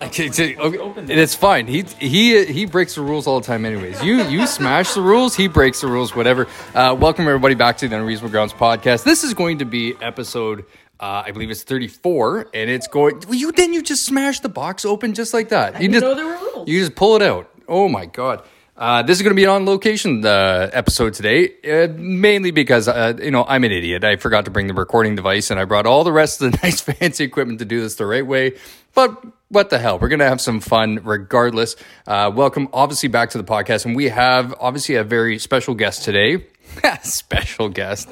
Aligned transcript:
Okay, 0.00 0.30
so- 0.30 0.44
okay, 0.44 1.14
it's 1.14 1.34
fine. 1.34 1.66
He 1.66 1.82
he 1.98 2.44
he 2.44 2.66
breaks 2.66 2.94
the 2.94 3.02
rules 3.02 3.26
all 3.26 3.40
the 3.40 3.46
time, 3.46 3.64
anyways. 3.64 4.02
You 4.02 4.22
you 4.28 4.46
smash 4.46 4.94
the 4.94 5.00
rules, 5.02 5.34
he 5.34 5.48
breaks 5.48 5.80
the 5.80 5.88
rules, 5.88 6.14
whatever. 6.14 6.46
Uh, 6.74 6.96
welcome 6.98 7.26
everybody 7.26 7.54
back 7.56 7.78
to 7.78 7.88
the 7.88 7.96
Unreasonable 7.96 8.30
Grounds 8.30 8.52
podcast. 8.52 9.02
This 9.02 9.24
is 9.24 9.34
going 9.34 9.58
to 9.58 9.64
be 9.64 9.94
episode, 10.00 10.64
uh, 11.00 11.24
I 11.26 11.32
believe 11.32 11.50
it's 11.50 11.64
thirty 11.64 11.88
four, 11.88 12.46
and 12.54 12.70
it's 12.70 12.86
going. 12.86 13.20
Well, 13.26 13.34
you 13.34 13.50
didn't 13.50 13.74
you 13.74 13.82
just 13.82 14.04
smash 14.04 14.38
the 14.40 14.48
box 14.48 14.84
open 14.84 15.14
just 15.14 15.34
like 15.34 15.48
that? 15.48 15.82
You 15.82 15.88
just 15.88 16.02
know 16.02 16.14
there 16.14 16.26
were 16.26 16.38
rules. 16.54 16.68
you 16.68 16.78
just 16.78 16.94
pull 16.94 17.16
it 17.16 17.22
out. 17.22 17.50
Oh 17.66 17.88
my 17.88 18.06
god. 18.06 18.42
Uh, 18.76 19.02
this 19.02 19.18
is 19.18 19.22
going 19.22 19.32
to 19.32 19.36
be 19.36 19.42
an 19.42 19.50
on 19.50 19.66
location 19.66 20.24
uh, 20.24 20.70
episode 20.72 21.12
today, 21.12 21.50
uh, 21.68 21.88
mainly 21.96 22.52
because 22.52 22.86
uh, 22.86 23.14
you 23.20 23.32
know 23.32 23.44
I'm 23.48 23.64
an 23.64 23.72
idiot. 23.72 24.04
I 24.04 24.14
forgot 24.14 24.44
to 24.44 24.52
bring 24.52 24.68
the 24.68 24.74
recording 24.74 25.16
device, 25.16 25.50
and 25.50 25.58
I 25.58 25.64
brought 25.64 25.84
all 25.86 26.04
the 26.04 26.12
rest 26.12 26.40
of 26.40 26.52
the 26.52 26.58
nice 26.62 26.80
fancy 26.80 27.24
equipment 27.24 27.58
to 27.58 27.64
do 27.64 27.80
this 27.80 27.96
the 27.96 28.06
right 28.06 28.24
way. 28.24 28.52
But 28.94 29.20
what 29.48 29.70
the 29.70 29.78
hell? 29.78 29.98
We're 29.98 30.08
going 30.08 30.18
to 30.18 30.26
have 30.26 30.40
some 30.40 30.60
fun 30.60 31.00
regardless. 31.04 31.76
Uh, 32.06 32.30
welcome, 32.34 32.68
obviously, 32.72 33.08
back 33.08 33.30
to 33.30 33.38
the 33.38 33.44
podcast, 33.44 33.86
and 33.86 33.96
we 33.96 34.08
have 34.08 34.54
obviously 34.60 34.96
a 34.96 35.04
very 35.04 35.38
special 35.38 35.74
guest 35.74 36.04
today. 36.04 36.44
special 37.02 37.68
guest 37.68 38.08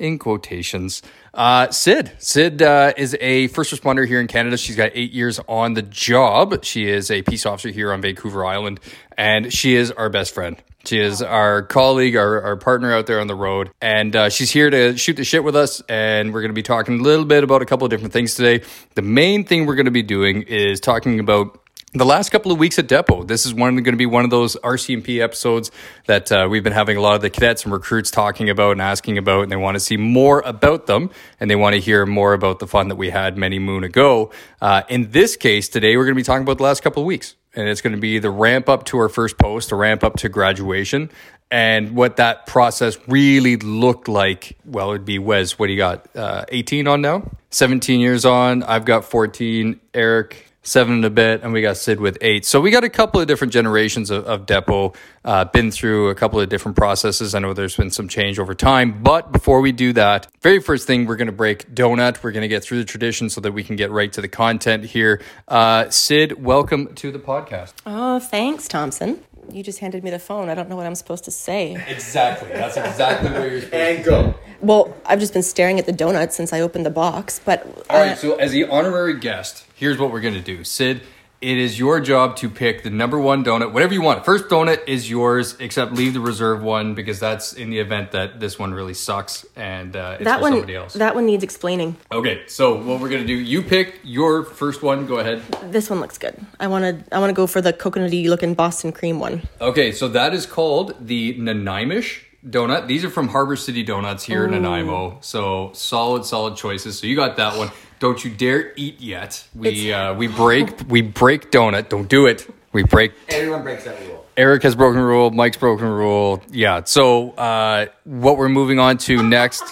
in 0.00 0.18
quotations. 0.18 1.02
Uh, 1.32 1.70
Cyd. 1.70 2.12
Cyd 2.18 2.62
uh, 2.62 2.92
is 2.96 3.16
a 3.20 3.46
first 3.48 3.72
responder 3.72 4.06
here 4.06 4.20
in 4.20 4.26
Canada. 4.26 4.56
She's 4.56 4.76
got 4.76 4.90
eight 4.94 5.12
years 5.12 5.38
on 5.48 5.74
the 5.74 5.82
job. 5.82 6.64
She 6.64 6.88
is 6.88 7.10
a 7.10 7.22
peace 7.22 7.46
officer 7.46 7.68
here 7.68 7.92
on 7.92 8.00
Vancouver 8.00 8.44
Island, 8.44 8.80
and 9.16 9.52
she 9.52 9.76
is 9.76 9.92
our 9.92 10.08
best 10.08 10.34
friend. 10.34 10.56
She 10.84 10.98
is 10.98 11.20
our 11.20 11.62
colleague, 11.62 12.16
our, 12.16 12.40
our 12.40 12.56
partner 12.56 12.92
out 12.92 13.06
there 13.06 13.20
on 13.20 13.26
the 13.26 13.34
road, 13.34 13.70
and 13.82 14.16
uh, 14.16 14.30
she's 14.30 14.50
here 14.50 14.70
to 14.70 14.96
shoot 14.96 15.16
the 15.16 15.24
shit 15.24 15.44
with 15.44 15.54
us. 15.54 15.82
And 15.90 16.32
we're 16.32 16.40
going 16.40 16.50
to 16.50 16.54
be 16.54 16.62
talking 16.62 17.00
a 17.00 17.02
little 17.02 17.26
bit 17.26 17.44
about 17.44 17.60
a 17.60 17.66
couple 17.66 17.84
of 17.84 17.90
different 17.90 18.14
things 18.14 18.34
today. 18.34 18.64
The 18.94 19.02
main 19.02 19.44
thing 19.44 19.66
we're 19.66 19.74
going 19.74 19.84
to 19.84 19.90
be 19.90 20.02
doing 20.02 20.42
is 20.42 20.80
talking 20.80 21.20
about 21.20 21.60
the 21.92 22.04
last 22.04 22.30
couple 22.30 22.52
of 22.52 22.58
weeks 22.58 22.78
at 22.78 22.86
Depot. 22.86 23.24
This 23.24 23.44
is 23.44 23.52
one 23.52 23.74
going 23.74 23.84
to 23.84 23.96
be 23.96 24.06
one 24.06 24.22
of 24.22 24.30
those 24.30 24.54
RCMP 24.56 25.20
episodes 25.20 25.72
that 26.06 26.30
uh, 26.30 26.46
we've 26.48 26.62
been 26.62 26.72
having 26.72 26.96
a 26.96 27.00
lot 27.00 27.16
of 27.16 27.22
the 27.22 27.30
cadets 27.30 27.64
and 27.64 27.72
recruits 27.72 28.12
talking 28.12 28.48
about 28.48 28.72
and 28.72 28.82
asking 28.82 29.18
about, 29.18 29.42
and 29.42 29.50
they 29.50 29.56
want 29.56 29.74
to 29.74 29.80
see 29.80 29.96
more 29.96 30.40
about 30.46 30.86
them, 30.86 31.10
and 31.40 31.50
they 31.50 31.56
want 31.56 31.74
to 31.74 31.80
hear 31.80 32.06
more 32.06 32.32
about 32.32 32.60
the 32.60 32.66
fun 32.66 32.88
that 32.88 32.96
we 32.96 33.10
had 33.10 33.36
many 33.36 33.58
moon 33.58 33.82
ago. 33.82 34.30
Uh, 34.60 34.82
in 34.88 35.10
this 35.10 35.36
case, 35.36 35.68
today 35.68 35.96
we're 35.96 36.04
going 36.04 36.14
to 36.14 36.20
be 36.20 36.22
talking 36.22 36.42
about 36.42 36.58
the 36.58 36.64
last 36.64 36.80
couple 36.82 37.02
of 37.02 37.06
weeks, 37.08 37.34
and 37.54 37.68
it's 37.68 37.80
going 37.80 37.94
to 37.94 38.00
be 38.00 38.20
the 38.20 38.30
ramp 38.30 38.68
up 38.68 38.84
to 38.84 38.98
our 38.98 39.08
first 39.08 39.36
post, 39.36 39.70
the 39.70 39.76
ramp 39.76 40.04
up 40.04 40.16
to 40.18 40.28
graduation. 40.28 41.10
And 41.50 41.96
what 41.96 42.18
that 42.18 42.46
process 42.46 42.96
really 43.08 43.56
looked 43.56 44.06
like, 44.06 44.56
well, 44.64 44.90
it'd 44.90 45.04
be 45.04 45.18
Wes. 45.18 45.58
What 45.58 45.66
do 45.66 45.72
you 45.72 45.78
got? 45.78 46.06
Uh, 46.14 46.44
18 46.50 46.86
on 46.86 47.02
now? 47.02 47.28
17 47.50 47.98
years 47.98 48.24
on. 48.24 48.62
I've 48.62 48.84
got 48.84 49.04
14. 49.04 49.80
Eric, 49.92 50.49
seven 50.62 50.94
and 50.94 51.04
a 51.04 51.10
bit, 51.10 51.42
and 51.42 51.52
we 51.52 51.62
got 51.62 51.76
Cyd 51.76 52.00
with 52.00 52.18
eight. 52.20 52.44
So 52.44 52.60
we 52.60 52.70
got 52.70 52.84
a 52.84 52.90
couple 52.90 53.20
of 53.20 53.26
different 53.26 53.52
generations 53.52 54.10
of, 54.10 54.24
of 54.26 54.46
Depot, 54.46 54.92
uh, 55.24 55.44
been 55.46 55.70
through 55.70 56.08
a 56.08 56.14
couple 56.14 56.40
of 56.40 56.48
different 56.48 56.76
processes. 56.76 57.34
I 57.34 57.38
know 57.38 57.54
there's 57.54 57.76
been 57.76 57.90
some 57.90 58.08
change 58.08 58.38
over 58.38 58.54
time, 58.54 59.02
but 59.02 59.32
before 59.32 59.60
we 59.60 59.72
do 59.72 59.92
that, 59.94 60.26
very 60.42 60.60
first 60.60 60.86
thing 60.86 61.06
we're 61.06 61.16
going 61.16 61.26
to 61.26 61.32
break 61.32 61.74
donut. 61.74 62.22
We're 62.22 62.32
going 62.32 62.42
to 62.42 62.48
get 62.48 62.62
through 62.62 62.78
the 62.78 62.84
tradition 62.84 63.30
so 63.30 63.40
that 63.40 63.52
we 63.52 63.64
can 63.64 63.76
get 63.76 63.90
right 63.90 64.12
to 64.12 64.20
the 64.20 64.28
content 64.28 64.84
here. 64.84 65.22
Uh, 65.48 65.88
Cyd, 65.88 66.42
welcome 66.42 66.94
to 66.96 67.10
the 67.10 67.18
podcast. 67.18 67.72
Oh, 67.86 68.18
thanks, 68.18 68.68
Thompson. 68.68 69.22
You 69.50 69.62
just 69.62 69.78
handed 69.78 70.04
me 70.04 70.10
the 70.10 70.18
phone. 70.18 70.48
I 70.48 70.54
don't 70.54 70.68
know 70.68 70.76
what 70.76 70.86
I'm 70.86 70.94
supposed 70.94 71.24
to 71.24 71.30
say. 71.30 71.76
Exactly. 71.88 72.48
That's 72.48 72.76
exactly 72.76 73.30
where 73.30 73.50
you're 73.50 73.60
supposed 73.60 73.74
And 73.74 74.04
go. 74.04 74.34
Well, 74.60 74.94
I've 75.06 75.20
just 75.20 75.32
been 75.32 75.42
staring 75.42 75.78
at 75.78 75.86
the 75.86 75.92
donut 75.92 76.32
since 76.32 76.52
I 76.52 76.60
opened 76.60 76.84
the 76.84 76.90
box, 76.90 77.40
but 77.44 77.64
All 77.88 77.96
uh, 77.96 78.06
right, 78.06 78.18
so 78.18 78.36
as 78.36 78.52
the 78.52 78.64
honorary 78.64 79.18
guest, 79.18 79.64
here's 79.74 79.98
what 79.98 80.12
we're 80.12 80.20
going 80.20 80.34
to 80.34 80.40
do. 80.40 80.64
Cyd, 80.64 81.00
it 81.40 81.56
is 81.56 81.78
your 81.78 82.00
job 82.00 82.36
to 82.36 82.50
pick 82.50 82.82
the 82.82 82.90
number 82.90 83.18
one 83.18 83.42
donut, 83.42 83.72
whatever 83.72 83.94
you 83.94 84.02
want. 84.02 84.24
First 84.24 84.48
donut 84.48 84.86
is 84.86 85.08
yours, 85.08 85.56
except 85.58 85.92
leave 85.92 86.12
the 86.12 86.20
reserve 86.20 86.62
one 86.62 86.94
because 86.94 87.18
that's 87.18 87.54
in 87.54 87.70
the 87.70 87.78
event 87.78 88.12
that 88.12 88.40
this 88.40 88.58
one 88.58 88.74
really 88.74 88.92
sucks 88.92 89.46
and 89.56 89.96
uh, 89.96 90.16
it's 90.18 90.24
that 90.24 90.36
for 90.36 90.42
one 90.42 90.52
somebody 90.52 90.74
else. 90.74 90.94
that 90.94 91.14
one 91.14 91.24
needs 91.24 91.42
explaining. 91.42 91.96
okay, 92.12 92.42
so 92.46 92.76
what 92.76 93.00
we're 93.00 93.08
to 93.08 93.24
do, 93.24 93.32
you 93.34 93.62
pick 93.62 94.00
your 94.02 94.44
first 94.44 94.82
one. 94.82 95.06
Go 95.06 95.18
ahead. 95.18 95.42
This 95.64 95.88
one 95.88 96.00
looks 96.00 96.18
good. 96.18 96.34
I 96.58 96.66
want 96.66 96.84
to 96.84 97.14
I 97.14 97.18
want 97.18 97.30
to 97.30 97.34
go 97.34 97.46
for 97.46 97.62
the 97.62 97.72
coconutty 97.72 98.28
looking 98.28 98.54
Boston 98.54 98.92
cream 98.92 99.18
one. 99.18 99.42
Okay, 99.60 99.92
so 99.92 100.08
that 100.08 100.34
is 100.34 100.44
called 100.44 100.94
the 101.00 101.34
Nanaimish 101.38 102.20
donut. 102.46 102.86
These 102.86 103.04
are 103.04 103.10
from 103.10 103.28
Harbor 103.28 103.56
City 103.56 103.82
Donuts 103.82 104.24
here 104.24 104.44
in 104.44 104.50
Nanaimo. 104.50 105.18
So 105.20 105.70
solid, 105.74 106.24
solid 106.24 106.56
choices. 106.56 106.98
So 106.98 107.06
you 107.06 107.16
got 107.16 107.36
that 107.36 107.56
one. 107.56 107.70
Don't 108.00 108.24
you 108.24 108.30
dare 108.30 108.72
eat 108.76 109.00
yet. 109.00 109.46
We 109.54 109.92
uh, 109.92 110.14
we 110.14 110.26
break 110.26 110.80
we 110.88 111.02
break 111.02 111.50
donut. 111.52 111.88
Don't 111.90 112.08
do 112.08 112.26
it. 112.26 112.48
We 112.72 112.82
break. 112.82 113.12
Everyone 113.28 113.62
breaks 113.62 113.84
that 113.84 114.00
rule. 114.06 114.26
Eric 114.36 114.62
has 114.62 114.74
broken 114.74 115.00
rule. 115.02 115.30
Mike's 115.30 115.56
broken 115.58 115.86
rule. 115.86 116.42
Yeah. 116.50 116.82
So 116.84 117.30
uh, 117.32 117.86
what 118.04 118.38
we're 118.38 118.48
moving 118.48 118.78
on 118.78 118.96
to 118.98 119.22
next? 119.22 119.62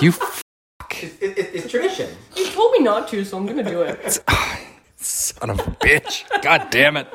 You 0.00 0.10
f- 0.10 0.42
It, 1.02 1.14
it, 1.22 1.38
it's 1.54 1.70
tradition. 1.70 2.10
You 2.36 2.46
told 2.50 2.72
me 2.72 2.80
not 2.80 3.08
to, 3.08 3.24
so 3.24 3.38
I'm 3.38 3.46
gonna 3.46 3.62
do 3.62 3.82
it. 3.82 4.22
son 4.96 5.50
of 5.50 5.58
a 5.60 5.62
bitch. 5.80 6.24
God 6.42 6.68
damn 6.70 6.96
it. 6.98 7.06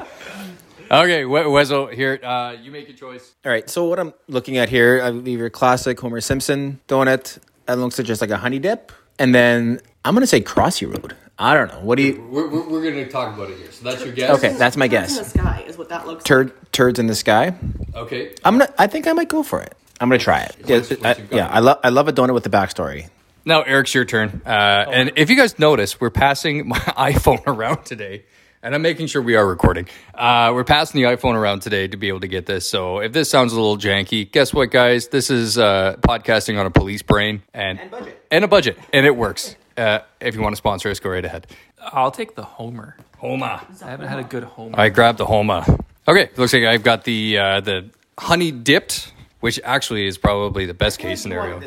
Okay, 0.90 1.26
We- 1.26 1.40
Wezo, 1.42 1.94
here. 1.94 2.20
Uh, 2.24 2.54
you 2.62 2.72
make 2.72 2.88
your 2.88 2.98
choice. 2.98 3.36
All 3.46 3.52
right, 3.52 3.70
so 3.70 3.86
what 3.86 4.00
I'm 4.00 4.14
looking 4.28 4.58
at 4.58 4.70
here, 4.70 5.02
I 5.04 5.12
believe 5.12 5.38
your 5.40 5.50
classic 5.50 6.00
Homer 6.00 6.22
Simpson 6.22 6.80
donut. 6.88 7.38
That 7.66 7.78
looks 7.78 7.98
like 8.00 8.08
just 8.08 8.22
like 8.22 8.30
a 8.32 8.38
honey 8.38 8.60
dip. 8.60 8.92
And 9.20 9.34
then 9.34 9.80
I'm 10.06 10.14
going 10.14 10.22
to 10.22 10.28
say 10.28 10.42
Crossy 10.42 10.86
Road. 10.88 11.16
I 11.40 11.54
don't 11.54 11.68
know. 11.68 11.80
What 11.82 11.98
do 11.98 12.04
you. 12.04 12.22
We're, 12.32 12.48
we're, 12.48 12.68
we're 12.68 12.82
going 12.82 12.96
to 13.06 13.10
talk 13.10 13.36
about 13.36 13.50
it 13.52 13.58
here. 13.58 13.72
So 13.72 13.84
that's 13.90 14.04
your 14.04 14.14
guess. 14.14 14.32
Okay, 14.38 14.54
that's 14.54 14.76
my 14.76 14.88
guess. 14.88 15.16
Turds 15.18 15.36
in 15.36 15.44
the 15.44 15.50
sky 15.50 15.64
is 15.68 15.78
what 15.78 15.90
that 15.90 16.08
looks. 16.08 16.24
Turd, 16.24 16.72
turds 16.72 16.98
in 17.00 17.08
the 17.08 17.16
sky. 17.16 17.56
Okay. 17.96 18.34
I'm 18.44 18.58
gonna. 18.58 18.74
I 18.78 18.88
think 18.88 19.08
I 19.08 19.14
might 19.14 19.30
go 19.30 19.44
for 19.44 19.62
it. 19.62 19.76
I'm 20.00 20.10
gonna 20.10 20.18
try 20.20 20.42
it. 20.42 20.56
Yeah, 20.66 20.78
What's- 20.78 20.90
what's 20.90 21.20
I, 21.20 21.24
yeah. 21.32 21.48
I 21.48 21.60
love. 21.60 21.80
I 21.84 21.90
love 21.90 22.08
a 22.08 22.14
donut 22.14 22.34
with 22.34 22.44
the 22.44 22.50
backstory. 22.50 23.10
Now, 23.46 23.62
Eric's 23.62 23.94
your 23.96 24.04
turn. 24.06 24.42
Uh, 24.46 24.50
and 24.50 25.12
if 25.16 25.30
you 25.30 25.38
guys 25.38 25.58
notice, 25.58 26.02
we're 26.02 26.10
passing 26.10 26.68
my 26.68 26.78
iPhone 26.80 27.42
around 27.48 27.86
today, 27.86 28.24
and 28.64 28.76
I'm 28.76 28.82
making 28.82 29.08
sure 29.08 29.22
we 29.22 29.36
are 29.36 29.46
recording. 29.48 29.88
Uh, 30.14 30.52
we're 30.54 30.64
passing 30.64 31.02
the 31.02 31.08
iPhone 31.08 31.36
around 31.36 31.62
today 31.62 31.88
to 31.88 31.98
be 31.98 32.08
able 32.08 32.22
to 32.22 32.28
get 32.28 32.46
this. 32.46 32.70
So 32.70 33.00
if 33.00 33.14
this 33.14 33.30
sounds 33.30 33.54
a 33.54 33.56
little 33.56 33.78
janky, 33.78 34.30
guess 34.30 34.54
what, 34.54 34.72
guys? 34.72 35.08
This 35.10 35.30
is 35.30 35.58
uh, 35.58 35.96
podcasting 36.02 36.60
on 36.60 36.66
a 36.66 36.72
police 36.72 37.02
brain 37.02 37.44
and 37.54 37.80
And 37.80 37.92
budget. 37.92 38.26
and 38.32 38.44
a 38.44 38.48
budget, 38.48 38.78
and 38.94 39.06
it 39.06 39.16
works. 39.16 39.56
Uh, 39.78 40.00
if 40.20 40.36
you 40.36 40.42
want 40.42 40.54
to 40.54 40.58
sponsor 40.58 40.90
us, 40.90 41.00
go 41.00 41.10
right 41.10 41.24
ahead. 41.24 41.48
I'll 41.80 42.12
take 42.12 42.36
the 42.36 42.44
Homer. 42.44 42.98
Homa. 43.20 43.66
I 43.84 43.90
haven't 43.90 44.08
had 44.08 44.20
a 44.20 44.24
good 44.24 44.44
Homer. 44.44 44.80
I 44.80 44.90
grabbed 44.90 45.20
the 45.20 45.26
Homa. 45.26 45.66
Okay, 46.08 46.30
looks 46.38 46.54
like 46.54 46.64
I've 46.64 46.84
got 46.84 47.04
the 47.04 47.38
uh, 47.38 47.60
the 47.62 47.90
honey 48.18 48.52
dipped, 48.52 49.12
which 49.40 49.60
actually 49.64 50.08
is 50.08 50.18
probably 50.18 50.66
the 50.66 50.74
best 50.74 51.00
case 51.00 51.22
scenario. 51.22 51.60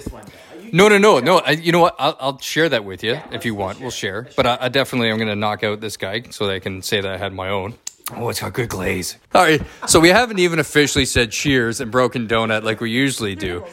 No, 0.72 0.88
no, 0.88 0.98
no, 0.98 1.20
no. 1.20 1.38
I, 1.38 1.52
you 1.52 1.72
know 1.72 1.80
what? 1.80 1.96
I'll, 1.98 2.16
I'll 2.20 2.38
share 2.38 2.68
that 2.68 2.84
with 2.84 3.02
you 3.02 3.18
if 3.32 3.44
you 3.44 3.54
want. 3.54 3.80
We'll 3.80 3.90
share. 3.90 4.28
But 4.36 4.46
I, 4.46 4.58
I 4.62 4.68
definitely 4.68 5.10
am 5.10 5.16
going 5.16 5.28
to 5.28 5.36
knock 5.36 5.64
out 5.64 5.80
this 5.80 5.96
guy 5.96 6.22
so 6.30 6.46
that 6.46 6.54
I 6.54 6.58
can 6.58 6.82
say 6.82 7.00
that 7.00 7.10
I 7.10 7.16
had 7.16 7.32
my 7.32 7.48
own. 7.48 7.74
Oh, 8.12 8.28
it's 8.28 8.40
got 8.40 8.52
good 8.52 8.68
glaze. 8.68 9.16
All 9.34 9.42
right. 9.42 9.62
So 9.86 10.00
we 10.00 10.08
haven't 10.08 10.40
even 10.40 10.58
officially 10.58 11.04
said 11.04 11.30
cheers 11.30 11.80
and 11.80 11.92
broken 11.92 12.26
donut 12.26 12.64
like 12.64 12.80
we 12.80 12.90
usually 12.90 13.36
do. 13.36 13.64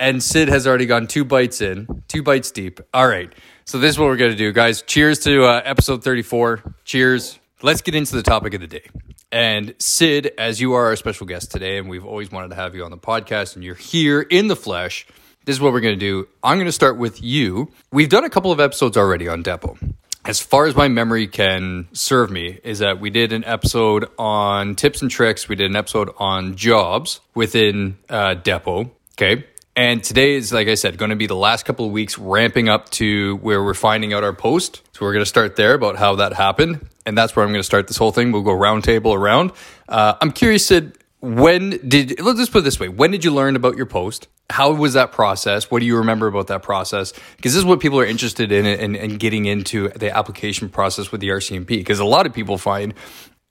And 0.00 0.22
Cyd 0.22 0.48
has 0.48 0.66
already 0.66 0.86
gone 0.86 1.06
two 1.06 1.24
bites 1.24 1.60
in, 1.60 2.02
two 2.08 2.22
bites 2.22 2.50
deep. 2.50 2.80
All 2.94 3.06
right. 3.06 3.32
So 3.64 3.78
this 3.78 3.90
is 3.90 3.98
what 3.98 4.06
we're 4.06 4.16
going 4.16 4.32
to 4.32 4.36
do, 4.36 4.52
guys. 4.52 4.82
Cheers 4.82 5.20
to 5.20 5.44
uh, 5.44 5.60
episode 5.64 6.02
34. 6.02 6.74
Cheers. 6.84 7.38
Let's 7.60 7.82
get 7.82 7.94
into 7.94 8.16
the 8.16 8.22
topic 8.22 8.54
of 8.54 8.60
the 8.60 8.66
day. 8.66 8.84
And 9.30 9.74
Cyd, 9.78 10.32
as 10.36 10.60
you 10.60 10.72
are 10.74 10.86
our 10.86 10.96
special 10.96 11.26
guest 11.26 11.50
today, 11.52 11.78
and 11.78 11.88
we've 11.88 12.04
always 12.04 12.32
wanted 12.32 12.48
to 12.48 12.54
have 12.56 12.74
you 12.74 12.84
on 12.84 12.90
the 12.90 12.98
podcast, 12.98 13.54
and 13.54 13.64
you're 13.64 13.74
here 13.74 14.20
in 14.20 14.48
the 14.48 14.56
flesh, 14.56 15.06
this 15.44 15.56
is 15.56 15.60
what 15.60 15.72
we're 15.72 15.80
going 15.80 15.98
to 15.98 16.00
do. 16.00 16.28
I'm 16.42 16.56
going 16.56 16.66
to 16.66 16.72
start 16.72 16.96
with 16.96 17.22
you. 17.22 17.70
We've 17.90 18.08
done 18.08 18.24
a 18.24 18.30
couple 18.30 18.52
of 18.52 18.60
episodes 18.60 18.96
already 18.96 19.28
on 19.28 19.42
Depot. 19.42 19.76
As 20.24 20.40
far 20.40 20.66
as 20.66 20.76
my 20.76 20.86
memory 20.86 21.26
can 21.26 21.88
serve 21.92 22.30
me, 22.30 22.60
is 22.62 22.78
that 22.78 23.00
we 23.00 23.10
did 23.10 23.32
an 23.32 23.44
episode 23.44 24.08
on 24.18 24.76
tips 24.76 25.02
and 25.02 25.10
tricks. 25.10 25.48
We 25.48 25.56
did 25.56 25.68
an 25.68 25.76
episode 25.76 26.10
on 26.18 26.54
jobs 26.54 27.20
within 27.34 27.98
uh, 28.08 28.34
Depot. 28.34 28.92
Okay. 29.14 29.44
And 29.74 30.04
today 30.04 30.34
is, 30.34 30.52
like 30.52 30.68
I 30.68 30.74
said, 30.74 30.98
going 30.98 31.10
to 31.10 31.16
be 31.16 31.26
the 31.26 31.34
last 31.34 31.64
couple 31.64 31.86
of 31.86 31.92
weeks 31.92 32.18
ramping 32.18 32.68
up 32.68 32.90
to 32.90 33.36
where 33.36 33.64
we're 33.64 33.74
finding 33.74 34.12
out 34.12 34.22
our 34.22 34.34
post. 34.34 34.82
So 34.92 35.04
we're 35.04 35.12
going 35.12 35.24
to 35.24 35.28
start 35.28 35.56
there 35.56 35.74
about 35.74 35.96
how 35.96 36.16
that 36.16 36.34
happened. 36.34 36.86
And 37.04 37.18
that's 37.18 37.34
where 37.34 37.44
I'm 37.44 37.50
going 37.50 37.60
to 37.60 37.66
start 37.66 37.88
this 37.88 37.96
whole 37.96 38.12
thing. 38.12 38.30
We'll 38.32 38.42
go 38.42 38.52
roundtable 38.52 39.16
around. 39.16 39.52
Uh, 39.88 40.14
I'm 40.20 40.30
curious, 40.30 40.66
Cyd, 40.66 41.01
when 41.22 41.78
did, 41.88 42.20
let's 42.20 42.40
just 42.40 42.50
put 42.50 42.58
it 42.58 42.62
this 42.62 42.80
way. 42.80 42.88
When 42.88 43.12
did 43.12 43.24
you 43.24 43.32
learn 43.32 43.54
about 43.54 43.76
your 43.76 43.86
post? 43.86 44.26
How 44.50 44.72
was 44.72 44.94
that 44.94 45.12
process? 45.12 45.70
What 45.70 45.78
do 45.78 45.86
you 45.86 45.98
remember 45.98 46.26
about 46.26 46.48
that 46.48 46.64
process? 46.64 47.12
Because 47.36 47.52
this 47.52 47.60
is 47.60 47.64
what 47.64 47.78
people 47.78 48.00
are 48.00 48.04
interested 48.04 48.50
in 48.50 48.66
and, 48.66 49.20
getting 49.20 49.46
into 49.46 49.88
the 49.90 50.14
application 50.14 50.68
process 50.68 51.12
with 51.12 51.20
the 51.20 51.28
RCMP. 51.28 51.66
Because 51.66 52.00
a 52.00 52.04
lot 52.04 52.26
of 52.26 52.34
people 52.34 52.58
find 52.58 52.92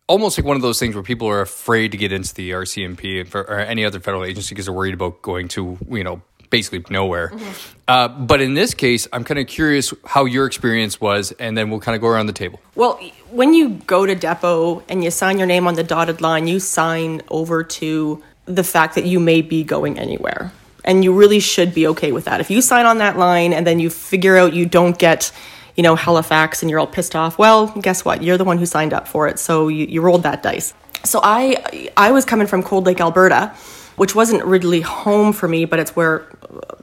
almost 0.08 0.38
like 0.38 0.46
one 0.46 0.58
of 0.58 0.62
those 0.62 0.80
things 0.80 0.96
where 0.96 1.04
people 1.04 1.30
are 1.30 1.40
afraid 1.40 1.94
to 1.94 1.98
get 1.98 2.12
into 2.12 2.34
the 2.36 2.52
RCMP 2.52 3.34
or 3.34 3.60
any 3.60 3.86
other 3.86 4.02
federal 4.02 4.26
agency 4.26 4.54
because 4.54 4.66
they're 4.66 4.74
worried 4.74 4.94
about 4.94 5.22
going 5.22 5.48
to, 5.48 5.78
you 5.90 6.04
know, 6.04 6.22
basically 6.52 6.86
nowhere. 6.92 7.34
Uh, 7.88 8.08
but 8.08 8.40
in 8.42 8.54
this 8.54 8.76
case, 8.76 9.08
I'm 9.12 9.24
kind 9.24 9.40
of 9.40 9.48
curious 9.48 9.92
how 10.06 10.26
your 10.26 10.46
experience 10.46 11.02
was, 11.02 11.32
and 11.34 11.58
then 11.58 11.72
we'll 11.72 11.80
kind 11.80 11.96
of 11.96 12.02
go 12.02 12.08
around 12.08 12.28
the 12.28 12.34
table. 12.34 12.60
Well, 12.76 13.00
when 13.32 13.56
you 13.56 13.70
go 13.88 14.06
to 14.06 14.14
depot 14.14 14.84
and 14.88 15.04
you 15.04 15.10
sign 15.10 15.40
your 15.40 15.48
name 15.48 15.66
on 15.68 15.74
the 15.74 15.84
dotted 15.84 16.22
line, 16.22 16.46
you 16.48 16.60
sign 16.60 17.24
over 17.30 17.64
to 17.64 18.24
the 18.46 18.64
fact 18.64 18.96
that 18.96 19.06
you 19.06 19.20
may 19.20 19.42
be 19.42 19.64
going 19.64 19.98
anywhere. 19.98 20.52
And 20.84 21.04
you 21.04 21.14
really 21.14 21.40
should 21.40 21.74
be 21.74 21.88
okay 21.88 22.12
with 22.12 22.26
that. 22.26 22.42
If 22.42 22.50
you 22.50 22.62
sign 22.62 22.86
on 22.86 22.98
that 23.00 23.18
line 23.18 23.54
and 23.54 23.66
then 23.68 23.80
you 23.80 23.90
figure 23.90 24.36
out 24.36 24.54
you 24.54 24.66
don't 24.66 24.98
get, 24.98 25.32
you 25.76 25.84
know, 25.84 25.96
Halifax 25.96 26.64
and 26.64 26.70
you're 26.72 26.80
all 26.80 26.88
pissed 26.88 27.16
off, 27.16 27.38
well, 27.38 27.68
guess 27.68 28.04
what? 28.04 28.24
You're 28.24 28.38
the 28.38 28.44
one 28.44 28.58
who 28.58 28.66
signed 28.66 28.92
up 28.92 29.08
for 29.08 29.28
it. 29.28 29.38
So 29.38 29.68
you, 29.68 29.86
you 29.86 30.02
rolled 30.02 30.24
that 30.24 30.42
dice. 30.42 30.74
So 31.04 31.20
I 31.24 31.90
I 31.96 32.12
was 32.12 32.26
coming 32.26 32.48
from 32.48 32.64
Cold 32.64 32.86
Lake, 32.88 33.00
Alberta, 33.00 33.54
which 33.96 34.16
wasn't 34.16 34.44
really 34.46 34.82
home 34.82 35.34
for 35.34 35.48
me, 35.48 35.66
but 35.66 35.80
it's 35.80 35.96
where 35.96 36.28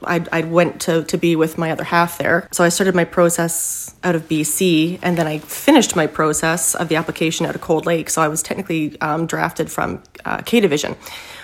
I, 0.03 0.23
I 0.31 0.41
went 0.41 0.81
to, 0.81 1.03
to 1.03 1.17
be 1.17 1.35
with 1.35 1.57
my 1.57 1.71
other 1.71 1.83
half 1.83 2.17
there. 2.17 2.47
So 2.51 2.63
I 2.63 2.69
started 2.69 2.95
my 2.95 3.05
process 3.05 3.93
out 4.03 4.15
of 4.15 4.27
BC, 4.27 4.99
and 5.01 5.17
then 5.17 5.27
I 5.27 5.39
finished 5.39 5.95
my 5.95 6.07
process 6.07 6.75
of 6.75 6.89
the 6.89 6.95
application 6.95 7.45
out 7.45 7.55
of 7.55 7.61
Cold 7.61 7.85
Lake. 7.85 8.09
So 8.09 8.21
I 8.21 8.27
was 8.27 8.41
technically 8.41 8.99
um, 9.01 9.25
drafted 9.25 9.71
from 9.71 10.03
uh, 10.25 10.41
K 10.45 10.59
Division. 10.59 10.95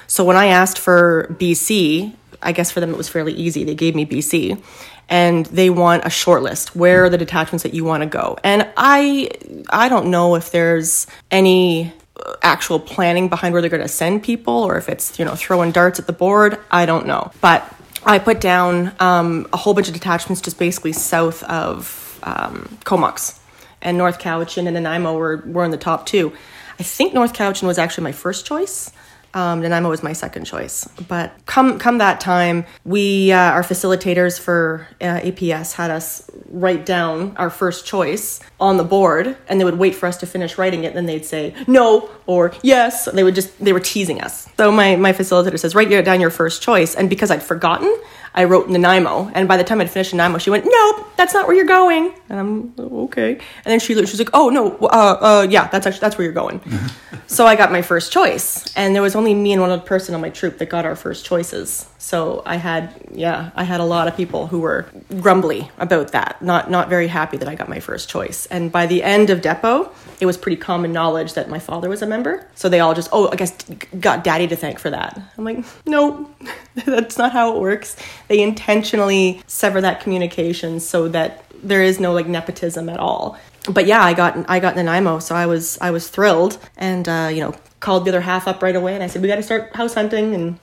So 0.07 0.23
when 0.23 0.37
I 0.37 0.47
asked 0.47 0.79
for 0.79 1.35
BC, 1.39 2.13
I 2.41 2.51
guess 2.51 2.71
for 2.71 2.79
them 2.79 2.91
it 2.91 2.97
was 2.97 3.09
fairly 3.09 3.33
easy. 3.33 3.63
They 3.63 3.75
gave 3.75 3.95
me 3.95 4.05
BC, 4.05 4.61
and 5.09 5.45
they 5.47 5.69
want 5.69 6.05
a 6.05 6.09
short 6.09 6.43
list. 6.43 6.75
Where 6.75 7.05
are 7.05 7.09
the 7.09 7.17
detachments 7.17 7.63
that 7.63 7.73
you 7.73 7.83
want 7.83 8.03
to 8.03 8.07
go? 8.07 8.37
And 8.43 8.67
I 8.77 9.29
I 9.69 9.89
don't 9.89 10.11
know 10.11 10.35
if 10.35 10.51
there's 10.51 11.07
any 11.31 11.93
actual 12.41 12.79
planning 12.79 13.29
behind 13.29 13.53
where 13.53 13.61
they're 13.61 13.69
going 13.69 13.81
to 13.81 13.87
send 13.87 14.23
people 14.23 14.53
or 14.53 14.77
if 14.77 14.89
it's 14.89 15.17
you 15.19 15.25
know 15.25 15.35
throwing 15.35 15.71
darts 15.71 15.99
at 15.99 16.07
the 16.07 16.13
board 16.13 16.59
i 16.71 16.85
don't 16.85 17.05
know. 17.05 17.31
But 17.41 17.73
i 18.05 18.19
put 18.19 18.41
down 18.41 18.93
um, 18.99 19.47
a 19.53 19.57
whole 19.57 19.73
bunch 19.73 19.87
of 19.87 19.93
detachments 19.93 20.41
just 20.41 20.59
basically 20.59 20.93
south 20.93 21.43
of 21.43 22.19
um, 22.23 22.77
comox 22.83 23.39
and 23.81 23.97
north 23.97 24.19
cowichan 24.19 24.65
and 24.65 24.73
nanaimo 24.73 25.15
were, 25.15 25.43
were 25.45 25.63
in 25.63 25.71
the 25.71 25.77
top 25.77 26.05
two. 26.05 26.33
I 26.79 26.83
think 26.83 27.13
north 27.13 27.33
cowichan 27.33 27.67
was 27.67 27.77
actually 27.77 28.03
my 28.05 28.11
first 28.11 28.45
choice 28.45 28.91
um, 29.35 29.61
Nanaimo 29.61 29.89
was 29.89 30.01
my 30.01 30.13
second 30.13 30.45
choice. 30.45 30.87
But 31.07 31.33
come 31.45 31.77
come 31.77 31.99
that 31.99 32.19
time, 32.21 32.65
we 32.85 33.31
uh, 33.33 33.51
our 33.51 33.63
facilitators 33.63 34.39
for 34.39 34.87
uh, 35.01 35.19
APS 35.19 35.73
had 35.73 35.91
us 35.91 36.31
write 36.49 36.85
down 36.85 37.35
our 37.35 37.49
first 37.49 37.85
choice 37.85 38.39
on 38.59 38.77
the 38.77 38.83
board, 38.85 39.37
and 39.49 39.59
they 39.59 39.65
would 39.65 39.77
wait 39.77 39.93
for 39.93 40.07
us 40.07 40.17
to 40.17 40.25
finish 40.25 40.57
writing 40.57 40.85
it. 40.85 40.93
Then 40.93 41.05
they'd 41.05 41.25
say 41.25 41.53
no 41.67 42.09
or 42.25 42.53
yes. 42.63 43.05
They 43.05 43.23
would 43.23 43.35
just 43.35 43.59
they 43.63 43.73
were 43.73 43.81
teasing 43.81 44.21
us. 44.21 44.47
So 44.57 44.71
my 44.71 44.95
my 44.95 45.11
facilitator 45.11 45.59
says 45.59 45.75
write 45.75 45.89
down 46.05 46.21
your 46.21 46.31
first 46.31 46.61
choice, 46.61 46.95
and 46.95 47.09
because 47.09 47.29
I'd 47.29 47.43
forgotten, 47.43 47.93
I 48.33 48.45
wrote 48.45 48.69
Nanaimo, 48.69 49.31
and 49.33 49.47
by 49.47 49.57
the 49.57 49.63
time 49.65 49.81
I'd 49.81 49.89
finished 49.89 50.13
Nanaimo, 50.13 50.37
she 50.37 50.49
went, 50.49 50.65
"Nope, 50.65 51.07
that's 51.17 51.33
not 51.33 51.45
where 51.47 51.55
you're 51.55 51.65
going." 51.65 52.13
And 52.29 52.39
I'm 52.39 52.73
okay. 52.79 53.33
And 53.33 53.65
then 53.65 53.79
she 53.79 53.93
she's 54.05 54.19
like, 54.19 54.29
"Oh 54.33 54.49
no, 54.49 54.77
uh, 54.77 55.17
uh, 55.21 55.47
yeah, 55.49 55.67
that's 55.67 55.85
actually 55.85 55.99
that's 55.99 56.17
where 56.17 56.23
you're 56.23 56.33
going." 56.33 56.61
so 57.27 57.45
I 57.45 57.55
got 57.55 57.71
my 57.71 57.81
first 57.81 58.11
choice, 58.11 58.71
and 58.75 58.95
there 58.95 59.01
was 59.01 59.15
only 59.15 59.33
me 59.33 59.53
and 59.53 59.61
one 59.61 59.71
other 59.71 59.81
person 59.81 60.15
on 60.15 60.21
my 60.21 60.29
troop 60.29 60.57
that 60.59 60.67
got 60.67 60.85
our 60.85 60.95
first 60.95 61.25
choices. 61.25 61.87
So 61.97 62.43
I 62.45 62.57
had, 62.57 62.93
yeah, 63.11 63.49
I 63.55 63.63
had 63.63 63.79
a 63.79 63.85
lot 63.85 64.07
of 64.07 64.15
people 64.15 64.47
who 64.47 64.59
were 64.59 64.85
grumbly 65.19 65.71
about 65.79 66.11
that, 66.11 66.41
not 66.41 66.69
not 66.69 66.87
very 66.87 67.07
happy 67.07 67.37
that 67.37 67.47
I 67.47 67.55
got 67.55 67.67
my 67.67 67.79
first 67.79 68.09
choice. 68.09 68.45
And 68.47 68.71
by 68.71 68.85
the 68.85 69.01
end 69.01 69.31
of 69.31 69.41
depot, 69.41 69.91
it 70.19 70.25
was 70.25 70.37
pretty 70.37 70.57
common 70.57 70.91
knowledge 70.91 71.33
that 71.33 71.49
my 71.49 71.59
father 71.59 71.89
was 71.89 72.01
a 72.01 72.07
member. 72.07 72.47
So 72.55 72.69
they 72.69 72.79
all 72.79 72.93
just, 72.93 73.09
oh, 73.11 73.29
I 73.31 73.35
guess 73.35 73.55
got 73.99 74.23
daddy 74.23 74.47
to 74.47 74.55
thank 74.55 74.79
for 74.79 74.91
that. 74.91 75.19
I'm 75.37 75.43
like, 75.43 75.65
no, 75.85 76.29
that's 76.85 77.17
not 77.17 77.31
how 77.31 77.55
it 77.55 77.59
works. 77.59 77.95
They 78.27 78.41
intentionally 78.41 79.41
sever 79.47 79.81
that 79.81 80.01
communication 80.01 80.79
so 80.79 81.07
that 81.09 81.43
there 81.63 81.81
is 81.81 81.99
no 81.99 82.13
like 82.13 82.27
nepotism 82.27 82.89
at 82.89 82.99
all. 82.99 83.37
But 83.69 83.85
yeah, 83.87 84.03
I 84.03 84.13
got 84.13 84.49
I 84.49 84.59
got 84.59 84.75
Nanaimo, 84.75 85.19
so 85.19 85.35
I 85.35 85.45
was 85.45 85.77
I 85.81 85.91
was 85.91 86.07
thrilled, 86.07 86.57
and 86.77 87.07
uh, 87.07 87.29
you 87.31 87.41
know 87.41 87.55
called 87.79 88.05
the 88.05 88.09
other 88.09 88.21
half 88.21 88.47
up 88.47 88.61
right 88.63 88.75
away, 88.75 88.95
and 88.95 89.03
I 89.03 89.07
said 89.07 89.21
we 89.21 89.27
got 89.27 89.35
to 89.35 89.43
start 89.43 89.75
house 89.75 89.93
hunting, 89.93 90.33
and 90.33 90.59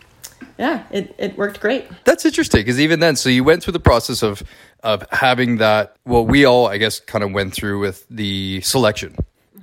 yeah, 0.58 0.84
it, 0.90 1.14
it 1.18 1.36
worked 1.36 1.60
great. 1.60 1.86
That's 2.04 2.24
interesting 2.24 2.60
because 2.60 2.80
even 2.80 3.00
then, 3.00 3.16
so 3.16 3.28
you 3.28 3.44
went 3.44 3.62
through 3.62 3.72
the 3.72 3.80
process 3.80 4.22
of 4.22 4.42
of 4.82 5.04
having 5.10 5.58
that. 5.58 5.96
Well, 6.04 6.24
we 6.24 6.44
all, 6.44 6.66
I 6.66 6.78
guess, 6.78 7.00
kind 7.00 7.24
of 7.24 7.32
went 7.32 7.54
through 7.54 7.80
with 7.80 8.06
the 8.08 8.60
selection. 8.62 9.16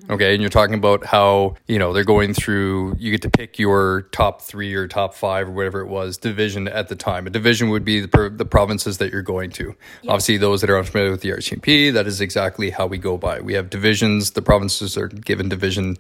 Okay, 0.09 0.33
and 0.33 0.41
you're 0.41 0.49
talking 0.49 0.73
about 0.73 1.05
how 1.05 1.55
you 1.67 1.77
know 1.77 1.93
they're 1.93 2.03
going 2.03 2.33
through. 2.33 2.95
You 2.97 3.11
get 3.11 3.21
to 3.21 3.29
pick 3.29 3.59
your 3.59 4.03
top 4.11 4.41
three 4.41 4.73
or 4.73 4.87
top 4.87 5.13
five 5.13 5.47
or 5.47 5.51
whatever 5.51 5.81
it 5.81 5.87
was 5.87 6.17
division 6.17 6.67
at 6.67 6.87
the 6.87 6.95
time. 6.95 7.27
A 7.27 7.29
division 7.29 7.69
would 7.69 7.85
be 7.85 8.01
the, 8.01 8.33
the 8.35 8.45
provinces 8.45 8.97
that 8.97 9.11
you're 9.11 9.21
going 9.21 9.51
to. 9.51 9.75
Obviously, 10.07 10.37
those 10.37 10.61
that 10.61 10.69
are 10.71 10.79
unfamiliar 10.79 11.11
with 11.11 11.21
the 11.21 11.29
RCMP, 11.29 11.93
that 11.93 12.07
is 12.07 12.21
exactly 12.21 12.71
how 12.71 12.87
we 12.87 12.97
go 12.97 13.17
by. 13.17 13.39
We 13.39 13.53
have 13.53 13.69
divisions. 13.69 14.31
The 14.31 14.41
provinces 14.41 14.97
are 14.97 15.09
given 15.09 15.47
division 15.47 15.97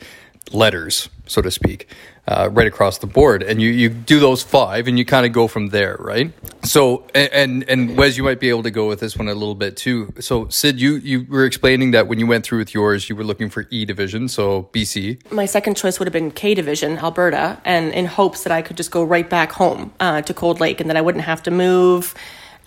letters, 0.51 1.09
so 1.27 1.41
to 1.41 1.51
speak, 1.51 1.87
uh, 2.27 2.49
right 2.51 2.67
across 2.67 2.99
the 2.99 3.07
board, 3.07 3.41
and 3.41 3.61
you 3.61 3.69
you 3.71 3.89
do 3.89 4.19
those 4.19 4.43
five, 4.43 4.87
and 4.87 4.99
you 4.99 5.05
kind 5.05 5.25
of 5.25 5.31
go 5.31 5.47
from 5.47 5.69
there, 5.69 5.97
right? 5.99 6.31
So, 6.63 7.07
and, 7.15 7.67
and 7.67 7.97
Wes, 7.97 8.17
you 8.17 8.23
might 8.23 8.39
be 8.39 8.49
able 8.49 8.63
to 8.63 8.71
go 8.71 8.87
with 8.87 8.99
this 8.99 9.17
one 9.17 9.27
a 9.27 9.33
little 9.33 9.55
bit 9.55 9.75
too. 9.75 10.13
So, 10.19 10.47
Cyd, 10.49 10.79
you 10.79 10.97
you 10.97 11.25
were 11.27 11.45
explaining 11.45 11.91
that 11.91 12.07
when 12.07 12.19
you 12.19 12.27
went 12.27 12.45
through 12.45 12.59
with 12.59 12.73
yours, 12.73 13.09
you 13.09 13.15
were 13.15 13.23
looking 13.23 13.49
for 13.49 13.65
E 13.71 13.85
division, 13.85 14.27
so 14.27 14.69
BC. 14.73 15.31
My 15.31 15.45
second 15.45 15.75
choice 15.75 15.97
would 15.99 16.07
have 16.07 16.13
been 16.13 16.31
K 16.31 16.53
Division, 16.53 16.99
Alberta, 16.99 17.59
and 17.65 17.91
in 17.93 18.05
hopes 18.05 18.43
that 18.43 18.51
I 18.51 18.61
could 18.61 18.77
just 18.77 18.91
go 18.91 19.03
right 19.03 19.29
back 19.29 19.51
home 19.53 19.91
uh, 19.99 20.21
to 20.21 20.33
Cold 20.33 20.59
Lake, 20.59 20.79
and 20.79 20.89
that 20.89 20.97
I 20.97 21.01
wouldn't 21.01 21.23
have 21.23 21.41
to 21.43 21.51
move. 21.51 22.13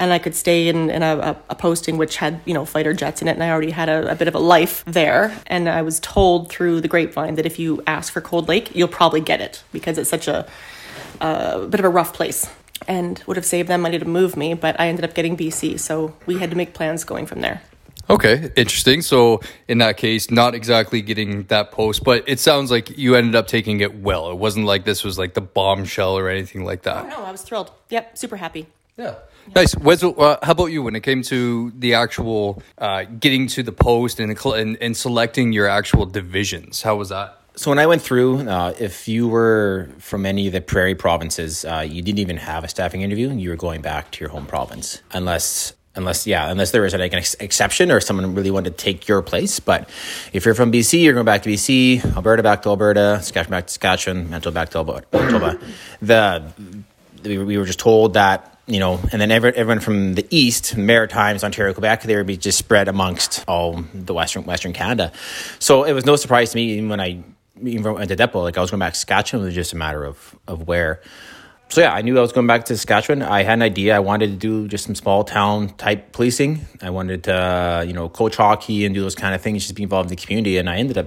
And 0.03 0.13
I 0.13 0.19
could 0.19 0.35
stay 0.35 0.67
in, 0.67 0.91
in 0.91 1.05
a, 1.05 1.37
a, 1.49 1.55
posting 1.55 1.97
which 1.97 2.17
had, 2.17 2.41
you 2.45 2.55
know, 2.55 2.65
fighter 2.65 2.93
jets 2.93 3.23
in 3.23 3.29
it, 3.29 3.33
and 3.33 3.43
I 3.45 3.51
already 3.51 3.71
had 3.71 3.89
a, 3.89 4.11
a 4.11 4.17
bit 4.17 4.27
of 4.27 4.35
a 4.35 4.41
life 4.41 4.83
there. 4.85 5.33
And 5.47 5.69
I 5.69 5.83
was 5.83 6.01
told 6.01 6.49
through 6.49 6.81
the 6.81 6.89
grapevine 6.89 7.37
that 7.37 7.47
if 7.47 7.61
you 7.61 7.85
ask 7.87 8.13
for 8.13 8.21
Cold 8.21 8.49
Lake, 8.49 8.75
you'll 8.75 8.89
probably 8.89 9.21
get 9.21 9.41
it 9.41 9.63
because 9.71 9.99
it's 9.99 10.11
such 10.11 10.27
a, 10.27 10.49
a 11.21 11.69
bit 11.69 11.79
of 11.79 11.87
a 11.87 11.89
rough 11.89 12.13
place 12.13 12.51
and 12.89 13.23
would 13.29 13.37
have 13.37 13.47
saved 13.47 13.69
them 13.69 13.83
money 13.83 13.97
to 13.97 14.05
move 14.05 14.37
me, 14.37 14.55
but 14.55 14.79
I 14.81 14.89
ended 14.89 15.05
up 15.05 15.15
getting 15.15 15.37
BC, 15.37 15.79
so 15.79 16.17
we 16.27 16.39
had 16.39 16.51
to 16.51 16.57
make 16.57 16.75
plans 16.75 17.05
going 17.05 17.27
from 17.27 17.41
there. 17.41 17.63
Okay, 18.11 18.51
interesting. 18.57 19.03
So 19.03 19.41
in 19.69 19.79
that 19.79 19.99
case, 19.99 20.33
not 20.33 20.57
exactly 20.57 21.01
getting 21.01 21.45
that 21.45 21.71
post, 21.71 22.03
but 22.03 22.25
it 22.27 22.41
sounds 22.41 22.73
like 22.73 22.99
you 22.99 23.15
ended 23.15 23.37
up 23.37 23.47
taking 23.47 23.81
it 23.81 24.01
well. 24.01 24.33
It 24.33 24.39
wasn't 24.39 24.67
like 24.67 24.85
this 24.85 25.05
was 25.05 25.17
like 25.17 25.35
the 25.35 25.41
bombshell 25.41 26.19
or 26.19 26.29
anything 26.29 26.65
like 26.65 26.83
that. 26.83 27.05
Oh, 27.05 27.09
no, 27.09 27.25
I 27.25 27.31
was 27.31 27.43
thrilled. 27.43 27.71
Yep, 27.91 28.19
super 28.19 28.37
happy. 28.37 28.67
Yeah. 28.97 29.15
Nice. 29.55 29.77
Wes, 29.77 30.03
uh, 30.03 30.39
how 30.43 30.53
about 30.53 30.67
you 30.67 30.83
when 30.83 30.95
it 30.95 31.03
came 31.03 31.23
to 31.23 31.73
the 31.77 31.95
actual 31.95 32.63
uh, 32.79 33.05
getting 33.05 33.47
to 33.49 33.63
the 33.63 33.73
post 33.73 34.21
and, 34.21 34.37
and 34.45 34.79
and 34.81 34.97
selecting 34.97 35.53
your 35.53 35.67
actual 35.67 36.07
divisions? 36.07 36.83
How 36.83 36.97
was 36.97 37.09
that? 37.11 37.39
So 37.55 37.71
when 37.71 37.79
I 37.79 37.87
went 37.87 38.01
through, 38.01 38.49
uh, 38.49 38.73
if 38.79 39.09
you 39.09 39.29
were 39.29 39.91
from 39.99 40.25
any 40.25 40.47
of 40.47 40.55
the 40.55 40.63
prairie 40.63 40.95
provinces, 40.95 41.67
uh, 41.67 41.85
you 41.87 42.01
didn't 42.01 42.21
even 42.21 42.39
have 42.39 42.65
a 42.65 42.69
staffing 42.69 43.03
interview. 43.03 43.31
You 43.31 43.51
were 43.51 43.57
going 43.57 43.83
back 43.83 44.11
to 44.13 44.21
your 44.21 44.31
home 44.31 44.47
province, 44.47 45.03
unless 45.13 45.75
unless 45.95 46.27
yeah, 46.27 46.51
unless 46.51 46.71
there 46.71 46.81
was 46.81 46.95
like 46.95 47.13
an 47.13 47.19
ex- 47.19 47.35
exception 47.35 47.91
or 47.91 48.01
someone 48.01 48.35
really 48.35 48.51
wanted 48.51 48.79
to 48.79 48.85
take 48.85 49.07
your 49.07 49.21
place. 49.21 49.61
But 49.61 49.89
if 50.33 50.47
you're 50.47 50.55
from 50.55 50.73
BC, 50.73 51.03
you're 51.03 51.13
going 51.13 51.27
back 51.27 51.43
to 51.43 51.51
BC, 51.51 52.17
Alberta 52.17 52.43
back 52.43 52.63
to 52.63 52.71
Alberta, 52.71 53.19
Saskatchewan 53.21 53.51
back 53.51 53.67
to 53.67 53.73
Saskatchewan, 53.73 54.31
Manitoba 54.31 54.55
back 54.55 54.71
to. 54.71 55.19
Manitoba. 55.19 55.59
The 56.01 56.43
we 57.25 57.59
were 57.59 57.67
just 57.67 57.79
told 57.79 58.15
that 58.15 58.52
you 58.67 58.79
know, 58.79 59.01
and 59.11 59.21
then 59.21 59.31
every, 59.31 59.51
everyone 59.55 59.81
from 59.81 60.15
the 60.15 60.27
east, 60.31 60.77
Maritimes, 60.77 61.43
Ontario, 61.43 61.73
Quebec, 61.75 62.03
they 62.03 62.17
would 62.17 62.27
be 62.27 62.37
just 62.37 62.59
spread 62.59 62.89
amongst 62.89 63.45
all 63.49 63.85
the 63.93 64.15
western 64.15 64.45
Western 64.45 64.73
Canada. 64.73 65.13
So 65.59 65.85
it 65.85 65.93
was 65.93 66.07
no 66.07 66.17
surprise 66.17 66.51
to 66.53 66.57
me 66.57 66.73
even 66.73 66.89
when 66.89 67.01
I 67.01 67.23
even 67.65 67.95
went 67.95 68.09
to 68.09 68.17
depot, 68.17 68.43
like 68.43 68.57
I 68.57 68.61
was 68.61 68.71
going 68.71 68.79
back 68.79 68.93
to 68.93 68.99
Saskatchewan. 68.99 69.45
It 69.45 69.47
was 69.47 69.55
just 69.55 69.73
a 69.73 69.77
matter 69.77 70.05
of 70.05 70.37
of 70.47 70.67
where. 70.67 71.01
So 71.69 71.81
yeah, 71.81 71.93
I 71.93 72.03
knew 72.03 72.19
I 72.19 72.21
was 72.21 72.33
going 72.33 72.47
back 72.47 72.67
to 72.67 72.77
Saskatchewan. 72.77 73.23
I 73.23 73.45
had 73.45 73.55
an 73.55 73.63
idea. 73.63 73.97
I 73.97 74.01
wanted 74.01 74.27
to 74.27 74.37
do 74.37 74.69
just 74.69 74.85
some 74.85 74.95
small 74.95 75.25
town 75.25 75.71
type 75.71 76.13
policing. 76.13 76.67
I 76.83 76.91
wanted 76.91 77.25
to, 77.25 77.35
uh, 77.35 77.85
you 77.87 77.95
know, 77.95 78.11
coach 78.11 78.37
hockey 78.37 78.85
and 78.85 78.95
do 78.95 79.01
those 79.01 79.15
kind 79.15 79.35
of 79.35 79.41
things, 79.41 79.63
just 79.63 79.75
be 79.75 79.83
involved 79.83 80.11
in 80.11 80.17
the 80.17 80.23
community. 80.23 80.59
And 80.59 80.69
I 80.69 80.77
ended 80.77 80.99
up 80.99 81.07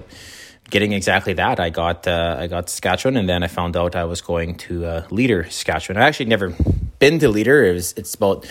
getting 0.70 0.92
exactly 0.92 1.34
that. 1.34 1.60
I 1.60 1.70
got 1.70 2.06
uh, 2.06 2.36
I 2.38 2.46
got 2.46 2.68
Saskatchewan, 2.68 3.16
and 3.16 3.28
then 3.28 3.42
I 3.42 3.48
found 3.48 3.76
out 3.76 3.96
I 3.96 4.04
was 4.04 4.20
going 4.20 4.56
to 4.56 4.86
uh, 4.86 5.06
Leader, 5.10 5.44
Saskatchewan. 5.44 6.00
I 6.00 6.06
actually 6.06 6.26
never 6.26 6.54
been 6.98 7.18
to 7.20 7.28
Leader. 7.28 7.64
It 7.64 7.72
was 7.72 7.92
it's 7.96 8.14
about 8.14 8.44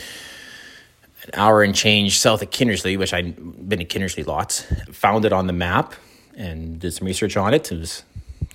an 1.23 1.31
hour 1.33 1.63
and 1.63 1.73
change 1.73 2.19
south 2.19 2.41
of 2.41 2.49
Kindersley, 2.49 2.97
which 2.97 3.13
I'd 3.13 3.35
been 3.67 3.79
to 3.79 3.85
Kindersley 3.85 4.25
lots. 4.25 4.65
Found 4.91 5.25
it 5.25 5.33
on 5.33 5.47
the 5.47 5.53
map 5.53 5.93
and 6.35 6.79
did 6.79 6.93
some 6.93 7.07
research 7.07 7.37
on 7.37 7.53
it. 7.53 7.71
It 7.71 7.79
was 7.79 8.03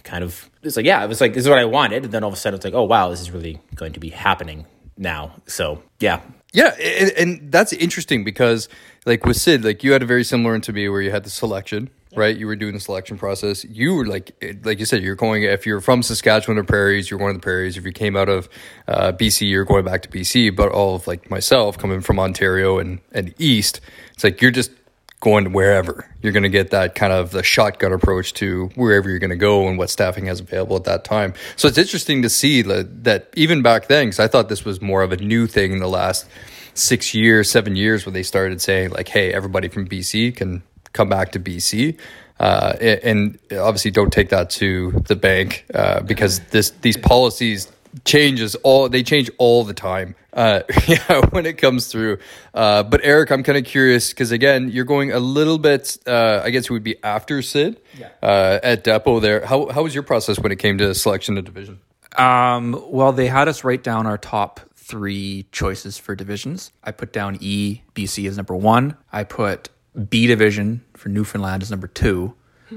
kind 0.05 0.25
of 0.25 0.49
it's 0.62 0.76
like 0.76 0.87
yeah, 0.87 1.05
it 1.05 1.09
was 1.09 1.21
like 1.21 1.35
this 1.35 1.45
is 1.45 1.49
what 1.49 1.59
I 1.59 1.64
wanted. 1.64 2.05
And 2.05 2.12
then 2.12 2.25
all 2.25 2.29
of 2.29 2.35
a 2.35 2.37
sudden 2.37 2.57
it's 2.57 2.64
like 2.64 2.75
oh 2.75 2.85
wow, 2.85 3.11
this 3.11 3.21
is 3.21 3.31
really 3.31 3.61
going 3.75 3.93
to 3.93 4.00
be 4.00 4.11
happening 4.11 4.67
now. 4.97 5.35
So 5.47 5.83
yeah, 5.99 6.21
Yeah, 6.52 6.75
and, 6.81 7.11
and 7.12 7.52
that's 7.52 7.73
interesting 7.73 8.25
because, 8.25 8.69
like 9.07 9.25
with 9.25 9.37
Cyd, 9.37 9.64
like 9.64 9.85
you 9.85 9.93
had 9.93 10.02
a 10.02 10.07
very 10.07 10.25
similar 10.25 10.59
to 10.59 10.73
me 10.73 10.88
where 10.88 11.00
you 11.00 11.11
had 11.11 11.25
the 11.25 11.31
selection, 11.31 11.90
right? 12.17 12.37
You 12.37 12.47
were 12.47 12.57
doing 12.57 12.75
the 12.75 12.81
selection 12.81 13.19
process. 13.19 13.64
You 13.64 13.95
were 13.95 14.07
like, 14.07 14.33
like 14.64 14.79
you 14.79 14.87
said, 14.87 15.02
you're 15.02 15.17
going. 15.17 15.45
If 15.45 15.67
you're 15.67 15.81
from 15.81 16.02
Saskatchewan 16.02 16.59
or 16.59 16.64
Prairies, 16.64 17.11
you're 17.11 17.19
going 17.19 17.35
to 17.35 17.38
the 17.38 17.43
Prairies. 17.43 17.76
If 17.76 17.85
you 17.85 17.93
came 17.93 18.17
out 18.17 18.29
of 18.29 18.49
uh, 18.88 19.12
BC, 19.12 19.49
you're 19.49 19.64
going 19.64 19.85
back 19.85 20.02
to 20.02 20.09
BC. 20.09 20.55
But 20.55 20.71
all 20.73 20.95
of 20.95 21.07
like 21.07 21.31
myself, 21.31 21.79
coming 21.79 22.00
from 22.00 22.19
Ontario 22.19 22.79
and 22.79 23.00
and 23.12 23.35
East, 23.38 23.81
it's 24.14 24.25
like 24.25 24.40
you're 24.43 24.50
just 24.50 24.73
going 25.21 25.52
wherever. 25.52 26.09
You're 26.23 26.33
going 26.33 26.45
to 26.45 26.49
get 26.49 26.71
that 26.71 26.95
kind 26.95 27.12
of 27.12 27.31
the 27.31 27.43
shotgun 27.43 27.93
approach 27.93 28.33
to 28.35 28.71
wherever 28.75 29.09
you're 29.09 29.19
going 29.19 29.31
to 29.31 29.37
go 29.37 29.69
and 29.69 29.79
what 29.79 29.90
staffing 29.90 30.26
has 30.26 30.40
available 30.40 30.76
at 30.76 30.85
that 30.85 31.05
time. 31.05 31.35
So 31.57 31.69
it's 31.69 31.79
interesting 31.79 32.23
to 32.23 32.31
see 32.31 32.62
that, 32.62 33.05
that 33.05 33.29
even 33.37 33.62
back 33.62 33.88
then, 33.88 34.07
because 34.07 34.19
I 34.19 34.29
thought 34.29 34.49
this 34.49 34.64
was 34.64 34.81
more 34.81 35.02
of 35.02 35.12
a 35.12 35.19
new 35.19 35.47
thing 35.47 35.73
in 35.73 35.79
the 35.79 35.88
last 35.88 36.26
six 36.73 37.14
years, 37.14 37.50
seven 37.50 37.76
years, 37.76 38.07
where 38.07 38.12
they 38.12 38.23
started 38.23 38.61
saying 38.61 38.90
like, 38.90 39.09
"Hey, 39.09 39.33
everybody 39.33 39.69
from 39.69 39.87
BC 39.87 40.35
can 40.35 40.62
come 40.93 41.09
back 41.09 41.33
to 41.33 41.41
BC." 41.41 41.99
Uh, 42.39 42.75
and 42.81 43.39
obviously, 43.53 43.91
don't 43.91 44.13
take 44.13 44.31
that 44.31 44.49
to 44.51 44.93
the 45.07 45.17
bank 45.17 45.67
uh, 45.75 46.01
because 46.01 46.41
this 46.51 46.71
these 46.83 46.97
policies 46.97 47.71
changes 48.05 48.55
all 48.57 48.89
they 48.89 49.03
change 49.03 49.29
all 49.37 49.65
the 49.65 49.75
time 49.75 50.15
uh 50.35 50.61
yeah 50.87 51.21
when 51.31 51.45
it 51.45 51.59
comes 51.59 51.89
through 51.89 52.19
uh 52.55 52.85
but 52.85 53.01
eric 53.03 53.33
i'm 53.33 53.43
kind 53.43 53.59
of 53.59 53.65
curious 53.65 54.11
because 54.11 54.31
again 54.31 54.71
you're 54.71 54.85
going 54.85 55.11
a 55.11 55.19
little 55.19 55.59
bit 55.59 55.99
uh 56.07 56.41
i 56.45 56.51
guess 56.51 56.67
it 56.67 56.71
would 56.71 56.85
be 56.85 56.95
after 57.03 57.43
Cyd 57.43 57.81
yeah. 57.99 58.11
uh 58.23 58.61
at 58.63 58.85
depot 58.85 59.19
there 59.19 59.45
how 59.45 59.69
how 59.71 59.83
was 59.83 59.93
your 59.93 60.05
process 60.05 60.39
when 60.39 60.53
it 60.53 60.61
came 60.61 60.79
to 60.79 60.95
selection 60.95 61.37
of 61.37 61.45
division 61.45 61.81
Um, 62.17 62.83
well, 62.91 63.13
they 63.13 63.27
had 63.29 63.49
us 63.49 63.63
write 63.65 63.83
down 63.83 64.07
our 64.07 64.19
top 64.19 64.61
three 64.75 65.47
choices 65.53 65.99
for 65.99 66.15
divisions. 66.17 66.73
I 66.83 66.91
put 66.91 67.13
down 67.13 67.39
E, 67.41 67.83
BC 67.95 68.29
as 68.29 68.37
number 68.37 68.55
one. 68.57 68.97
I 69.13 69.25
put 69.25 69.69
B 70.09 70.27
division 70.27 70.85
for 70.95 71.09
Newfoundland 71.09 71.63
is 71.63 71.71
number 71.71 71.87
two 71.87 72.35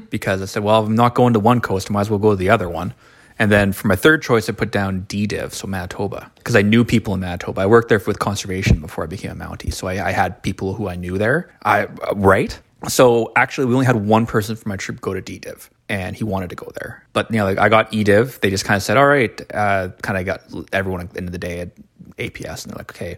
because 0.09 0.41
I 0.41 0.45
said, 0.45 0.63
well, 0.63 0.83
I'm 0.83 0.95
not 0.95 1.15
going 1.15 1.33
to 1.33 1.39
one 1.39 1.61
coast, 1.61 1.89
I 1.89 1.93
might 1.93 2.01
as 2.01 2.09
well 2.09 2.19
go 2.19 2.31
to 2.31 2.35
the 2.35 2.49
other 2.49 2.67
one. 2.67 2.93
And 3.39 3.51
then 3.51 3.73
for 3.73 3.87
my 3.87 3.95
third 3.95 4.21
choice, 4.21 4.47
I 4.47 4.53
put 4.53 4.71
down 4.71 5.01
D 5.01 5.25
div, 5.25 5.53
so 5.53 5.67
Manitoba, 5.67 6.31
because 6.35 6.55
I 6.55 6.61
knew 6.61 6.85
people 6.85 7.13
in 7.15 7.19
Manitoba. 7.19 7.61
I 7.61 7.65
worked 7.65 7.89
there 7.89 7.99
with 7.99 8.19
conservation 8.19 8.79
before 8.79 9.03
I 9.03 9.07
became 9.07 9.31
a 9.31 9.35
Mountie, 9.35 9.73
so 9.73 9.87
I, 9.87 10.07
I 10.07 10.11
had 10.11 10.41
people 10.43 10.75
who 10.75 10.87
I 10.87 10.95
knew 10.95 11.17
there. 11.17 11.51
I 11.63 11.85
uh, 11.85 12.13
right. 12.15 12.57
So 12.87 13.31
actually, 13.35 13.65
we 13.65 13.73
only 13.73 13.85
had 13.85 13.95
one 13.95 14.25
person 14.27 14.55
from 14.55 14.69
my 14.69 14.75
troop 14.75 15.01
go 15.01 15.13
to 15.13 15.21
D 15.21 15.39
div, 15.39 15.69
and 15.89 16.15
he 16.15 16.23
wanted 16.23 16.51
to 16.51 16.55
go 16.55 16.71
there. 16.75 17.03
But 17.13 17.31
you 17.31 17.37
know, 17.37 17.45
like 17.45 17.57
I 17.57 17.69
got 17.69 17.91
E 17.93 18.03
div. 18.03 18.39
They 18.41 18.51
just 18.51 18.65
kind 18.65 18.77
of 18.77 18.83
said, 18.83 18.97
"All 18.97 19.07
right," 19.07 19.41
uh, 19.53 19.89
kind 20.03 20.19
of 20.19 20.25
got 20.25 20.67
everyone 20.71 21.01
at 21.01 21.11
the 21.11 21.17
end 21.17 21.27
of 21.27 21.31
the 21.31 21.39
day 21.39 21.61
at 21.61 21.69
APS, 22.17 22.63
and 22.63 22.71
they're 22.71 22.77
like, 22.77 22.91
"Okay, 22.91 23.17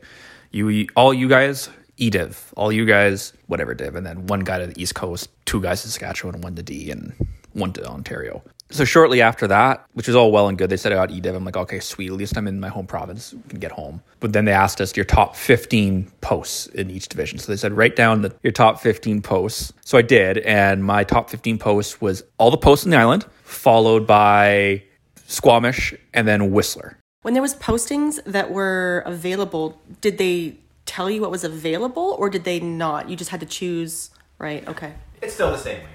you 0.52 0.88
all 0.96 1.14
you 1.14 1.28
guys." 1.28 1.70
E 1.98 2.10
div, 2.10 2.54
all 2.58 2.72
you 2.72 2.86
guys, 2.86 3.34
whatever 3.48 3.74
div, 3.74 3.96
and 3.96 4.06
then 4.06 4.28
one 4.28 4.42
guy 4.42 4.60
to 4.60 4.68
the 4.68 4.82
East 4.82 4.96
Coast, 4.96 5.30
two 5.46 5.62
guys 5.62 5.82
to 5.82 5.88
Saskatchewan, 5.88 6.42
one 6.42 6.56
to 6.56 6.64
D, 6.64 6.92
and 6.92 7.14
one 7.54 7.72
to 7.74 7.86
Ontario. 7.88 8.44
So 8.72 8.84
shortly 8.84 9.22
after 9.22 9.48
that, 9.48 9.86
which 9.94 10.08
was 10.08 10.16
all 10.16 10.32
well 10.32 10.48
and 10.48 10.58
good, 10.58 10.70
they 10.70 10.78
said 10.78 10.92
I 10.92 10.96
got 10.96 11.12
E 11.12 11.22
div. 11.22 11.36
I'm 11.36 11.46
like, 11.46 11.56
okay, 11.56 11.80
sweet. 11.80 12.08
At 12.08 12.14
least 12.14 12.36
I'm 12.36 12.48
in 12.48 12.60
my 12.60 12.68
home 12.68 12.88
province. 12.88 13.34
We 13.34 13.50
can 13.50 13.60
get 13.60 13.72
home. 13.72 14.02
But 14.20 14.34
then 14.34 14.46
they 14.46 14.52
asked 14.52 14.82
us 14.82 14.96
your 14.98 15.06
top 15.06 15.36
15 15.36 16.12
posts 16.22 16.66
in 16.68 16.90
each 16.90 17.08
division. 17.08 17.38
So 17.38 17.52
they 17.52 17.58
said 17.58 17.74
write 17.74 17.96
down 17.96 18.24
the, 18.24 18.36
your 18.42 18.52
top 18.52 18.80
15 18.80 19.22
posts. 19.22 19.72
So 19.86 19.98
I 19.98 20.02
did, 20.02 20.40
and 20.40 20.84
my 20.84 21.04
top 21.04 21.30
15 21.30 21.60
posts 21.60 22.02
was 22.02 22.24
all 22.40 22.50
the 22.50 22.58
posts 22.58 22.86
in 22.86 22.92
the 22.92 22.98
island, 22.98 23.26
followed 23.44 24.08
by 24.08 24.84
Squamish, 25.28 25.94
and 26.14 26.28
then 26.28 26.52
Whistler. 26.52 26.98
When 27.22 27.34
there 27.34 27.42
was 27.42 27.56
postings 27.56 28.24
that 28.26 28.52
were 28.52 29.04
available, 29.06 29.82
did 30.02 30.18
they 30.18 30.58
tell 30.86 31.10
you 31.10 31.22
what 31.22 31.32
was 31.32 31.44
available 31.44 32.16
or 32.20 32.30
did 32.30 32.44
they 32.44 32.60
not? 32.60 33.10
You 33.10 33.16
just 33.16 33.32
had 33.32 33.40
to 33.40 33.46
choose, 33.46 34.12
right? 34.38 34.68
Okay. 34.68 34.94
It's 35.22 35.34
still 35.34 35.52
the 35.52 35.58
same 35.58 35.84
way. 35.84 35.90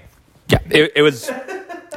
Yeah, 0.49 0.59
it, 0.69 0.91
it 0.97 1.01
was 1.01 1.29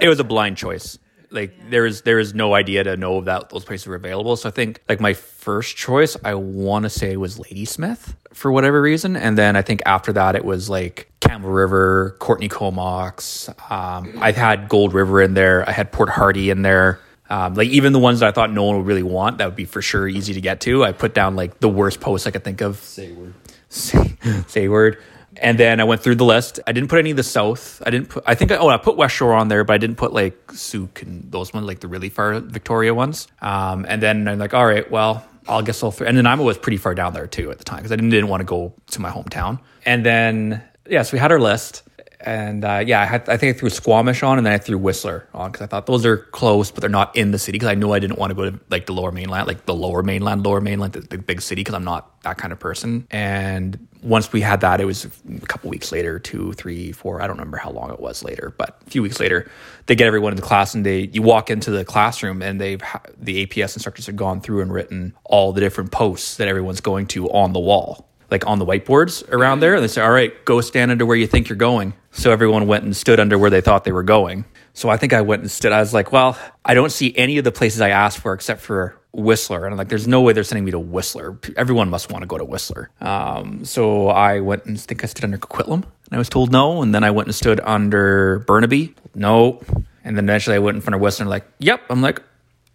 it 0.01 0.09
was 0.09 0.21
a 0.21 0.25
blind 0.25 0.57
choice. 0.57 0.99
Like 1.31 1.71
there 1.71 1.85
is 1.85 2.03
there 2.03 2.21
is 2.21 2.35
no 2.35 2.55
idea 2.55 2.85
to 2.85 2.97
know 2.97 3.21
that 3.23 3.51
those 3.51 3.65
places 3.65 3.89
were 3.89 3.97
available. 3.97 4.37
So 4.37 4.49
I 4.49 4.53
think 4.53 4.81
like 4.89 5.01
my 5.01 5.15
first 5.15 5.77
choice, 5.77 6.17
I 6.25 6.35
want 6.35 6.85
to 6.85 6.91
say 6.91 7.17
was 7.17 7.39
Ladysmith 7.39 8.15
for 8.33 8.53
whatever 8.53 8.81
reason, 8.81 9.17
and 9.17 9.37
then 9.37 9.57
I 9.57 9.63
think 9.63 9.83
after 9.85 10.13
that 10.13 10.37
it 10.37 10.45
was 10.45 10.71
like 10.71 11.11
Campbell 11.21 11.51
River, 11.51 12.17
Courtenay 12.21 12.49
Comox. 12.49 13.49
Um, 13.71 14.17
I've 14.21 14.37
had 14.37 14.69
Gold 14.69 14.95
River 14.95 15.21
in 15.21 15.35
there. 15.35 15.69
I 15.69 15.73
had 15.73 15.91
Port 15.91 16.11
Hardy 16.11 16.51
in 16.51 16.63
there. 16.63 17.01
Um, 17.31 17.55
like 17.55 17.69
even 17.69 17.93
the 17.93 17.99
ones 17.99 18.21
that 18.21 18.29
I 18.29 18.33
thought 18.33 18.53
no 18.53 18.65
one 18.65 18.77
would 18.77 18.87
really 18.87 19.03
want, 19.03 19.39
that 19.39 19.47
would 19.47 19.57
be 19.57 19.65
for 19.65 19.81
sure 19.81 20.07
easy 20.07 20.35
to 20.35 20.41
get 20.41 20.61
to. 20.63 20.85
I 20.85 20.93
put 20.93 21.15
down 21.15 21.37
like 21.37 21.61
the 21.61 21.69
worst 21.69 22.01
posts 22.01 22.27
I 22.27 22.31
could 22.31 22.45
think 22.45 22.61
of. 22.61 22.77
say 22.79 23.13
word 23.13 23.35
say, 23.75 24.17
say 24.47 24.69
word. 24.69 24.99
And 25.37 25.59
then 25.59 25.81
I 25.81 25.85
went 25.85 26.01
through 26.01 26.15
the 26.15 26.25
list. 26.25 26.61
I 26.65 26.73
didn't 26.73 26.89
put 26.89 27.01
any 27.01 27.11
of 27.11 27.17
the 27.17 27.25
south. 27.25 27.83
I 27.85 27.91
didn't 27.91 28.09
put. 28.09 28.23
I 28.25 28.37
think. 28.37 28.53
I, 28.53 28.57
oh, 28.57 28.69
I 28.69 28.77
put 28.77 28.97
West 28.97 29.17
Shore 29.17 29.35
on 29.35 29.49
there, 29.49 29.65
but 29.65 29.73
I 29.75 29.79
didn't 29.79 29.97
put 29.97 30.13
like 30.13 30.53
Sooke 30.53 31.03
and 31.03 31.31
those 31.31 31.53
ones, 31.53 31.67
like 31.67 31.81
the 31.81 31.89
really 31.89 32.09
far 32.09 32.39
Victoria 32.39 32.95
ones. 32.95 33.27
Um, 33.43 33.85
and 33.89 34.01
then 34.01 34.29
I'm 34.29 34.39
like, 34.39 34.55
all 34.55 34.65
right, 34.65 34.89
well, 34.89 35.27
I'll 35.49 35.63
guess 35.63 35.83
I'll. 35.83 35.95
And 36.07 36.17
then 36.17 36.27
I 36.27 36.37
was 36.37 36.57
pretty 36.57 36.77
far 36.77 36.95
down 36.95 37.15
there 37.15 37.27
too 37.27 37.51
at 37.51 37.59
the 37.59 37.65
time 37.65 37.79
because 37.79 37.91
I 37.91 37.97
didn't, 37.97 38.11
didn't 38.11 38.29
want 38.29 38.43
to 38.43 38.45
go 38.45 38.75
to 38.93 39.01
my 39.01 39.11
hometown. 39.11 39.59
And 39.85 40.07
then 40.07 40.63
yeah, 40.89 41.03
so 41.03 41.15
we 41.15 41.19
had 41.19 41.33
our 41.33 41.41
list. 41.41 41.83
And 42.25 42.65
uh, 42.65 42.83
yeah, 42.85 43.03
I, 43.03 43.05
had, 43.05 43.29
I 43.29 43.37
think 43.37 43.55
I 43.55 43.59
threw 43.59 43.69
Squamish 43.69 44.23
on, 44.23 44.39
and 44.39 44.47
then 44.47 44.55
I 44.55 44.59
threw 44.59 44.79
Whistler 44.79 45.29
on 45.35 45.53
because 45.53 45.63
I 45.63 45.67
thought 45.67 45.85
those 45.85 46.07
are 46.07 46.17
close, 46.17 46.71
but 46.71 46.81
they're 46.81 46.89
not 46.89 47.15
in 47.15 47.33
the 47.33 47.39
city. 47.39 47.57
Because 47.57 47.69
I 47.69 47.75
knew 47.75 47.93
I 47.93 47.99
didn't 47.99 48.19
want 48.19 48.31
to 48.31 48.35
go 48.35 48.51
to 48.51 48.59
like 48.71 48.87
the 48.87 48.95
lower 48.95 49.13
mainland, 49.13 49.47
like 49.47 49.67
the 49.67 49.75
lower 49.75 50.03
mainland, 50.03 50.43
lower 50.43 50.63
mainland, 50.63 50.95
the 50.95 51.03
big, 51.03 51.27
big 51.27 51.43
city, 51.43 51.61
because 51.61 51.75
I'm 51.75 51.85
not 51.85 52.23
that 52.23 52.39
kind 52.39 52.51
of 52.51 52.59
person. 52.59 53.07
And 53.11 53.89
once 54.03 54.33
we 54.33 54.41
had 54.41 54.63
that, 54.63 54.81
it 54.81 54.87
was 54.87 55.05
a 55.05 55.47
couple 55.47 55.69
weeks 55.69 55.93
later, 55.93 56.19
two, 56.19 56.55
three, 56.55 56.93
four. 56.93 57.21
I 57.21 57.27
don't 57.27 57.37
remember 57.37 57.59
how 57.59 57.71
long 57.71 57.91
it 57.93 58.01
was 58.01 58.25
later, 58.25 58.55
but 58.57 58.81
a 58.87 58.91
few 58.91 59.03
weeks 59.03 59.21
later, 59.21 59.51
they 59.85 59.95
get 59.95 60.07
everyone 60.07 60.33
in 60.33 60.37
the 60.37 60.43
class, 60.43 60.75
and 60.75 60.85
they 60.85 61.11
you 61.13 61.21
walk 61.21 61.51
into 61.51 61.71
the 61.71 61.85
classroom, 61.85 62.41
and 62.41 62.59
they've 62.59 62.83
the 63.19 63.45
APS 63.45 63.77
instructors 63.77 64.07
have 64.07 64.17
gone 64.17 64.41
through 64.41 64.63
and 64.63 64.73
written 64.73 65.15
all 65.25 65.53
the 65.53 65.61
different 65.61 65.93
posts 65.93 66.39
that 66.39 66.49
everyone's 66.49 66.81
going 66.81 67.07
to 67.09 67.31
on 67.33 67.53
the 67.53 67.61
wall 67.61 68.09
like 68.31 68.47
on 68.47 68.59
the 68.59 68.67
whiteboards 68.67 69.29
around 69.31 69.61
there. 69.61 69.75
And 69.75 69.83
they 69.83 69.89
say, 69.89 70.03
all 70.03 70.11
right, 70.11 70.33
go 70.45 70.61
stand 70.61 70.91
under 70.91 71.07
where 71.07 71.17
you 71.17 71.27
think 71.27 71.49
you're 71.49 71.57
going. 71.57 71.95
So 72.13 72.31
everyone 72.31 72.67
went 72.67 72.85
and 72.85 72.97
stood 72.97 73.21
under 73.21 73.39
where 73.39 73.51
they 73.51 73.61
thought 73.61 73.85
they 73.85 73.93
were 73.93 74.03
going. 74.03 74.45
So 74.73 74.89
I 74.89 74.97
think 74.97 75.13
I 75.13 75.21
went 75.21 75.43
and 75.43 75.51
stood. 75.51 75.73
I 75.73 75.81
was 75.81 75.95
like, 75.95 76.13
well, 76.13 76.39
I 76.65 76.75
don't 76.75 76.91
see 76.91 77.17
any 77.17 77.39
of 77.39 77.45
the 77.45 77.53
places 77.53 77.81
I 77.81 77.91
asked 77.91 78.19
for 78.19 78.33
except 78.33 78.61
for 78.61 79.01
Whistler. 79.13 79.65
And 79.65 79.73
I'm 79.73 79.79
like, 79.79 79.89
there's 79.89 80.09
no 80.09 80.21
way 80.21 80.33
they're 80.33 80.45
sending 80.45 80.65
me 80.65 80.73
to 80.73 80.79
Whistler. 80.79 81.39
Everyone 81.57 81.89
must 81.89 82.11
want 82.11 82.23
to 82.23 82.27
go 82.27 82.37
to 82.37 82.45
Whistler. 82.45 82.91
Um, 83.01 83.65
so 83.65 84.09
I 84.09 84.41
went 84.41 84.65
and 84.65 84.81
think 84.81 85.05
I 85.05 85.07
stood 85.07 85.25
under 85.25 85.39
Coquitlam 85.39 85.85
and 85.85 86.13
I 86.13 86.19
was 86.19 86.29
told 86.29 86.51
no. 86.51 86.83
And 86.83 86.95
then 86.95 87.05
I 87.05 87.13
went 87.13 87.29
and 87.29 87.35
stood 87.35 87.61
under 87.61 88.41
Burnaby. 88.41 88.95
No. 89.15 89.63
And 90.03 90.17
then 90.17 90.25
eventually 90.25 90.57
I 90.57 90.59
went 90.59 90.75
in 90.75 90.81
front 90.81 90.97
of 90.97 91.01
Whistler 91.01 91.27
like, 91.27 91.47
yep. 91.59 91.83
I'm 91.89 92.03
like, 92.03 92.21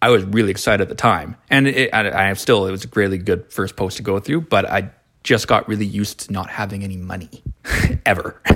I 0.02 0.08
was 0.08 0.24
really 0.24 0.50
excited 0.50 0.80
at 0.80 0.88
the 0.88 0.94
time. 0.94 1.36
And 1.50 1.68
it, 1.68 1.90
I, 1.92 2.30
I 2.30 2.32
still, 2.32 2.66
it 2.66 2.70
was 2.70 2.84
a 2.84 2.88
really 2.94 3.18
good 3.18 3.52
first 3.52 3.76
post 3.76 3.98
to 3.98 4.02
go 4.02 4.18
through, 4.18 4.42
but 4.42 4.68
I 4.68 4.90
just 5.22 5.48
got 5.48 5.68
really 5.68 5.86
used 5.86 6.20
to 6.20 6.32
not 6.32 6.50
having 6.50 6.82
any 6.84 6.96
money 6.96 7.42
ever. 8.06 8.40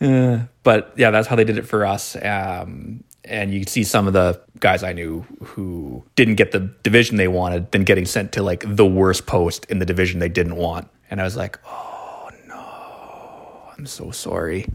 Uh, 0.00 0.40
but 0.62 0.92
yeah, 0.96 1.10
that's 1.10 1.28
how 1.28 1.36
they 1.36 1.44
did 1.44 1.56
it 1.56 1.66
for 1.66 1.86
us. 1.86 2.16
Um, 2.16 3.04
and 3.24 3.54
you 3.54 3.64
see 3.64 3.84
some 3.84 4.06
of 4.06 4.12
the 4.12 4.40
guys 4.60 4.82
I 4.82 4.92
knew 4.92 5.24
who 5.42 6.02
didn't 6.16 6.34
get 6.34 6.52
the 6.52 6.60
division 6.82 7.16
they 7.16 7.28
wanted, 7.28 7.70
then 7.72 7.84
getting 7.84 8.04
sent 8.04 8.32
to 8.32 8.42
like 8.42 8.64
the 8.66 8.84
worst 8.84 9.26
post 9.26 9.64
in 9.66 9.78
the 9.78 9.86
division 9.86 10.20
they 10.20 10.28
didn't 10.28 10.56
want. 10.56 10.88
And 11.10 11.20
I 11.20 11.24
was 11.24 11.36
like, 11.36 11.58
oh 11.66 12.28
no, 12.46 13.72
I'm 13.76 13.86
so 13.86 14.10
sorry. 14.10 14.66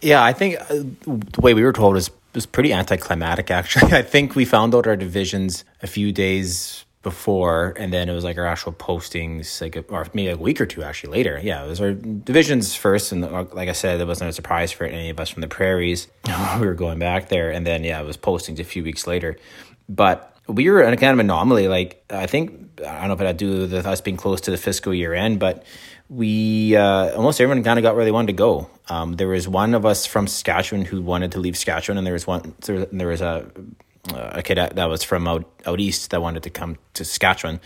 Yeah, 0.00 0.22
I 0.22 0.32
think 0.32 0.60
uh, 0.60 0.84
the 1.04 1.40
way 1.40 1.54
we 1.54 1.64
were 1.64 1.72
told 1.72 1.94
was 1.94 2.10
was 2.34 2.46
pretty 2.46 2.72
anticlimactic. 2.72 3.50
Actually, 3.50 3.92
I 3.92 4.02
think 4.02 4.34
we 4.34 4.44
found 4.44 4.74
out 4.74 4.86
our 4.86 4.96
divisions 4.96 5.64
a 5.82 5.86
few 5.86 6.12
days 6.12 6.84
before, 7.08 7.72
and 7.76 7.92
then 7.92 8.08
it 8.08 8.12
was 8.12 8.24
like 8.24 8.36
our 8.36 8.46
actual 8.46 8.72
postings, 8.72 9.60
like 9.60 9.76
or 9.90 10.06
maybe 10.12 10.30
a 10.30 10.36
week 10.36 10.60
or 10.60 10.66
two 10.66 10.82
actually 10.82 11.12
later. 11.16 11.40
Yeah, 11.42 11.64
it 11.64 11.68
was 11.68 11.80
our 11.80 11.92
divisions 11.92 12.74
first, 12.74 13.12
and 13.12 13.24
uh, 13.24 13.46
like 13.52 13.68
I 13.68 13.72
said, 13.72 14.00
it 14.00 14.06
wasn't 14.06 14.30
a 14.30 14.32
surprise 14.32 14.72
for 14.72 14.84
any 14.84 15.08
of 15.10 15.18
us 15.18 15.30
from 15.30 15.40
the 15.40 15.48
prairies. 15.48 16.08
we 16.60 16.66
were 16.66 16.74
going 16.74 16.98
back 16.98 17.28
there, 17.28 17.50
and 17.50 17.66
then 17.66 17.84
yeah, 17.84 18.00
it 18.00 18.06
was 18.06 18.16
postings 18.16 18.58
a 18.58 18.64
few 18.64 18.84
weeks 18.84 19.06
later. 19.06 19.38
But 19.88 20.36
we 20.46 20.68
were 20.68 20.82
in 20.82 20.92
a 20.92 20.96
kind 20.96 21.12
of 21.12 21.18
an 21.18 21.26
anomaly. 21.26 21.68
Like 21.68 22.04
I 22.10 22.26
think 22.26 22.80
I 22.86 23.00
don't 23.00 23.08
know 23.08 23.14
if 23.14 23.20
it 23.20 23.26
had 23.26 23.38
to 23.38 23.44
do 23.44 23.74
with 23.74 23.86
us 23.86 24.00
being 24.00 24.16
close 24.16 24.42
to 24.42 24.50
the 24.50 24.58
fiscal 24.58 24.92
year 24.92 25.14
end, 25.14 25.38
but 25.38 25.64
we 26.08 26.76
uh, 26.76 27.14
almost 27.16 27.40
everyone 27.40 27.62
kind 27.64 27.78
of 27.78 27.82
got 27.82 27.94
where 27.94 28.04
they 28.04 28.12
wanted 28.12 28.28
to 28.28 28.32
go. 28.34 28.68
Um, 28.88 29.14
there 29.14 29.28
was 29.28 29.46
one 29.48 29.74
of 29.74 29.84
us 29.84 30.06
from 30.06 30.26
Saskatchewan 30.26 30.84
who 30.84 31.02
wanted 31.02 31.32
to 31.32 31.40
leave 31.40 31.56
Saskatchewan, 31.56 31.98
and 31.98 32.06
there 32.06 32.14
was 32.14 32.26
one. 32.26 32.54
There 32.60 33.08
was 33.08 33.20
a 33.20 33.50
uh, 34.12 34.40
a 34.44 34.54
that, 34.54 34.76
that 34.76 34.88
was 34.88 35.02
from 35.02 35.26
out, 35.28 35.50
out 35.66 35.80
east 35.80 36.10
that 36.10 36.22
wanted 36.22 36.42
to 36.44 36.50
come 36.50 36.76
to 36.94 37.04
Saskatchewan 37.04 37.60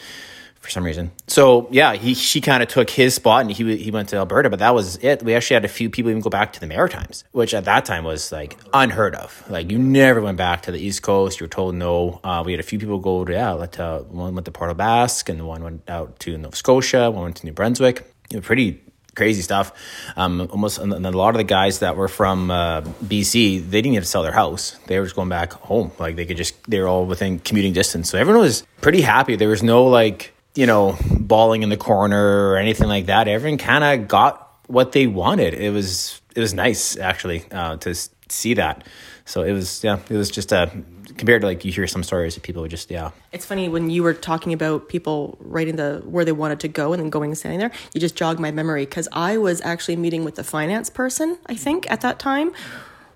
for 0.62 0.70
some 0.70 0.84
reason. 0.84 1.10
So 1.26 1.66
yeah, 1.72 1.94
he 1.94 2.14
she 2.14 2.40
kind 2.40 2.62
of 2.62 2.68
took 2.68 2.88
his 2.88 3.14
spot 3.16 3.42
and 3.42 3.50
he 3.50 3.76
he 3.76 3.90
went 3.90 4.10
to 4.10 4.16
Alberta, 4.16 4.48
but 4.48 4.60
that 4.60 4.74
was 4.74 4.96
it. 5.02 5.22
We 5.22 5.34
actually 5.34 5.54
had 5.54 5.64
a 5.64 5.68
few 5.68 5.90
people 5.90 6.10
even 6.10 6.22
go 6.22 6.30
back 6.30 6.52
to 6.52 6.60
the 6.60 6.68
Maritimes, 6.68 7.24
which 7.32 7.52
at 7.52 7.64
that 7.64 7.84
time 7.84 8.04
was 8.04 8.30
like 8.30 8.56
unheard 8.72 9.16
of. 9.16 9.44
Like 9.50 9.70
you 9.70 9.78
never 9.78 10.20
went 10.20 10.38
back 10.38 10.62
to 10.62 10.72
the 10.72 10.78
East 10.78 11.02
Coast. 11.02 11.40
You 11.40 11.44
were 11.44 11.48
told 11.48 11.74
no. 11.74 12.20
Uh, 12.22 12.44
we 12.46 12.52
had 12.52 12.60
a 12.60 12.64
few 12.64 12.78
people 12.78 13.00
go 13.00 13.24
to 13.24 13.32
yeah, 13.32 13.52
let 13.52 13.78
uh, 13.78 14.00
one 14.02 14.34
went 14.34 14.44
to 14.44 14.52
Port 14.52 14.70
aux 14.70 14.74
Basques 14.74 15.28
and 15.28 15.46
one 15.46 15.64
went 15.64 15.90
out 15.90 16.18
to 16.20 16.38
Nova 16.38 16.54
Scotia. 16.54 17.10
One 17.10 17.24
went 17.24 17.36
to 17.36 17.46
New 17.46 17.52
Brunswick. 17.52 18.08
Pretty 18.42 18.80
crazy 19.14 19.42
stuff. 19.42 19.72
Um, 20.16 20.48
almost, 20.50 20.78
and 20.78 20.92
a 20.92 21.10
lot 21.10 21.30
of 21.30 21.36
the 21.36 21.44
guys 21.44 21.80
that 21.80 21.96
were 21.96 22.08
from 22.08 22.50
uh, 22.50 22.82
BC, 22.82 23.68
they 23.70 23.82
didn't 23.82 23.94
even 23.94 24.04
sell 24.04 24.22
their 24.22 24.32
house. 24.32 24.78
They 24.86 24.98
were 24.98 25.04
just 25.04 25.16
going 25.16 25.28
back 25.28 25.52
home. 25.52 25.92
Like 25.98 26.16
they 26.16 26.26
could 26.26 26.36
just, 26.36 26.62
they 26.70 26.80
were 26.80 26.88
all 26.88 27.06
within 27.06 27.38
commuting 27.38 27.72
distance. 27.72 28.10
So 28.10 28.18
everyone 28.18 28.42
was 28.42 28.66
pretty 28.80 29.02
happy. 29.02 29.36
There 29.36 29.48
was 29.48 29.62
no 29.62 29.84
like, 29.84 30.32
you 30.54 30.66
know, 30.66 30.96
bawling 31.10 31.62
in 31.62 31.68
the 31.68 31.76
corner 31.76 32.50
or 32.50 32.56
anything 32.56 32.88
like 32.88 33.06
that. 33.06 33.28
Everyone 33.28 33.58
kind 33.58 33.84
of 33.84 34.08
got 34.08 34.50
what 34.66 34.92
they 34.92 35.06
wanted. 35.06 35.54
It 35.54 35.70
was, 35.70 36.20
it 36.34 36.40
was 36.40 36.54
nice 36.54 36.96
actually 36.96 37.44
uh, 37.50 37.76
to 37.78 37.94
see 38.28 38.54
that. 38.54 38.86
So 39.24 39.42
it 39.42 39.52
was, 39.52 39.82
yeah, 39.84 39.98
it 40.08 40.16
was 40.16 40.30
just 40.30 40.52
a 40.52 40.70
compared 41.16 41.42
to 41.42 41.46
like 41.46 41.64
you 41.64 41.72
hear 41.72 41.86
some 41.86 42.02
stories 42.02 42.36
of 42.36 42.42
people 42.42 42.66
just 42.66 42.90
yeah. 42.90 43.10
It's 43.32 43.44
funny 43.44 43.68
when 43.68 43.90
you 43.90 44.02
were 44.02 44.14
talking 44.14 44.52
about 44.52 44.88
people 44.88 45.36
writing 45.40 45.76
the 45.76 46.02
where 46.04 46.24
they 46.24 46.32
wanted 46.32 46.60
to 46.60 46.68
go 46.68 46.92
and 46.92 47.02
then 47.02 47.10
going 47.10 47.30
and 47.30 47.38
standing 47.38 47.60
there. 47.60 47.72
You 47.94 48.00
just 48.00 48.16
jogged 48.16 48.40
my 48.40 48.50
memory 48.50 48.84
because 48.84 49.08
I 49.12 49.38
was 49.38 49.60
actually 49.60 49.96
meeting 49.96 50.24
with 50.24 50.36
the 50.36 50.44
finance 50.44 50.90
person. 50.90 51.38
I 51.46 51.54
think 51.54 51.90
at 51.90 52.00
that 52.00 52.18
time 52.18 52.52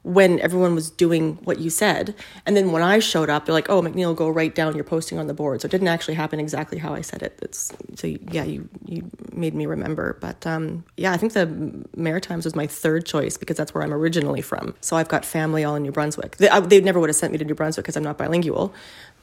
when 0.07 0.39
everyone 0.39 0.77
was 0.77 0.89
doing 0.89 1.35
what 1.43 1.59
you 1.59 1.69
said. 1.69 2.15
And 2.47 2.57
then 2.57 2.71
when 2.71 2.81
I 2.81 3.01
showed 3.01 3.29
up, 3.29 3.45
they're 3.45 3.53
like, 3.53 3.69
"Oh, 3.69 3.83
McNeil, 3.83 4.15
go 4.15 4.29
write 4.29 4.55
down 4.55 4.77
your 4.77 4.85
posting 4.85 5.19
on 5.19 5.27
the 5.27 5.35
board." 5.35 5.61
So 5.61 5.67
it 5.67 5.73
didn't 5.73 5.89
actually 5.89 6.15
happen 6.15 6.39
exactly 6.39 6.79
how 6.79 6.95
I 6.95 7.01
said 7.01 7.25
it. 7.25 7.37
It's 7.43 7.73
so 7.97 8.07
yeah, 8.07 8.45
you 8.45 8.69
you 8.85 9.11
made 9.33 9.53
me 9.53 9.67
remember. 9.67 10.17
But 10.21 10.47
um, 10.47 10.85
yeah, 10.97 11.13
I 11.13 11.17
think 11.17 11.33
the 11.33 11.85
Maritimes 11.97 12.45
was 12.45 12.55
my 12.55 12.69
third 12.69 13.05
choice 13.05 13.37
because 13.37 13.57
that's 13.57 13.75
where 13.75 13.83
I'm 13.83 13.93
originally 13.93 14.43
from. 14.43 14.77
So 14.81 14.97
I've 14.97 15.09
got 15.09 15.25
family 15.25 15.65
all 15.65 15.75
in 15.75 15.83
New 15.83 15.91
Brunswick. 15.91 16.37
They, 16.37 16.49
I, 16.49 16.61
they 16.61 16.81
never 16.81 17.01
would 17.01 17.09
have 17.09 17.17
sent 17.17 17.33
me 17.33 17.39
to 17.39 17.45
New 17.45 17.57
Brunswick 17.57 17.85
because 17.85 17.97
I'm 17.97 18.05
not 18.05 18.17
bilingual. 18.17 18.73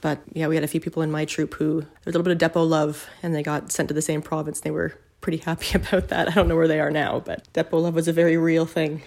But 0.02 0.20
yeah, 0.34 0.48
we 0.48 0.56
had 0.56 0.66
a 0.66 0.68
few 0.68 0.82
people 0.82 1.02
in 1.02 1.12
my 1.12 1.24
troop 1.24 1.54
who 1.54 1.80
there 1.80 1.90
was 2.04 2.16
a 2.16 2.18
little 2.18 2.24
bit 2.24 2.34
of 2.34 2.40
depot 2.40 2.63
love, 2.63 3.08
and 3.24 3.34
they 3.34 3.42
got 3.42 3.72
sent 3.72 3.88
to 3.88 3.94
the 3.94 4.02
same 4.02 4.22
province. 4.22 4.60
They 4.60 4.72
were 4.72 5.00
pretty 5.22 5.38
happy 5.38 5.78
about 5.78 6.10
that. 6.10 6.28
I 6.28 6.32
don't 6.32 6.50
know 6.50 6.58
where 6.58 6.68
they 6.68 6.82
are 6.82 6.92
now, 6.92 7.22
but 7.22 7.48
depot 7.54 7.80
love 7.80 7.96
was 7.96 8.10
a 8.10 8.13
very 8.13 8.36
real 8.36 8.66
thing 8.66 9.02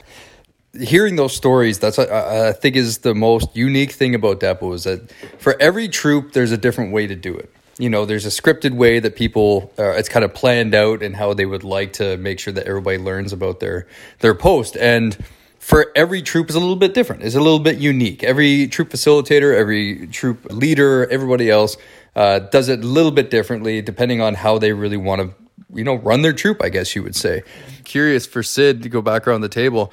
hearing 0.81 1.17
those 1.17 1.35
stories, 1.35 1.79
that's 1.79 1.99
what 1.99 2.11
I 2.11 2.53
think 2.53 2.77
is 2.77 2.99
the 2.99 3.15
most 3.15 3.57
unique 3.57 3.93
thing 3.93 4.15
about 4.15 4.41
Depot 4.41 4.73
is 4.73 4.85
that 4.85 5.11
for 5.39 5.57
every 5.61 5.89
troop, 5.89 6.33
there's 6.33 6.53
a 6.53 6.57
different 6.57 6.93
way 6.93 7.07
to 7.07 7.15
do 7.15 7.37
it. 7.37 7.53
You 7.79 7.91
know, 7.91 8.07
there's 8.07 8.25
a 8.25 8.31
scripted 8.31 8.73
way 8.73 9.01
that 9.01 9.17
people, 9.17 9.73
uh, 9.79 9.91
it's 9.91 10.09
kind 10.09 10.25
of 10.25 10.33
planned 10.33 10.75
out 10.75 11.03
and 11.03 11.15
how 11.15 11.35
they 11.35 11.45
would 11.45 11.65
like 11.65 11.95
to 11.95 12.17
make 12.17 12.39
sure 12.41 12.53
that 12.55 12.67
everybody 12.67 12.97
learns 12.97 13.33
about 13.33 13.61
their 13.61 13.87
their 14.21 14.35
post. 14.35 14.77
And 14.77 15.17
for 15.59 15.93
every 15.95 16.23
troop 16.23 16.49
is 16.49 16.55
a 16.55 16.61
little 16.61 16.77
bit 16.77 16.95
different. 16.95 17.23
Is 17.23 17.35
a 17.35 17.41
little 17.41 17.59
bit 17.59 17.77
unique. 17.77 18.25
Every 18.25 18.67
troop 18.69 18.89
facilitator, 18.89 19.55
every 19.55 20.07
troop 20.07 20.47
leader, 20.51 21.07
everybody 21.11 21.51
else 21.51 21.77
uh, 22.15 22.39
does 22.39 22.71
it 22.71 22.81
a 22.83 22.87
little 22.87 23.11
bit 23.11 23.31
differently 23.31 23.83
depending 23.83 24.23
on 24.23 24.35
how 24.35 24.59
they 24.59 24.73
really 24.73 24.97
want 24.97 25.21
to, 25.21 25.35
you 25.75 25.85
know, 25.85 25.97
run 25.97 26.23
their 26.23 26.33
troop. 26.33 26.63
I 26.63 26.71
guess 26.71 26.97
you 26.97 27.03
would 27.03 27.17
say. 27.17 27.43
Curious 27.85 28.27
for 28.27 28.43
Cyd 28.43 28.83
to 28.85 28.89
go 28.89 29.03
back 29.03 29.29
around 29.29 29.43
the 29.43 29.51
table 29.51 29.93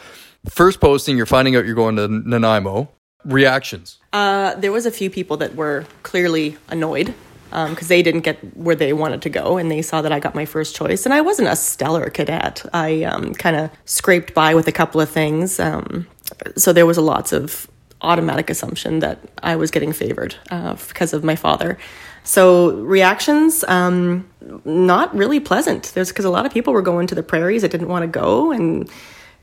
First 0.49 0.81
posting, 0.81 1.15
you're 1.15 1.25
finding 1.25 1.55
out 1.55 1.65
you're 1.65 1.75
going 1.75 1.95
to 1.95 2.07
Nanaimo. 2.07 2.89
Reactions? 3.23 3.99
Uh, 4.11 4.53
there 4.55 4.71
was 4.71 4.85
a 4.85 4.91
few 4.91 5.09
people 5.09 5.37
that 5.37 5.55
were 5.55 5.85
clearly 6.03 6.57
annoyed 6.67 7.13
because 7.49 7.81
um, 7.81 7.87
they 7.87 8.01
didn't 8.01 8.21
get 8.21 8.57
where 8.57 8.75
they 8.75 8.91
wanted 8.91 9.21
to 9.21 9.29
go, 9.29 9.57
and 9.57 9.71
they 9.71 9.81
saw 9.81 10.01
that 10.01 10.11
I 10.11 10.19
got 10.19 10.35
my 10.35 10.45
first 10.45 10.75
choice. 10.75 11.05
And 11.05 11.13
I 11.13 11.21
wasn't 11.21 11.47
a 11.47 11.55
stellar 11.55 12.09
cadet. 12.09 12.65
I 12.73 13.03
um, 13.03 13.33
kind 13.33 13.55
of 13.55 13.69
scraped 13.85 14.33
by 14.33 14.55
with 14.55 14.67
a 14.67 14.71
couple 14.71 14.99
of 14.99 15.09
things. 15.09 15.59
Um, 15.59 16.07
so 16.57 16.73
there 16.73 16.85
was 16.85 16.97
a 16.97 17.01
lots 17.01 17.31
of 17.31 17.69
automatic 18.01 18.49
assumption 18.49 18.99
that 18.99 19.19
I 19.41 19.55
was 19.55 19.71
getting 19.71 19.93
favored 19.93 20.35
uh, 20.51 20.73
because 20.73 21.13
of 21.13 21.23
my 21.23 21.37
father. 21.37 21.77
So 22.25 22.75
reactions, 22.77 23.63
um, 23.65 24.27
not 24.65 25.15
really 25.15 25.39
pleasant. 25.39 25.91
There's 25.93 26.09
because 26.09 26.25
a 26.25 26.29
lot 26.29 26.45
of 26.45 26.51
people 26.51 26.73
were 26.73 26.81
going 26.81 27.07
to 27.07 27.15
the 27.15 27.23
prairies 27.23 27.61
that 27.61 27.71
didn't 27.71 27.87
want 27.87 28.03
to 28.03 28.07
go, 28.07 28.51
and 28.51 28.89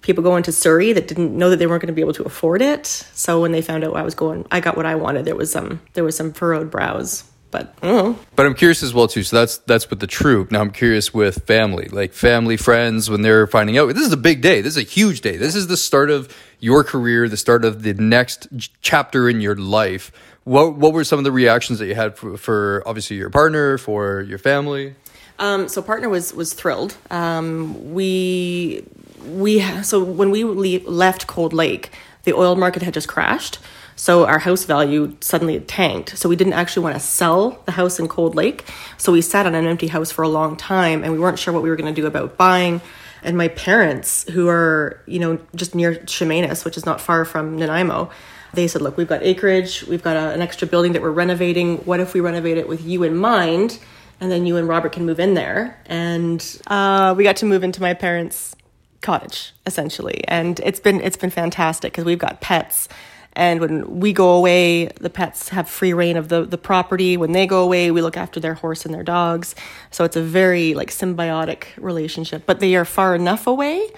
people 0.02 0.23
going 0.23 0.42
to 0.45 0.52
Surrey 0.52 0.92
that 0.92 1.09
didn't 1.09 1.37
know 1.37 1.50
that 1.50 1.57
they 1.57 1.66
weren't 1.66 1.83
going 1.83 1.88
to 1.88 1.95
be 1.95 2.00
able 2.00 2.14
to 2.14 2.25
afford 2.25 2.62
it. 2.62 2.87
So 2.87 3.40
when 3.40 3.52
they 3.52 3.62
found 3.62 3.85
out 3.85 3.97
I 3.97 4.02
was 4.02 4.14
going, 4.14 4.47
I 4.50 4.61
got 4.61 4.76
what 4.76 4.87
I 4.87 4.95
wanted. 4.95 5.25
There 5.25 5.37
was 5.37 5.52
some 5.52 5.80
there 5.95 6.04
was 6.04 6.16
some 6.16 6.33
furrowed 6.33 6.71
brows. 6.71 7.25
But 7.50 7.75
but 7.80 8.47
I'm 8.47 8.54
curious 8.54 8.83
as 8.83 8.95
well 8.95 9.09
too. 9.09 9.25
So 9.25 9.37
that's 9.37 9.59
that's 9.59 9.90
with 9.90 9.99
the 9.99 10.07
troop. 10.07 10.52
Now 10.52 10.61
I'm 10.61 10.71
curious 10.71 11.12
with 11.12 11.45
family, 11.47 11.88
like 11.88 12.12
family, 12.12 12.57
friends, 12.57 13.11
when 13.11 13.23
they're 13.23 13.47
finding 13.47 13.76
out 13.76 13.92
this 13.92 14.07
is 14.07 14.12
a 14.12 14.16
big 14.16 14.40
day. 14.40 14.61
This 14.61 14.76
is 14.76 14.85
a 14.85 14.87
huge 14.87 15.21
day. 15.21 15.37
This 15.37 15.57
is 15.57 15.66
the 15.66 15.76
start 15.76 16.11
of 16.11 16.35
your 16.61 16.85
career, 16.85 17.28
the 17.28 17.37
start 17.37 17.64
of 17.64 17.83
the 17.83 17.95
next 17.95 18.49
chapter 18.83 19.28
in 19.28 19.40
your 19.40 19.57
life. 19.57 20.12
What 20.44 20.77
what 20.77 20.92
were 20.92 21.03
some 21.03 21.18
of 21.18 21.24
the 21.24 21.33
reactions 21.33 21.81
that 21.81 21.87
you 21.87 21.96
had 21.96 22.16
for, 22.16 22.37
for 22.37 22.85
obviously 22.87 23.16
your 23.16 23.31
partner, 23.31 23.79
for 23.79 24.22
your 24.22 24.38
family? 24.38 24.94
Um, 25.40 25.68
so 25.68 25.83
partner 25.83 26.09
was 26.09 26.33
was 26.33 26.53
thrilled. 26.53 26.96
Um, 27.11 27.94
we 27.94 28.85
we 29.24 29.61
so 29.83 30.02
when 30.02 30.30
we 30.30 30.78
left 30.80 31.26
Cold 31.26 31.52
Lake, 31.52 31.92
the 32.24 32.33
oil 32.33 32.56
market 32.56 32.83
had 32.83 32.94
just 32.94 33.09
crashed. 33.09 33.59
So 33.96 34.24
our 34.24 34.38
house 34.38 34.64
value 34.64 35.14
suddenly 35.20 35.61
tanked. 35.61 36.16
So 36.16 36.28
we 36.28 36.35
didn't 36.37 36.54
actually 36.54 36.85
want 36.85 36.96
to 36.96 37.00
sell 37.00 37.61
the 37.66 37.72
house 37.72 37.98
in 38.00 38.09
Cold 38.09 38.35
Lake. 38.35 38.64
So 38.96 39.12
we 39.12 39.20
sat 39.20 39.44
on 39.44 39.54
an 39.54 39.66
empty 39.66 39.88
house 39.88 40.11
for 40.11 40.22
a 40.22 40.28
long 40.28 40.56
time 40.56 41.04
and 41.04 41.12
we 41.12 41.18
weren't 41.18 41.38
sure 41.38 41.52
what 41.52 41.62
we 41.62 41.68
were 41.68 41.76
going 41.76 41.94
to 41.94 42.00
do 42.00 42.06
about 42.06 42.38
buying. 42.38 42.80
And 43.22 43.37
my 43.37 43.48
parents, 43.48 44.26
who 44.30 44.48
are, 44.48 45.02
you 45.06 45.18
know, 45.18 45.38
just 45.54 45.74
near 45.74 45.96
Chemainus, 45.96 46.64
which 46.64 46.78
is 46.78 46.87
not 46.87 47.00
far 47.00 47.26
from 47.26 47.59
Nanaimo, 47.59 48.11
they 48.54 48.66
said, 48.66 48.80
look, 48.80 48.96
we've 48.96 49.06
got 49.06 49.22
acreage, 49.22 49.85
we've 49.85 50.02
got 50.02 50.16
a, 50.16 50.30
an 50.30 50.40
extra 50.40 50.66
building 50.66 50.92
that 50.92 51.02
we're 51.02 51.11
renovating. 51.11 51.76
What 51.78 52.00
if 52.00 52.14
we 52.14 52.20
renovate 52.20 52.56
it 52.56 52.68
with 52.68 52.83
you 52.83 53.02
in 53.02 53.16
mind? 53.16 53.78
And 54.18 54.30
then 54.30 54.46
you 54.46 54.56
and 54.56 54.66
Robert 54.66 54.92
can 54.92 55.04
move 55.04 55.20
in 55.20 55.35
there. 55.35 55.78
And 55.87 56.42
uh, 56.66 57.14
we 57.16 57.24
got 57.24 57.37
to 57.37 57.46
move 57.46 57.62
into 57.62 57.80
my 57.80 57.94
parents' 57.94 58.56
cottage 59.00 59.52
essentially. 59.66 60.24
And 60.28 60.60
it's 60.60 60.80
been 60.80 61.00
it's 61.00 61.16
been 61.16 61.30
fantastic 61.30 61.92
because 61.92 62.04
we've 62.04 62.18
got 62.18 62.40
pets. 62.40 62.88
And 63.34 63.60
when 63.60 64.00
we 64.00 64.12
go 64.12 64.30
away 64.36 64.86
the 64.86 65.10
pets 65.10 65.50
have 65.50 65.68
free 65.68 65.92
reign 65.92 66.16
of 66.16 66.28
the 66.28 66.44
the 66.44 66.58
property. 66.58 67.16
When 67.16 67.32
they 67.32 67.46
go 67.46 67.62
away 67.62 67.90
we 67.90 68.02
look 68.02 68.16
after 68.16 68.40
their 68.40 68.54
horse 68.54 68.84
and 68.84 68.94
their 68.94 69.02
dogs. 69.02 69.54
So 69.90 70.04
it's 70.04 70.16
a 70.16 70.22
very 70.22 70.74
like 70.74 70.90
symbiotic 70.90 71.64
relationship. 71.76 72.44
But 72.46 72.60
they 72.60 72.74
are 72.74 72.84
far 72.84 73.14
enough 73.14 73.46
away 73.46 73.88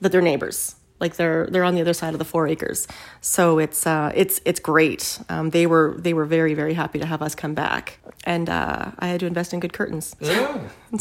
that 0.00 0.12
they're 0.12 0.22
neighbors. 0.22 0.76
Like 0.98 1.16
they're 1.16 1.46
they're 1.48 1.64
on 1.64 1.74
the 1.74 1.82
other 1.82 1.92
side 1.92 2.14
of 2.14 2.18
the 2.18 2.24
four 2.24 2.48
acres. 2.48 2.88
So 3.20 3.58
it's 3.58 3.86
uh 3.86 4.12
it's 4.14 4.40
it's 4.46 4.60
great. 4.60 5.18
Um, 5.28 5.50
they 5.50 5.66
were 5.66 5.96
they 5.98 6.14
were 6.14 6.24
very 6.24 6.54
very 6.54 6.72
happy 6.72 6.98
to 6.98 7.06
have 7.06 7.20
us 7.20 7.34
come 7.34 7.54
back. 7.54 7.98
And 8.24 8.48
uh, 8.48 8.90
i 8.98 9.06
had 9.06 9.20
to 9.20 9.26
invest 9.26 9.52
in 9.52 9.60
good 9.60 9.72
curtains. 9.72 10.16
Yeah. 10.20 10.68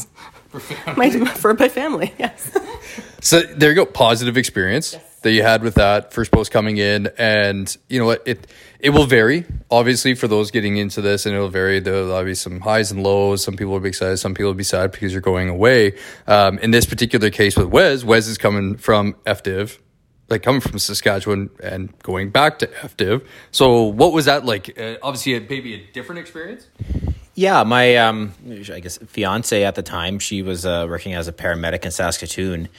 for, 0.59 0.93
my, 0.97 1.09
for 1.09 1.53
my 1.53 1.69
family 1.69 2.13
yes 2.17 2.51
so 3.21 3.41
there 3.41 3.69
you 3.69 3.75
go 3.75 3.85
positive 3.85 4.37
experience 4.37 4.93
yes. 4.93 5.19
that 5.21 5.31
you 5.31 5.41
had 5.41 5.63
with 5.63 5.75
that 5.75 6.13
first 6.13 6.31
post 6.31 6.51
coming 6.51 6.77
in 6.77 7.09
and 7.17 7.77
you 7.89 7.99
know 7.99 8.05
what 8.05 8.23
it 8.25 8.47
it 8.79 8.89
will 8.91 9.05
vary 9.05 9.45
obviously 9.71 10.15
for 10.15 10.27
those 10.27 10.51
getting 10.51 10.77
into 10.77 11.01
this 11.01 11.25
and 11.25 11.35
it'll 11.35 11.49
vary 11.49 11.79
there'll 11.79 12.23
be 12.23 12.35
some 12.35 12.59
highs 12.59 12.91
and 12.91 13.03
lows 13.03 13.43
some 13.43 13.55
people 13.55 13.73
will 13.73 13.79
be 13.79 13.89
excited 13.89 14.17
some 14.17 14.33
people 14.33 14.47
will 14.47 14.53
be 14.53 14.63
sad 14.63 14.91
because 14.91 15.11
you're 15.11 15.21
going 15.21 15.49
away 15.49 15.93
um, 16.27 16.57
in 16.59 16.71
this 16.71 16.85
particular 16.85 17.29
case 17.29 17.55
with 17.57 17.67
wes 17.67 18.03
wes 18.03 18.27
is 18.27 18.37
coming 18.37 18.75
from 18.77 19.13
fdiv 19.25 19.79
like 20.29 20.43
coming 20.43 20.61
from 20.61 20.79
Saskatchewan 20.79 21.49
and 21.61 21.97
going 21.99 22.31
back 22.31 22.59
to 22.59 22.67
FDiv. 22.67 23.25
So 23.51 23.83
what 23.83 24.11
was 24.11 24.25
that 24.25 24.45
like? 24.45 24.79
Uh, 24.79 24.95
obviously, 25.03 25.39
maybe 25.39 25.75
a 25.75 25.91
different 25.91 26.19
experience. 26.19 26.67
Yeah, 27.38 27.63
my 27.63 27.98
um, 27.98 28.34
I 28.50 28.80
guess 28.80 28.98
fiance 28.98 29.65
at 29.65 29.76
the 29.76 29.84
time, 29.84 30.19
she 30.19 30.41
was 30.41 30.65
uh, 30.65 30.88
working 30.89 31.13
as 31.13 31.28
a 31.28 31.34
paramedic 31.34 31.84
in 31.84 31.91
Saskatoon, 31.91 32.69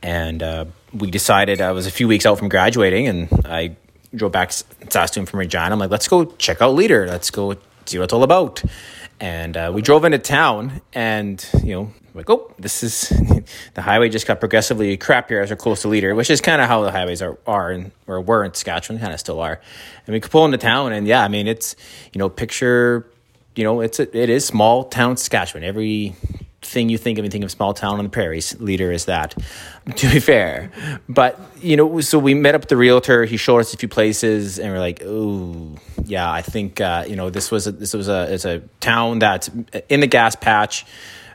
and 0.00 0.40
uh, 0.40 0.66
we 0.92 1.10
decided 1.10 1.60
I 1.60 1.72
was 1.72 1.88
a 1.88 1.90
few 1.90 2.06
weeks 2.06 2.24
out 2.24 2.38
from 2.38 2.48
graduating, 2.48 3.08
and 3.08 3.28
I 3.44 3.76
drove 4.14 4.30
back 4.30 4.50
to 4.50 4.64
Saskatoon 4.88 5.26
from 5.26 5.40
Regina. 5.40 5.72
I'm 5.72 5.80
like, 5.80 5.90
let's 5.90 6.06
go 6.06 6.26
check 6.26 6.62
out 6.62 6.76
Leader. 6.76 7.08
Let's 7.08 7.32
go 7.32 7.56
see 7.86 7.98
what 7.98 8.04
it's 8.04 8.12
all 8.12 8.22
about. 8.22 8.62
And 9.18 9.56
uh, 9.56 9.72
we 9.74 9.82
drove 9.82 10.04
into 10.04 10.18
town, 10.18 10.80
and 10.92 11.44
you 11.64 11.74
know, 11.74 11.92
like, 12.14 12.30
oh, 12.30 12.54
this 12.56 12.84
is 12.84 13.08
the 13.74 13.82
highway 13.82 14.10
just 14.10 14.28
got 14.28 14.38
progressively 14.38 14.96
crappier 14.96 15.42
as 15.42 15.50
we're 15.50 15.56
close 15.56 15.82
to 15.82 15.88
Leader, 15.88 16.14
which 16.14 16.30
is 16.30 16.40
kind 16.40 16.62
of 16.62 16.68
how 16.68 16.82
the 16.82 16.92
highways 16.92 17.20
are, 17.20 17.36
are 17.48 17.72
and 17.72 17.90
or 18.06 18.20
were 18.20 18.44
in 18.44 18.54
Saskatchewan, 18.54 19.00
kind 19.00 19.12
of 19.12 19.18
still 19.18 19.40
are. 19.40 19.60
And 20.06 20.14
we 20.14 20.20
could 20.20 20.30
pull 20.30 20.44
into 20.44 20.58
town, 20.58 20.92
and 20.92 21.04
yeah, 21.04 21.24
I 21.24 21.26
mean, 21.26 21.48
it's 21.48 21.74
you 22.12 22.20
know, 22.20 22.28
picture, 22.28 23.04
you 23.58 23.64
know, 23.64 23.80
it's 23.80 23.98
a, 23.98 24.16
it 24.16 24.30
is 24.30 24.44
small 24.44 24.84
town 24.84 25.16
Saskatchewan. 25.16 25.64
Every 25.64 26.14
thing 26.62 26.88
you 26.88 26.96
think 26.96 27.18
of, 27.18 27.24
you 27.24 27.30
think 27.30 27.42
of 27.42 27.50
small 27.50 27.74
town 27.74 27.98
on 27.98 28.04
the 28.04 28.08
prairies. 28.08 28.58
Leader 28.60 28.92
is 28.92 29.06
that, 29.06 29.34
to 29.96 30.08
be 30.08 30.20
fair. 30.20 30.70
But 31.08 31.40
you 31.60 31.76
know, 31.76 32.00
so 32.00 32.20
we 32.20 32.34
met 32.34 32.54
up 32.54 32.60
with 32.60 32.68
the 32.68 32.76
realtor. 32.76 33.24
He 33.24 33.36
showed 33.36 33.58
us 33.58 33.74
a 33.74 33.76
few 33.76 33.88
places, 33.88 34.60
and 34.60 34.72
we're 34.72 34.78
like, 34.78 35.02
oh, 35.04 35.74
yeah, 36.04 36.30
I 36.30 36.40
think 36.40 36.80
uh, 36.80 37.04
you 37.08 37.16
know 37.16 37.30
this 37.30 37.50
was 37.50 37.66
a, 37.66 37.72
this 37.72 37.94
was 37.94 38.06
a 38.06 38.32
it's 38.32 38.44
a 38.44 38.60
town 38.78 39.18
that's 39.18 39.50
in 39.88 39.98
the 39.98 40.06
gas 40.06 40.36
patch. 40.36 40.86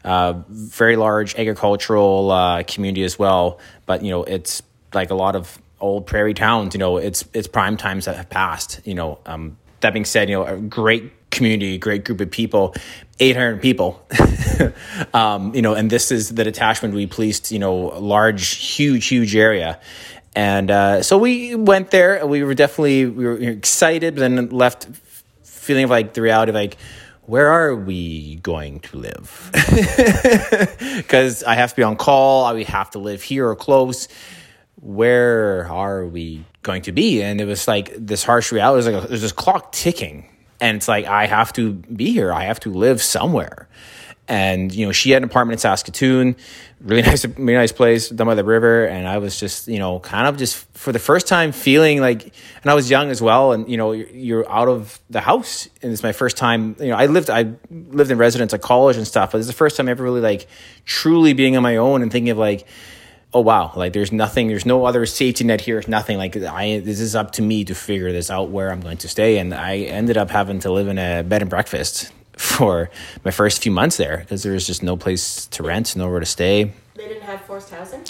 Uh, 0.05 0.43
very 0.47 0.95
large 0.95 1.35
agricultural 1.35 2.31
uh, 2.31 2.63
community 2.63 3.03
as 3.03 3.19
well, 3.19 3.59
but 3.85 4.01
you 4.01 4.11
know 4.11 4.23
it's 4.23 4.63
like 4.93 5.09
a 5.09 5.15
lot 5.15 5.35
of 5.35 5.61
old 5.81 6.05
prairie 6.05 6.33
towns. 6.33 6.73
You 6.73 6.79
know, 6.79 6.95
it's 6.95 7.25
it's 7.33 7.49
prime 7.49 7.75
times 7.75 8.05
that 8.05 8.15
have 8.15 8.29
passed. 8.29 8.79
You 8.85 8.95
know, 8.95 9.19
um, 9.25 9.57
that 9.81 9.91
being 9.91 10.05
said, 10.05 10.29
you 10.29 10.37
know, 10.37 10.45
a 10.45 10.55
great 10.55 11.11
community, 11.33 11.77
great 11.77 12.05
group 12.05 12.21
of 12.21 12.31
people, 12.31 12.73
800 13.19 13.61
people. 13.61 14.07
um, 15.13 15.53
you 15.53 15.61
know, 15.61 15.73
and 15.73 15.89
this 15.89 16.11
is 16.11 16.29
the 16.29 16.45
detachment 16.45 16.93
we 16.93 17.07
policed, 17.07 17.51
you 17.51 17.59
know, 17.59 17.75
large, 17.75 18.55
huge, 18.55 19.07
huge 19.07 19.35
area. 19.35 19.81
And 20.35 20.71
uh, 20.71 21.03
so 21.03 21.17
we 21.17 21.55
went 21.55 21.91
there 21.91 22.25
we 22.25 22.43
were 22.43 22.55
definitely 22.55 23.05
we 23.05 23.25
were 23.25 23.37
excited, 23.37 24.15
but 24.15 24.21
then 24.21 24.49
left 24.49 24.87
feeling 25.43 25.83
of 25.85 25.89
like 25.89 26.13
the 26.13 26.21
reality 26.21 26.49
of 26.49 26.55
like, 26.55 26.77
where 27.25 27.51
are 27.51 27.75
we 27.75 28.35
going 28.37 28.79
to 28.81 28.97
live? 28.97 29.51
Because 30.97 31.43
I 31.43 31.55
have 31.55 31.71
to 31.71 31.75
be 31.75 31.83
on 31.83 31.95
call. 31.95 32.45
I 32.45 32.53
we 32.53 32.63
have 32.65 32.91
to 32.91 32.99
live 32.99 33.21
here 33.21 33.47
or 33.47 33.55
close. 33.55 34.07
Where 34.81 35.67
are 35.67 36.05
we 36.05 36.45
going 36.61 36.83
to 36.83 36.91
be? 36.91 37.21
And 37.21 37.39
it 37.39 37.45
was 37.45 37.67
like 37.67 37.93
this 37.97 38.23
harsh 38.23 38.51
reality. 38.51 38.73
It 38.73 38.77
was 38.77 38.87
like 38.87 39.05
a, 39.05 39.07
there's 39.07 39.21
this 39.21 39.31
clock 39.31 39.71
ticking, 39.71 40.27
and 40.63 40.77
it's 40.77 40.87
like 40.87 41.05
I 41.05 41.27
have 41.27 41.51
to 41.53 41.73
be 41.73 42.13
here. 42.13 42.31
I 42.31 42.45
have 42.45 42.61
to 42.61 42.71
live 42.71 43.01
somewhere. 43.01 43.67
And 44.29 44.73
you 44.73 44.85
know, 44.85 44.93
she 44.93 45.11
had 45.11 45.21
an 45.21 45.29
apartment 45.29 45.55
in 45.55 45.59
Saskatoon, 45.59 46.37
really 46.79 47.01
nice, 47.09 47.25
really 47.25 47.53
nice 47.53 47.73
place 47.73 48.07
down 48.07 48.27
by 48.27 48.35
the 48.35 48.45
river. 48.45 48.85
And 48.85 49.05
I 49.05 49.17
was 49.17 49.37
just, 49.37 49.67
you 49.67 49.77
know, 49.77 49.99
kind 49.99 50.25
of 50.25 50.37
just 50.37 50.55
for 50.73 50.93
the 50.93 50.99
first 50.99 51.27
time 51.27 51.51
feeling 51.51 51.99
like, 51.99 52.23
and 52.61 52.71
I 52.71 52.75
was 52.75 52.89
young 52.89 53.11
as 53.11 53.21
well. 53.21 53.51
And 53.51 53.69
you 53.69 53.75
know, 53.75 53.91
you're, 53.91 54.09
you're 54.09 54.49
out 54.49 54.69
of 54.69 55.01
the 55.09 55.19
house, 55.19 55.67
and 55.81 55.91
it's 55.91 56.01
my 56.01 56.13
first 56.13 56.37
time. 56.37 56.77
You 56.79 56.87
know, 56.87 56.95
I 56.95 57.07
lived, 57.07 57.29
I 57.29 57.51
lived 57.69 58.11
in 58.11 58.17
residence 58.17 58.53
at 58.53 58.61
college 58.61 58.95
and 58.95 59.05
stuff, 59.05 59.33
but 59.33 59.39
it's 59.39 59.47
the 59.47 59.53
first 59.53 59.75
time 59.75 59.89
ever 59.89 60.01
really 60.01 60.21
like 60.21 60.47
truly 60.85 61.33
being 61.33 61.57
on 61.57 61.63
my 61.63 61.75
own 61.75 62.01
and 62.01 62.09
thinking 62.09 62.29
of 62.29 62.37
like, 62.37 62.65
oh 63.33 63.41
wow, 63.41 63.71
like 63.75 63.93
there's 63.93 64.11
nothing, 64.11 64.47
there's 64.47 64.65
no 64.65 64.85
other 64.85 65.05
safety 65.05 65.43
net 65.43 65.61
here, 65.61 65.81
nothing. 65.87 66.17
Like 66.17 66.35
I, 66.37 66.79
this 66.79 66.99
is 66.99 67.15
up 67.15 67.31
to 67.31 67.41
me 67.41 67.65
to 67.65 67.75
figure 67.75 68.11
this 68.11 68.29
out 68.29 68.49
where 68.49 68.71
I'm 68.71 68.81
going 68.81 68.97
to 68.97 69.07
stay. 69.07 69.37
And 69.37 69.53
I 69.53 69.77
ended 69.77 70.17
up 70.17 70.29
having 70.29 70.59
to 70.59 70.71
live 70.71 70.87
in 70.87 70.97
a 70.97 71.23
bed 71.23 71.41
and 71.41 71.49
breakfast 71.49 72.11
for 72.37 72.89
my 73.23 73.31
first 73.31 73.61
few 73.61 73.71
months 73.71 73.97
there 73.97 74.17
because 74.17 74.43
there 74.43 74.53
was 74.53 74.67
just 74.67 74.83
no 74.83 74.97
place 74.97 75.47
to 75.47 75.63
rent, 75.63 75.95
nowhere 75.95 76.19
to 76.19 76.25
stay. 76.25 76.71
They 76.95 77.07
didn't 77.07 77.23
have 77.23 77.41
forced 77.41 77.71
housing? 77.71 78.03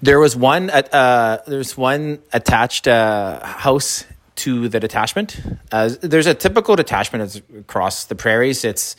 There 0.00 0.20
was 0.20 0.36
one, 0.36 0.70
uh, 0.70 1.38
there's 1.46 1.76
one 1.76 2.20
attached 2.32 2.86
uh, 2.88 3.44
house 3.44 4.04
to 4.36 4.68
the 4.68 4.80
detachment. 4.80 5.40
Uh, 5.70 5.90
there's 6.00 6.26
a 6.26 6.34
typical 6.34 6.76
detachment 6.76 7.42
across 7.56 8.04
the 8.04 8.14
prairies. 8.14 8.64
It's 8.64 8.96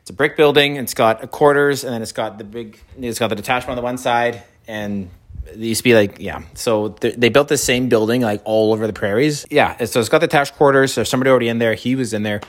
it's 0.00 0.10
a 0.10 0.16
brick 0.16 0.38
building. 0.38 0.76
It's 0.76 0.94
got 0.94 1.30
quarters, 1.30 1.84
and 1.84 1.92
then 1.92 2.00
it's 2.00 2.12
got 2.12 2.38
the 2.38 2.44
big. 2.44 2.80
It's 2.98 3.18
got 3.18 3.28
the 3.28 3.36
detachment 3.36 3.72
on 3.72 3.76
the 3.76 3.82
one 3.82 3.98
side, 3.98 4.42
and 4.68 5.10
it 5.46 5.56
used 5.56 5.80
to 5.80 5.84
be 5.84 5.94
like 5.94 6.18
yeah. 6.20 6.42
So 6.54 6.90
th- 6.90 7.16
they 7.16 7.30
built 7.30 7.48
the 7.48 7.56
same 7.56 7.88
building 7.88 8.20
like 8.20 8.42
all 8.44 8.72
over 8.72 8.86
the 8.86 8.92
prairies. 8.92 9.46
Yeah. 9.50 9.82
So 9.84 10.00
it's 10.00 10.08
got 10.08 10.18
the 10.18 10.26
attached 10.26 10.54
quarters. 10.54 10.94
There's 10.94 11.08
somebody 11.08 11.30
already 11.30 11.48
in 11.48 11.58
there. 11.58 11.74
He 11.74 11.94
was 11.96 12.12
in 12.12 12.22
there 12.22 12.40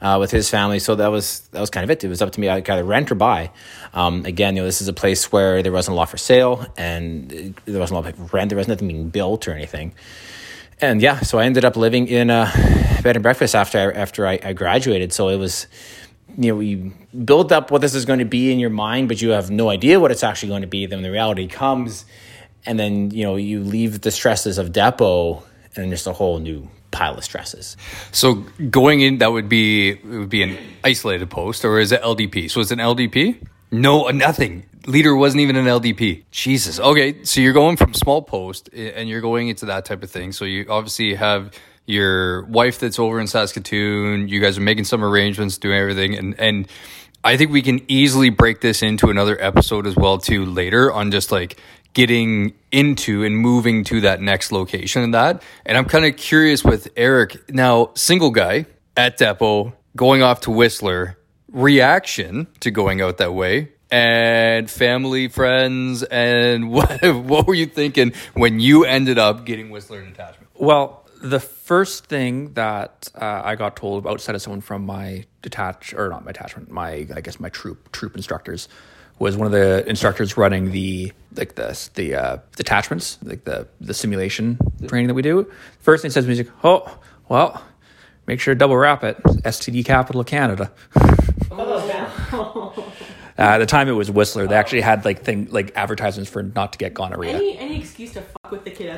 uh, 0.00 0.16
with 0.20 0.30
his 0.30 0.50
family. 0.50 0.80
So 0.80 0.96
that 0.96 1.08
was 1.08 1.40
that 1.52 1.60
was 1.60 1.70
kind 1.70 1.84
of 1.84 1.90
it. 1.90 2.02
It 2.02 2.08
was 2.08 2.20
up 2.20 2.32
to 2.32 2.40
me. 2.40 2.48
I 2.48 2.56
either 2.56 2.84
rent 2.84 3.10
or 3.10 3.14
buy. 3.14 3.50
Um, 3.94 4.24
again, 4.26 4.56
you 4.56 4.62
know, 4.62 4.66
this 4.66 4.82
is 4.82 4.88
a 4.88 4.92
place 4.92 5.30
where 5.32 5.62
there 5.62 5.72
wasn't 5.72 5.94
a 5.94 5.96
lot 5.96 6.10
for 6.10 6.18
sale, 6.18 6.66
and 6.76 7.30
there 7.64 7.80
wasn't 7.80 7.98
a 7.98 8.00
lot 8.02 8.12
of 8.12 8.34
rent. 8.34 8.50
There 8.50 8.56
wasn't 8.56 8.76
nothing 8.76 8.88
being 8.88 9.08
built 9.08 9.48
or 9.48 9.52
anything. 9.52 9.94
And 10.80 11.00
yeah, 11.02 11.20
so 11.20 11.38
I 11.38 11.44
ended 11.44 11.64
up 11.64 11.76
living 11.76 12.06
in 12.06 12.30
a 12.30 12.50
bed 13.02 13.16
and 13.16 13.22
breakfast 13.22 13.54
after 13.54 13.78
I, 13.78 13.98
after 13.98 14.26
I, 14.26 14.38
I 14.42 14.52
graduated. 14.52 15.12
So 15.12 15.28
it 15.28 15.36
was 15.36 15.66
you 16.36 16.52
know, 16.52 16.60
you 16.60 16.92
build 17.24 17.52
up 17.52 17.70
what 17.70 17.80
this 17.80 17.94
is 17.94 18.04
going 18.04 18.18
to 18.18 18.24
be 18.24 18.52
in 18.52 18.58
your 18.58 18.70
mind, 18.70 19.08
but 19.08 19.22
you 19.22 19.30
have 19.30 19.50
no 19.50 19.70
idea 19.70 19.98
what 19.98 20.10
it's 20.10 20.22
actually 20.22 20.50
going 20.50 20.62
to 20.62 20.68
be. 20.68 20.86
Then 20.86 21.02
the 21.02 21.10
reality 21.10 21.46
comes, 21.46 22.04
and 22.66 22.78
then 22.78 23.10
you 23.10 23.24
know 23.24 23.36
you 23.36 23.60
leave 23.60 24.02
the 24.02 24.10
stresses 24.10 24.58
of 24.58 24.72
depot, 24.72 25.42
and 25.76 25.90
just 25.90 26.06
a 26.06 26.12
whole 26.12 26.38
new 26.38 26.68
pile 26.90 27.16
of 27.16 27.24
stresses. 27.24 27.76
So 28.12 28.44
going 28.70 29.00
in, 29.00 29.18
that 29.18 29.32
would 29.32 29.48
be 29.48 29.90
it 29.90 30.04
would 30.04 30.28
be 30.28 30.42
an 30.42 30.58
isolated 30.84 31.30
post, 31.30 31.64
or 31.64 31.78
is 31.78 31.92
it 31.92 32.02
LDP? 32.02 32.50
So 32.50 32.60
it's 32.60 32.70
an 32.70 32.78
LDP? 32.78 33.46
No, 33.70 34.08
nothing. 34.08 34.64
Leader 34.86 35.14
wasn't 35.14 35.42
even 35.42 35.56
an 35.56 35.66
LDP. 35.66 36.24
Jesus. 36.30 36.80
Okay, 36.80 37.22
so 37.24 37.40
you're 37.42 37.52
going 37.52 37.76
from 37.76 37.92
small 37.92 38.22
post, 38.22 38.70
and 38.72 39.08
you're 39.08 39.20
going 39.20 39.48
into 39.48 39.66
that 39.66 39.84
type 39.84 40.02
of 40.02 40.10
thing. 40.10 40.32
So 40.32 40.44
you 40.46 40.66
obviously 40.70 41.14
have 41.14 41.52
your 41.88 42.44
wife 42.44 42.78
that's 42.78 42.98
over 42.98 43.18
in 43.18 43.26
Saskatoon. 43.26 44.28
You 44.28 44.40
guys 44.40 44.58
are 44.58 44.62
making 44.62 44.84
some 44.84 45.02
arrangements, 45.02 45.58
doing 45.58 45.78
everything, 45.78 46.14
and 46.16 46.38
and 46.38 46.68
I 47.24 47.36
think 47.36 47.50
we 47.50 47.62
can 47.62 47.80
easily 47.88 48.30
break 48.30 48.60
this 48.60 48.82
into 48.82 49.08
another 49.08 49.40
episode 49.40 49.86
as 49.86 49.96
well 49.96 50.18
too 50.18 50.44
later 50.44 50.92
on 50.92 51.10
just 51.10 51.32
like 51.32 51.58
getting 51.94 52.54
into 52.70 53.24
and 53.24 53.36
moving 53.36 53.82
to 53.84 54.02
that 54.02 54.20
next 54.20 54.52
location 54.52 55.02
and 55.02 55.14
that. 55.14 55.42
And 55.66 55.76
I'm 55.76 55.86
kind 55.86 56.04
of 56.04 56.16
curious 56.16 56.62
with 56.62 56.88
Eric 56.96 57.50
now, 57.50 57.90
single 57.94 58.30
guy 58.30 58.66
at 58.96 59.16
depot 59.16 59.72
going 59.96 60.22
off 60.22 60.42
to 60.42 60.50
Whistler, 60.50 61.18
reaction 61.50 62.46
to 62.60 62.70
going 62.70 63.00
out 63.00 63.18
that 63.18 63.34
way. 63.34 63.72
And 63.90 64.70
family, 64.70 65.28
friends, 65.28 66.02
and 66.02 66.70
what 66.70 67.02
what 67.02 67.46
were 67.46 67.54
you 67.54 67.66
thinking 67.66 68.12
when 68.34 68.60
you 68.60 68.84
ended 68.84 69.18
up 69.18 69.46
getting 69.46 69.70
Whistler 69.70 70.04
detachment? 70.04 70.50
Well, 70.54 71.07
the 71.20 71.40
first 71.40 72.06
thing 72.06 72.52
that 72.54 73.10
uh, 73.14 73.42
I 73.44 73.56
got 73.56 73.76
told 73.76 74.06
outside 74.06 74.34
of 74.34 74.42
someone 74.42 74.60
from 74.60 74.86
my 74.86 75.24
detach 75.42 75.94
or 75.94 76.08
not 76.08 76.24
my 76.24 76.32
detachment, 76.32 76.70
my 76.70 77.06
I 77.14 77.20
guess 77.20 77.40
my 77.40 77.48
troop 77.48 77.90
troop 77.92 78.16
instructors 78.16 78.68
was 79.18 79.36
one 79.36 79.46
of 79.46 79.52
the 79.52 79.88
instructors 79.88 80.36
running 80.36 80.70
the 80.70 81.12
like 81.34 81.54
the 81.56 81.90
the 81.94 82.14
uh, 82.14 82.38
detachments, 82.56 83.18
like 83.22 83.44
the 83.44 83.66
the 83.80 83.94
simulation 83.94 84.58
training 84.86 85.08
that 85.08 85.14
we 85.14 85.22
do. 85.22 85.50
First 85.80 86.02
thing 86.02 86.10
he 86.10 86.12
says 86.12 86.24
to 86.24 86.28
me, 86.28 86.36
he's 86.36 86.46
like, 86.46 86.54
"Oh, 86.64 86.98
well, 87.28 87.62
make 88.26 88.40
sure 88.40 88.54
to 88.54 88.58
double 88.58 88.76
wrap 88.76 89.02
it." 89.04 89.22
STD 89.22 89.84
capital 89.84 90.20
of 90.20 90.26
Canada. 90.26 90.70
Uh, 91.50 92.72
at 93.38 93.58
the 93.58 93.66
time, 93.66 93.88
it 93.88 93.92
was 93.92 94.10
Whistler. 94.10 94.46
They 94.46 94.56
actually 94.56 94.82
had 94.82 95.04
like 95.04 95.22
thing 95.22 95.48
like 95.50 95.72
advertisements 95.76 96.30
for 96.30 96.42
not 96.42 96.72
to 96.72 96.78
get 96.78 96.94
gonorrhea. 96.94 97.36
Any 97.36 97.58
any 97.58 97.84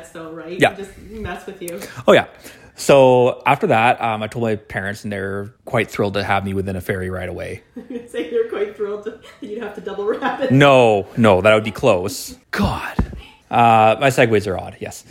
excuse 0.01 0.15
to 0.15 0.31
fuck 0.31 0.33
with 0.33 0.33
the 0.33 0.33
cadets 0.33 0.33
though, 0.33 0.33
right? 0.33 0.61
Yeah. 0.61 0.75
Just 0.75 0.99
mess 0.99 1.47
with 1.47 1.63
you. 1.63 1.81
Oh 2.07 2.13
yeah. 2.13 2.27
So 2.77 3.43
after 3.45 3.67
that, 3.67 4.01
um, 4.01 4.23
I 4.23 4.27
told 4.27 4.45
my 4.45 4.57
parents, 4.57 5.05
and 5.05 5.13
they're 5.13 5.53
quite 5.67 5.91
thrilled 5.91 6.15
to 6.15 6.25
have 6.25 6.45
me 6.45 6.55
within 6.55 6.77
a 6.77 6.81
ferry 6.81 7.11
right 7.11 7.29
away. 7.29 7.63
Say 8.09 8.31
you're 8.31 8.49
quite 8.49 8.75
thrilled 8.75 9.05
that 9.05 9.23
you'd 9.43 9.63
have 9.63 9.75
to 9.75 9.83
double 9.83 10.07
wrap 10.07 10.41
it. 10.41 10.51
No, 10.51 11.07
no, 11.17 11.43
that 11.43 11.55
would 11.55 11.65
be 11.65 11.73
close. 11.73 12.39
God, 12.53 12.97
uh, 13.51 13.97
my 14.01 14.09
segues 14.09 14.47
are 14.47 14.59
odd. 14.59 14.79
Yes, 14.81 15.05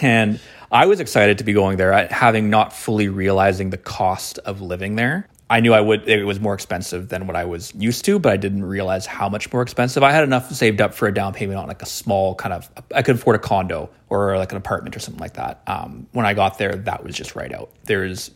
and 0.00 0.40
I 0.72 0.86
was 0.86 0.98
excited 0.98 1.38
to 1.38 1.44
be 1.44 1.52
going 1.52 1.76
there, 1.76 2.08
having 2.08 2.50
not 2.50 2.72
fully 2.72 3.08
realizing 3.08 3.70
the 3.70 3.76
cost 3.76 4.38
of 4.38 4.60
living 4.60 4.96
there. 4.96 5.28
I 5.52 5.60
knew 5.60 5.74
I 5.74 5.82
would. 5.82 6.08
It 6.08 6.24
was 6.24 6.40
more 6.40 6.54
expensive 6.54 7.10
than 7.10 7.26
what 7.26 7.36
I 7.36 7.44
was 7.44 7.74
used 7.74 8.06
to, 8.06 8.18
but 8.18 8.32
I 8.32 8.38
didn't 8.38 8.64
realize 8.64 9.04
how 9.04 9.28
much 9.28 9.52
more 9.52 9.60
expensive. 9.60 10.02
I 10.02 10.10
had 10.10 10.24
enough 10.24 10.50
saved 10.50 10.80
up 10.80 10.94
for 10.94 11.06
a 11.06 11.12
down 11.12 11.34
payment 11.34 11.58
on 11.58 11.68
like 11.68 11.82
a 11.82 11.86
small 11.86 12.34
kind 12.34 12.54
of. 12.54 12.70
I 12.94 13.02
could 13.02 13.16
afford 13.16 13.36
a 13.36 13.38
condo 13.38 13.90
or 14.08 14.38
like 14.38 14.50
an 14.52 14.56
apartment 14.56 14.96
or 14.96 14.98
something 14.98 15.20
like 15.20 15.34
that. 15.34 15.60
Um, 15.66 16.06
when 16.12 16.24
I 16.24 16.32
got 16.32 16.56
there, 16.56 16.74
that 16.74 17.04
was 17.04 17.14
just 17.14 17.36
right 17.36 17.52
out. 17.52 17.70
There's 17.84 18.30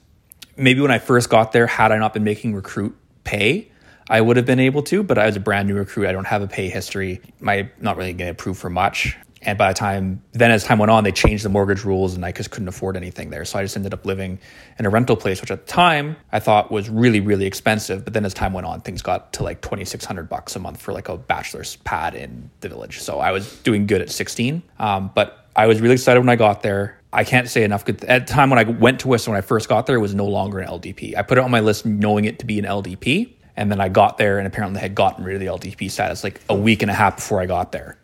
maybe 0.58 0.82
when 0.82 0.90
I 0.90 0.98
first 0.98 1.30
got 1.30 1.52
there, 1.52 1.66
had 1.66 1.90
I 1.90 1.96
not 1.96 2.12
been 2.12 2.24
making 2.24 2.54
recruit 2.54 2.94
pay, 3.24 3.72
I 4.10 4.20
would 4.20 4.36
have 4.36 4.44
been 4.44 4.60
able 4.60 4.82
to. 4.82 5.02
But 5.02 5.16
I 5.16 5.24
was 5.24 5.36
a 5.36 5.40
brand 5.40 5.68
new 5.68 5.76
recruit. 5.76 6.08
I 6.08 6.12
don't 6.12 6.26
have 6.26 6.42
a 6.42 6.48
pay 6.48 6.68
history. 6.68 7.22
My 7.40 7.70
not 7.80 7.96
really 7.96 8.12
getting 8.12 8.32
approved 8.32 8.60
for 8.60 8.68
much. 8.68 9.16
And 9.46 9.56
by 9.56 9.68
the 9.68 9.78
time 9.78 10.22
then, 10.32 10.50
as 10.50 10.64
time 10.64 10.78
went 10.78 10.90
on, 10.90 11.04
they 11.04 11.12
changed 11.12 11.44
the 11.44 11.48
mortgage 11.48 11.84
rules, 11.84 12.14
and 12.14 12.24
I 12.26 12.32
just 12.32 12.50
couldn't 12.50 12.66
afford 12.66 12.96
anything 12.96 13.30
there. 13.30 13.44
So 13.44 13.60
I 13.60 13.62
just 13.62 13.76
ended 13.76 13.94
up 13.94 14.04
living 14.04 14.40
in 14.76 14.86
a 14.86 14.90
rental 14.90 15.16
place, 15.16 15.40
which 15.40 15.52
at 15.52 15.66
the 15.66 15.72
time 15.72 16.16
I 16.32 16.40
thought 16.40 16.72
was 16.72 16.90
really, 16.90 17.20
really 17.20 17.46
expensive. 17.46 18.04
But 18.04 18.12
then 18.12 18.24
as 18.24 18.34
time 18.34 18.52
went 18.52 18.66
on, 18.66 18.80
things 18.80 19.02
got 19.02 19.32
to 19.34 19.44
like 19.44 19.60
twenty 19.60 19.84
six 19.84 20.04
hundred 20.04 20.28
bucks 20.28 20.56
a 20.56 20.58
month 20.58 20.82
for 20.82 20.92
like 20.92 21.08
a 21.08 21.16
bachelor's 21.16 21.76
pad 21.76 22.16
in 22.16 22.50
the 22.60 22.68
village. 22.68 22.98
So 22.98 23.20
I 23.20 23.30
was 23.30 23.56
doing 23.58 23.86
good 23.86 24.00
at 24.00 24.10
sixteen. 24.10 24.64
Um, 24.80 25.12
but 25.14 25.46
I 25.54 25.68
was 25.68 25.80
really 25.80 25.94
excited 25.94 26.18
when 26.18 26.28
I 26.28 26.36
got 26.36 26.62
there. 26.62 27.00
I 27.12 27.22
can't 27.22 27.48
say 27.48 27.62
enough 27.62 27.84
good. 27.84 28.04
At 28.04 28.26
the 28.26 28.32
time 28.32 28.50
when 28.50 28.58
I 28.58 28.64
went 28.64 29.00
to 29.00 29.08
Whistler, 29.08 29.34
when 29.34 29.38
I 29.38 29.46
first 29.46 29.68
got 29.68 29.86
there, 29.86 29.94
it 29.94 30.00
was 30.00 30.14
no 30.14 30.26
longer 30.26 30.58
an 30.58 30.68
LDP. 30.68 31.16
I 31.16 31.22
put 31.22 31.38
it 31.38 31.44
on 31.44 31.52
my 31.52 31.60
list 31.60 31.86
knowing 31.86 32.24
it 32.24 32.40
to 32.40 32.46
be 32.46 32.58
an 32.58 32.64
LDP. 32.64 33.32
And 33.58 33.70
then 33.70 33.80
I 33.80 33.88
got 33.88 34.18
there, 34.18 34.38
and 34.38 34.46
apparently 34.46 34.80
had 34.80 34.94
gotten 34.94 35.24
rid 35.24 35.34
of 35.36 35.40
the 35.40 35.46
LDP 35.46 35.90
status 35.90 36.22
like 36.22 36.42
a 36.50 36.54
week 36.54 36.82
and 36.82 36.90
a 36.90 36.94
half 36.94 37.16
before 37.16 37.40
I 37.40 37.46
got 37.46 37.72
there. 37.72 37.96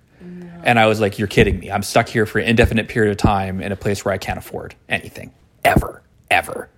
And 0.63 0.79
I 0.79 0.87
was 0.87 1.01
like, 1.01 1.19
you're 1.19 1.29
kidding 1.29 1.59
me. 1.59 1.71
I'm 1.71 1.83
stuck 1.83 2.09
here 2.09 2.27
for 2.27 2.39
an 2.39 2.49
indefinite 2.49 2.89
period 2.89 3.11
of 3.11 3.17
time 3.17 3.61
in 3.61 3.73
a 3.73 3.77
place 3.77 4.05
where 4.05 4.15
I 4.15 4.19
can't 4.19 4.39
afford 4.39 4.75
anything 4.89 5.33
ever, 5.65 6.03
ever. 6.31 6.69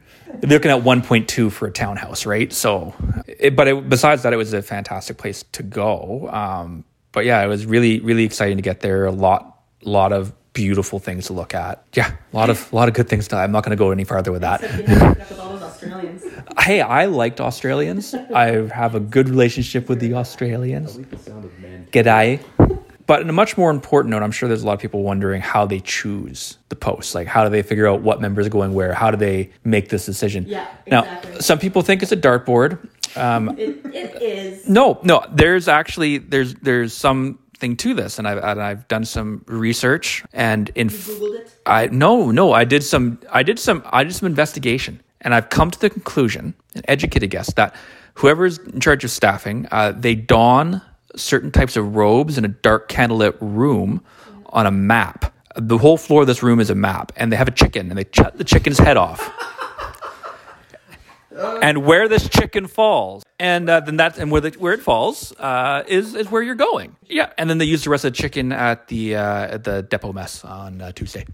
They're 0.40 0.50
looking 0.50 0.70
at 0.70 0.82
1.2 0.82 1.52
for 1.52 1.66
a 1.66 1.70
townhouse, 1.70 2.26
right? 2.26 2.52
So, 2.52 2.94
it, 3.26 3.54
but 3.54 3.68
it, 3.68 3.88
besides 3.88 4.22
that, 4.22 4.32
it 4.32 4.36
was 4.36 4.52
a 4.52 4.62
fantastic 4.62 5.16
place 5.16 5.44
to 5.52 5.62
go. 5.62 6.28
Um, 6.30 6.84
but 7.12 7.24
yeah, 7.24 7.42
it 7.42 7.46
was 7.46 7.66
really, 7.66 8.00
really 8.00 8.24
exciting 8.24 8.56
to 8.56 8.62
get 8.62 8.80
there. 8.80 9.06
A 9.06 9.12
lot, 9.12 9.60
lot 9.82 10.12
of 10.12 10.32
beautiful 10.52 10.98
things 10.98 11.26
to 11.26 11.32
look 11.32 11.54
at. 11.54 11.84
Yeah, 11.94 12.16
a 12.32 12.36
lot 12.36 12.50
of, 12.50 12.72
a 12.72 12.76
lot 12.76 12.88
of 12.88 12.94
good 12.94 13.08
things 13.08 13.28
to. 13.28 13.36
I'm 13.36 13.52
not 13.52 13.64
going 13.64 13.76
to 13.76 13.76
go 13.76 13.90
any 13.90 14.04
farther 14.04 14.32
with 14.32 14.42
that. 14.42 14.62
You 14.62 14.68
have 14.68 14.78
to 14.78 14.84
put 14.86 15.20
up 15.20 15.30
with 15.30 15.38
all 15.38 15.50
those 15.50 15.62
Australians. 15.62 16.24
Hey, 16.58 16.80
I 16.80 17.04
liked 17.06 17.40
Australians. 17.40 18.14
I 18.14 18.68
have 18.68 18.94
a 18.94 19.00
good 19.00 19.28
relationship 19.28 19.88
with 19.88 20.00
the 20.00 20.14
Australians. 20.14 20.96
G'day. 21.92 22.40
But 23.06 23.20
in 23.20 23.28
a 23.28 23.32
much 23.32 23.58
more 23.58 23.70
important 23.70 24.10
note, 24.10 24.22
I'm 24.22 24.30
sure 24.30 24.48
there's 24.48 24.62
a 24.62 24.66
lot 24.66 24.74
of 24.74 24.80
people 24.80 25.02
wondering 25.02 25.42
how 25.42 25.66
they 25.66 25.80
choose 25.80 26.58
the 26.70 26.76
posts. 26.76 27.14
Like, 27.14 27.26
how 27.26 27.44
do 27.44 27.50
they 27.50 27.62
figure 27.62 27.86
out 27.86 28.00
what 28.00 28.20
members 28.20 28.46
are 28.46 28.50
going 28.50 28.72
where? 28.72 28.94
How 28.94 29.10
do 29.10 29.16
they 29.16 29.50
make 29.62 29.90
this 29.90 30.06
decision? 30.06 30.44
Yeah, 30.46 30.66
Now, 30.86 31.20
some 31.40 31.58
people 31.58 31.82
think 31.82 32.02
it's 32.02 32.12
a 32.12 32.16
dartboard. 32.16 32.78
It, 33.58 33.84
it 33.86 34.22
is. 34.22 34.68
No, 34.68 34.98
no. 35.02 35.24
There's 35.30 35.68
actually 35.68 36.18
there's 36.18 36.54
there's 36.54 36.92
something 36.92 37.76
to 37.76 37.94
this, 37.94 38.18
and 38.18 38.26
I've 38.26 38.38
and 38.38 38.60
I've 38.60 38.88
done 38.88 39.04
some 39.04 39.44
research 39.46 40.24
and 40.32 40.70
in 40.74 40.88
Googled 40.88 41.40
it? 41.40 41.58
I 41.66 41.86
no 41.88 42.30
no 42.30 42.52
I 42.52 42.64
did 42.64 42.82
some 42.82 43.20
I 43.30 43.42
did 43.42 43.58
some 43.58 43.82
I 43.86 44.04
did 44.04 44.14
some 44.14 44.26
investigation, 44.26 45.00
and 45.20 45.34
I've 45.34 45.48
come 45.50 45.70
to 45.70 45.78
the 45.78 45.90
conclusion, 45.90 46.54
an 46.74 46.82
educated 46.88 47.30
guess, 47.30 47.52
that 47.54 47.76
whoever's 48.14 48.58
in 48.58 48.80
charge 48.80 49.04
of 49.04 49.10
staffing, 49.10 49.68
uh, 49.70 49.92
they 49.92 50.14
don 50.14 50.82
certain 51.16 51.50
types 51.50 51.76
of 51.76 51.96
robes 51.96 52.38
in 52.38 52.44
a 52.44 52.48
dark 52.48 52.88
candlelit 52.88 53.36
room 53.40 54.02
on 54.46 54.66
a 54.66 54.70
map. 54.70 55.32
The 55.56 55.78
whole 55.78 55.96
floor 55.96 56.22
of 56.22 56.26
this 56.26 56.42
room 56.42 56.58
is 56.60 56.70
a 56.70 56.74
map, 56.74 57.12
and 57.16 57.30
they 57.30 57.36
have 57.36 57.48
a 57.48 57.52
chicken, 57.52 57.88
and 57.88 57.98
they 57.98 58.04
cut 58.04 58.38
the 58.38 58.44
chicken's 58.44 58.78
head 58.78 58.96
off 58.96 59.32
and 61.62 61.84
where 61.84 62.08
this 62.08 62.28
chicken 62.28 62.66
falls, 62.66 63.24
and 63.38 63.68
uh, 63.68 63.80
then 63.80 63.96
that's 63.96 64.18
and 64.18 64.30
where 64.30 64.40
the, 64.40 64.50
where 64.50 64.72
it 64.72 64.82
falls 64.82 65.32
uh, 65.38 65.82
is 65.86 66.14
is 66.14 66.30
where 66.30 66.42
you're 66.42 66.54
going. 66.54 66.96
Yeah, 67.08 67.32
and 67.38 67.48
then 67.48 67.58
they 67.58 67.64
use 67.64 67.84
the 67.84 67.90
rest 67.90 68.04
of 68.04 68.12
the 68.12 68.16
chicken 68.16 68.52
at 68.52 68.88
the 68.88 69.16
uh, 69.16 69.54
at 69.54 69.64
the 69.64 69.82
depot 69.82 70.12
mess 70.12 70.44
on 70.44 70.80
uh, 70.80 70.92
Tuesday. 70.92 71.26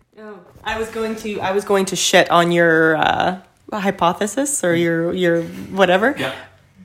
I 0.63 0.79
was 0.79 0.91
going 0.91 1.17
to 1.17 1.41
I 1.41 1.53
was 1.53 1.65
going 1.65 1.87
to 1.87 1.97
shit 1.97 2.31
on 2.31 2.53
your 2.53 2.97
uh, 2.97 3.41
hypothesis 3.73 4.63
or 4.65 4.75
your 4.75 5.13
your 5.13 5.43
whatever. 5.43 6.15
Yeah. 6.19 6.35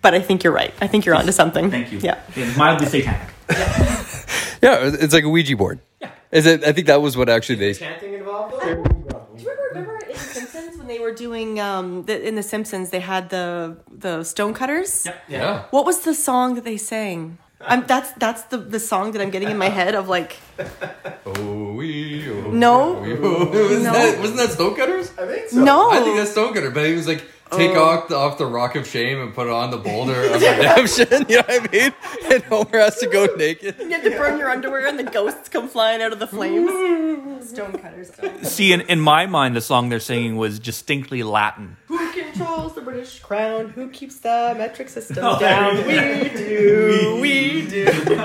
But 0.05 0.13
I 0.13 0.21
think 0.21 0.43
you're 0.43 0.53
right. 0.53 0.71
I 0.79 0.85
think 0.85 1.03
you're 1.03 1.15
onto 1.15 1.31
something. 1.31 1.71
Thank 1.71 1.91
you. 1.91 1.97
Yeah. 1.97 2.21
it's 2.35 2.55
mildly 2.55 2.85
satanic. 2.85 3.27
Yeah, 4.61 4.91
it's 5.03 5.13
like 5.13 5.23
a 5.23 5.29
Ouija 5.29 5.55
board. 5.57 5.79
Yeah. 5.99 6.11
Is 6.31 6.45
it? 6.45 6.63
I 6.63 6.71
think 6.73 6.87
that 6.87 7.01
was 7.01 7.17
what 7.17 7.27
actually 7.27 7.55
they. 7.55 7.73
Chanting 7.73 8.13
involved? 8.13 8.53
Do 8.61 8.67
you 8.67 8.75
remember, 8.75 9.25
remember 9.69 9.95
in 10.05 10.13
The 10.13 10.17
Simpsons 10.17 10.77
when 10.77 10.87
they 10.87 10.99
were 10.99 11.13
doing 11.13 11.59
um 11.59 12.03
the, 12.03 12.15
in 12.27 12.35
The 12.35 12.43
Simpsons 12.43 12.89
they 12.91 12.99
had 12.99 13.29
the 13.29 13.77
the 13.91 14.23
stonecutters? 14.23 15.07
Yeah. 15.27 15.65
What 15.71 15.85
was 15.85 15.99
the 16.01 16.13
song 16.13 16.53
that 16.55 16.63
they 16.63 16.77
sang? 16.77 17.37
I'm, 17.67 17.85
that's 17.87 18.11
that's 18.13 18.43
the, 18.43 18.57
the 18.57 18.79
song 18.79 19.11
that 19.13 19.21
I'm 19.21 19.29
getting 19.31 19.49
in 19.49 19.57
my 19.57 19.69
head 19.69 19.95
of 19.95 20.07
like 20.07 20.37
Oh, 21.25 21.73
we. 21.73 22.29
Oh, 22.29 22.51
No. 22.51 22.93
we, 23.01 23.13
oh. 23.17 23.45
Wasn't, 23.45 23.83
No. 23.83 23.91
that, 23.93 24.19
wasn't 24.19 24.37
that 24.37 24.51
Stonecutters? 24.51 25.11
I 25.17 25.25
think 25.27 25.49
so. 25.49 25.63
no 25.63 25.89
I 25.91 26.01
think 26.01 26.17
that's 26.17 26.31
Stonecutter, 26.31 26.71
but 26.71 26.85
he 26.85 26.93
was 26.93 27.07
like, 27.07 27.23
take 27.51 27.71
Oh. 27.75 27.83
off, 27.83 28.07
the, 28.07 28.15
off 28.15 28.37
the 28.37 28.45
rock 28.45 28.75
of 28.75 28.87
shame 28.87 29.19
and 29.19 29.33
put 29.33 29.47
it 29.47 29.53
on 29.53 29.71
the 29.71 29.77
boulder 29.77 30.23
of 30.25 30.41
redemption. 30.41 31.07
You 31.29 31.37
know 31.37 31.43
what 31.47 31.61
I 31.63 31.67
mean? 31.71 31.93
And 32.33 32.43
Homer 32.43 32.79
has 32.79 32.97
to 32.99 33.07
go 33.07 33.25
naked. 33.35 33.75
you 33.79 33.89
have 33.89 34.03
to 34.03 34.11
burn 34.11 34.37
your 34.39 34.49
underwear 34.49 34.87
and 34.87 34.97
the 34.99 35.03
ghosts 35.03 35.49
come 35.49 35.67
flying 35.67 36.01
out 36.01 36.13
of 36.13 36.19
the 36.19 36.27
flames. 36.27 37.49
Stonecutters. 37.49 38.11
See, 38.43 38.71
in, 38.73 38.81
in 38.81 38.99
my 38.99 39.25
mind, 39.25 39.55
the 39.55 39.61
song 39.61 39.89
they're 39.89 39.99
singing 39.99 40.37
was 40.37 40.59
distinctly 40.59 41.23
Latin. 41.23 41.77
Who 41.87 41.97
controls 42.37 42.75
the 42.75 42.81
British 42.81 43.19
crown? 43.19 43.69
Who 43.69 43.89
keeps 43.89 44.19
the 44.19 44.53
metric 44.57 44.89
system 44.89 45.23
Oh, 45.23 45.39
down? 45.39 45.77
We 45.87 46.29
do. 46.29 47.17
We 47.21 47.67
do. 47.67 47.85
Who 47.85 48.15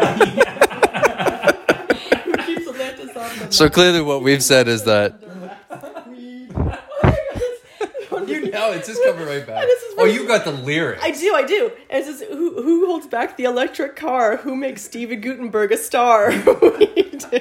keeps 2.44 2.68
Atlantis 2.68 3.16
on 3.16 3.38
the 3.38 3.46
So 3.50 3.68
clearly, 3.68 4.02
what 4.02 4.22
we've 4.22 4.42
said 4.42 4.68
is 4.68 4.84
that. 4.84 5.14
You 8.26 8.50
know, 8.50 8.72
it's 8.72 8.86
just 8.86 9.02
coming 9.04 9.26
right 9.26 9.44
back. 9.46 9.64
This 9.64 9.82
is 9.82 9.94
Oh, 9.98 10.04
you 10.04 10.26
got 10.26 10.44
the 10.44 10.52
lyrics. 10.52 11.02
I 11.02 11.10
do, 11.10 11.34
I 11.34 11.42
do. 11.42 11.72
And 11.88 12.02
it 12.02 12.06
says, 12.06 12.22
who, 12.30 12.62
who 12.62 12.86
holds 12.86 13.06
back 13.06 13.36
the 13.36 13.44
electric 13.44 13.96
car? 13.96 14.36
Who 14.36 14.54
makes 14.54 14.82
Steven 14.82 15.20
Guttenberg 15.20 15.72
a 15.72 15.76
star? 15.76 16.30
we 16.30 17.10
do. 17.30 17.40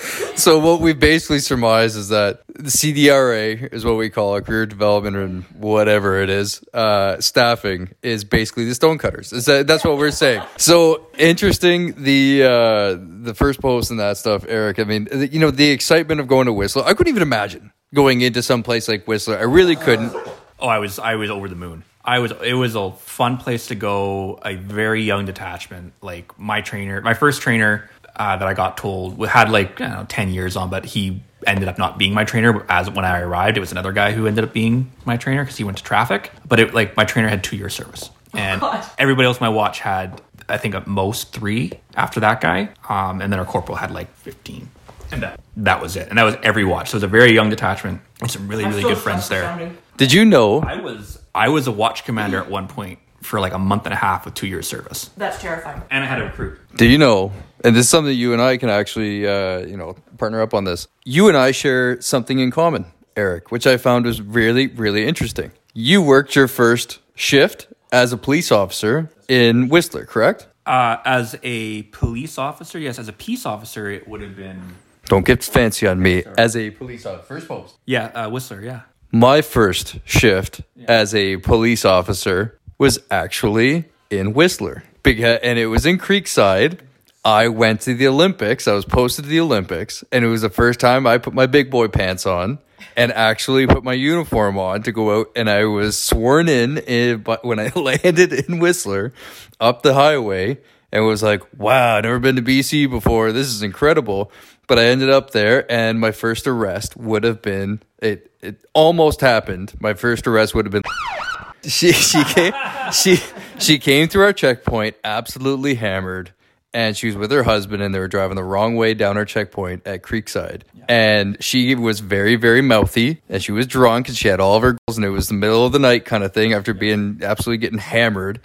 So 0.36 0.58
what 0.58 0.80
we 0.80 0.94
basically 0.94 1.40
surmise 1.40 1.96
is 1.96 2.08
that 2.08 2.40
the 2.46 2.70
CDRA 2.70 3.74
is 3.74 3.84
what 3.84 3.96
we 3.96 4.08
call 4.08 4.36
it, 4.36 4.46
career 4.46 4.64
development 4.64 5.16
and 5.16 5.42
whatever 5.60 6.22
it 6.22 6.30
is. 6.30 6.62
Uh, 6.72 7.20
staffing 7.20 7.90
is 8.02 8.24
basically 8.24 8.64
the 8.64 8.74
stonecutters. 8.74 9.34
Is 9.34 9.44
that 9.46 9.66
that's 9.66 9.84
what 9.84 9.98
we're 9.98 10.10
saying? 10.10 10.42
So 10.56 11.06
interesting. 11.18 12.02
The 12.02 12.44
uh, 12.44 12.98
the 13.22 13.34
first 13.34 13.60
post 13.60 13.90
and 13.90 14.00
that 14.00 14.16
stuff, 14.16 14.46
Eric. 14.48 14.78
I 14.78 14.84
mean, 14.84 15.08
you 15.30 15.40
know, 15.40 15.50
the 15.50 15.70
excitement 15.70 16.20
of 16.20 16.26
going 16.26 16.46
to 16.46 16.54
Whistler. 16.54 16.84
I 16.84 16.94
couldn't 16.94 17.10
even 17.10 17.22
imagine 17.22 17.72
going 17.92 18.22
into 18.22 18.42
some 18.42 18.62
place 18.62 18.88
like 18.88 19.06
Whistler. 19.06 19.38
I 19.38 19.42
really 19.42 19.76
couldn't. 19.76 20.14
Oh, 20.58 20.68
I 20.68 20.78
was 20.78 20.98
I 20.98 21.16
was 21.16 21.28
over 21.28 21.48
the 21.48 21.56
moon. 21.56 21.84
I 22.02 22.20
was 22.20 22.32
it 22.42 22.54
was 22.54 22.74
a 22.74 22.92
fun 22.92 23.36
place 23.36 23.66
to 23.66 23.74
go. 23.74 24.38
A 24.42 24.54
very 24.54 25.02
young 25.02 25.26
detachment. 25.26 25.92
Like 26.00 26.38
my 26.38 26.62
trainer, 26.62 27.02
my 27.02 27.14
first 27.14 27.42
trainer 27.42 27.90
uh, 28.16 28.36
that 28.36 28.46
I 28.46 28.54
got 28.54 28.76
told 28.76 29.26
had 29.26 29.50
like 29.50 29.80
I 29.80 29.86
don't 29.88 29.96
know 29.98 30.06
ten 30.08 30.32
years 30.32 30.56
on, 30.56 30.70
but 30.70 30.84
he 30.84 31.22
ended 31.46 31.68
up 31.68 31.78
not 31.78 31.98
being 31.98 32.12
my 32.14 32.24
trainer. 32.24 32.64
As 32.68 32.90
when 32.90 33.04
I 33.04 33.20
arrived, 33.20 33.56
it 33.56 33.60
was 33.60 33.72
another 33.72 33.92
guy 33.92 34.12
who 34.12 34.26
ended 34.26 34.44
up 34.44 34.52
being 34.52 34.90
my 35.04 35.16
trainer 35.16 35.42
because 35.42 35.56
he 35.56 35.64
went 35.64 35.78
to 35.78 35.84
traffic. 35.84 36.30
But 36.46 36.60
it 36.60 36.74
like 36.74 36.96
my 36.96 37.04
trainer 37.04 37.28
had 37.28 37.42
two 37.44 37.56
years 37.56 37.74
service, 37.74 38.10
and 38.34 38.60
God. 38.60 38.84
everybody 38.98 39.26
else 39.26 39.40
my 39.40 39.48
watch 39.48 39.80
had 39.80 40.20
I 40.48 40.56
think 40.58 40.74
at 40.74 40.86
most 40.86 41.32
three 41.32 41.72
after 41.94 42.20
that 42.20 42.40
guy, 42.40 42.70
um, 42.88 43.20
and 43.20 43.32
then 43.32 43.38
our 43.38 43.46
corporal 43.46 43.76
had 43.76 43.90
like 43.90 44.14
fifteen. 44.16 44.70
And 45.12 45.24
that, 45.24 45.40
that 45.56 45.82
was 45.82 45.96
it. 45.96 46.08
And 46.08 46.18
that 46.18 46.22
was 46.22 46.36
every 46.44 46.64
watch. 46.64 46.90
So 46.90 46.94
it 46.94 46.98
was 46.98 47.02
a 47.02 47.08
very 47.08 47.32
young 47.32 47.50
detachment. 47.50 48.00
And 48.20 48.30
some 48.30 48.46
really, 48.46 48.64
really 48.64 48.82
good 48.82 48.96
friends 48.96 49.28
there. 49.28 49.72
Did 49.96 50.12
you 50.12 50.24
know? 50.24 50.60
I 50.60 50.76
was 50.80 51.20
I 51.34 51.48
was 51.48 51.66
a 51.66 51.72
watch 51.72 52.04
commander 52.04 52.38
at 52.38 52.48
one 52.48 52.68
point 52.68 53.00
for 53.22 53.40
like 53.40 53.52
a 53.52 53.58
month 53.58 53.86
and 53.86 53.92
a 53.92 53.96
half 53.96 54.24
with 54.24 54.34
two 54.34 54.46
years 54.46 54.66
service, 54.66 55.10
That's 55.16 55.40
terrifying. 55.40 55.82
and 55.90 56.02
I 56.02 56.06
had 56.06 56.20
a 56.20 56.24
recruit. 56.24 56.58
Do 56.76 56.86
you 56.86 56.96
know? 56.98 57.32
And 57.62 57.76
this 57.76 57.84
is 57.86 57.90
something 57.90 58.16
you 58.16 58.32
and 58.32 58.40
I 58.40 58.56
can 58.56 58.70
actually, 58.70 59.26
uh, 59.26 59.58
you 59.60 59.76
know, 59.76 59.96
partner 60.18 60.40
up 60.40 60.54
on 60.54 60.64
this. 60.64 60.88
You 61.04 61.28
and 61.28 61.36
I 61.36 61.52
share 61.52 62.00
something 62.00 62.38
in 62.38 62.50
common, 62.50 62.86
Eric, 63.16 63.50
which 63.50 63.66
I 63.66 63.76
found 63.76 64.06
was 64.06 64.20
really, 64.22 64.66
really 64.68 65.06
interesting. 65.06 65.52
You 65.74 66.02
worked 66.02 66.34
your 66.34 66.48
first 66.48 66.98
shift 67.14 67.68
as 67.92 68.12
a 68.12 68.16
police 68.16 68.50
officer 68.50 69.10
in 69.28 69.68
Whistler, 69.68 70.04
correct? 70.06 70.46
Uh, 70.66 70.96
as 71.04 71.36
a 71.42 71.82
police 71.84 72.38
officer, 72.38 72.78
yes. 72.78 72.98
As 72.98 73.08
a 73.08 73.12
peace 73.12 73.44
officer, 73.44 73.90
it 73.90 74.06
would 74.08 74.20
have 74.20 74.36
been 74.36 74.76
Don't 75.06 75.26
get 75.26 75.42
fancy 75.42 75.86
on 75.86 76.00
me. 76.00 76.22
As 76.38 76.56
a 76.56 76.70
police 76.70 77.04
officer, 77.06 77.26
first 77.26 77.48
post. 77.48 77.76
yeah, 77.86 78.06
uh, 78.06 78.30
Whistler, 78.30 78.62
yeah. 78.62 78.82
My 79.12 79.42
first 79.42 79.98
shift 80.04 80.60
as 80.86 81.14
a 81.14 81.38
police 81.38 81.84
officer 81.84 82.58
was 82.78 83.00
actually 83.10 83.86
in 84.08 84.32
Whistler, 84.32 84.84
and 85.04 85.58
it 85.58 85.66
was 85.66 85.84
in 85.84 85.98
Creekside. 85.98 86.78
I 87.24 87.48
went 87.48 87.82
to 87.82 87.94
the 87.94 88.08
Olympics. 88.08 88.66
I 88.66 88.72
was 88.72 88.84
posted 88.84 89.24
to 89.24 89.30
the 89.30 89.40
Olympics, 89.40 90.02
and 90.10 90.24
it 90.24 90.28
was 90.28 90.42
the 90.42 90.50
first 90.50 90.80
time 90.80 91.06
I 91.06 91.18
put 91.18 91.34
my 91.34 91.46
big 91.46 91.70
boy 91.70 91.88
pants 91.88 92.24
on 92.24 92.58
and 92.96 93.12
actually 93.12 93.66
put 93.66 93.84
my 93.84 93.92
uniform 93.92 94.58
on 94.58 94.82
to 94.84 94.92
go 94.92 95.20
out. 95.20 95.30
And 95.36 95.50
I 95.50 95.64
was 95.64 95.98
sworn 95.98 96.48
in, 96.48 96.78
in 96.78 97.20
but 97.20 97.44
when 97.44 97.58
I 97.58 97.68
landed 97.76 98.32
in 98.32 98.58
Whistler, 98.58 99.12
up 99.60 99.82
the 99.82 99.94
highway, 99.94 100.58
and 100.92 101.06
was 101.06 101.22
like, 101.22 101.42
"Wow, 101.58 101.98
I've 101.98 102.04
never 102.04 102.18
been 102.18 102.36
to 102.36 102.42
BC 102.42 102.88
before. 102.88 103.32
This 103.32 103.48
is 103.48 103.62
incredible." 103.62 104.32
But 104.66 104.78
I 104.78 104.84
ended 104.84 105.10
up 105.10 105.32
there, 105.32 105.70
and 105.70 106.00
my 106.00 106.12
first 106.12 106.46
arrest 106.46 106.96
would 106.96 107.24
have 107.24 107.42
been 107.42 107.82
it. 107.98 108.32
It 108.40 108.64
almost 108.72 109.20
happened. 109.20 109.74
My 109.78 109.92
first 109.92 110.26
arrest 110.26 110.54
would 110.54 110.64
have 110.64 110.72
been 110.72 110.82
she 111.64 111.92
she 111.92 112.24
came 112.24 112.54
she 112.92 113.18
she 113.58 113.78
came 113.78 114.08
through 114.08 114.22
our 114.22 114.32
checkpoint 114.32 114.96
absolutely 115.04 115.74
hammered 115.74 116.32
and 116.72 116.96
she 116.96 117.06
was 117.08 117.16
with 117.16 117.30
her 117.30 117.42
husband 117.42 117.82
and 117.82 117.94
they 117.94 117.98
were 117.98 118.08
driving 118.08 118.36
the 118.36 118.44
wrong 118.44 118.76
way 118.76 118.94
down 118.94 119.16
our 119.16 119.24
checkpoint 119.24 119.86
at 119.86 120.02
creekside. 120.02 120.62
And 120.88 121.42
she 121.42 121.74
was 121.74 122.00
very 122.00 122.36
very 122.36 122.62
mouthy 122.62 123.22
and 123.28 123.42
she 123.42 123.52
was 123.52 123.66
drunk 123.66 124.08
and 124.08 124.16
she 124.16 124.28
had 124.28 124.40
all 124.40 124.56
of 124.56 124.62
her 124.62 124.72
girls 124.72 124.96
and 124.96 125.04
it 125.04 125.10
was 125.10 125.28
the 125.28 125.34
middle 125.34 125.66
of 125.66 125.72
the 125.72 125.78
night 125.78 126.04
kind 126.04 126.24
of 126.24 126.32
thing 126.32 126.52
after 126.52 126.74
being 126.74 127.20
absolutely 127.22 127.58
getting 127.58 127.78
hammered. 127.78 128.40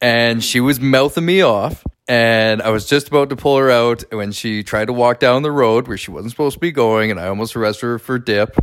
And 0.00 0.42
she 0.42 0.60
was 0.60 0.80
mouthing 0.80 1.26
me 1.26 1.42
off 1.42 1.84
and 2.08 2.62
I 2.62 2.70
was 2.70 2.86
just 2.86 3.08
about 3.08 3.28
to 3.30 3.36
pull 3.36 3.58
her 3.58 3.70
out 3.70 4.02
when 4.10 4.32
she 4.32 4.62
tried 4.62 4.86
to 4.86 4.92
walk 4.92 5.20
down 5.20 5.42
the 5.42 5.52
road 5.52 5.88
where 5.88 5.98
she 5.98 6.10
wasn't 6.10 6.30
supposed 6.30 6.54
to 6.54 6.60
be 6.60 6.72
going 6.72 7.10
and 7.10 7.20
I 7.20 7.28
almost 7.28 7.54
arrested 7.54 7.86
her 7.86 7.98
for 7.98 8.18
dip. 8.18 8.56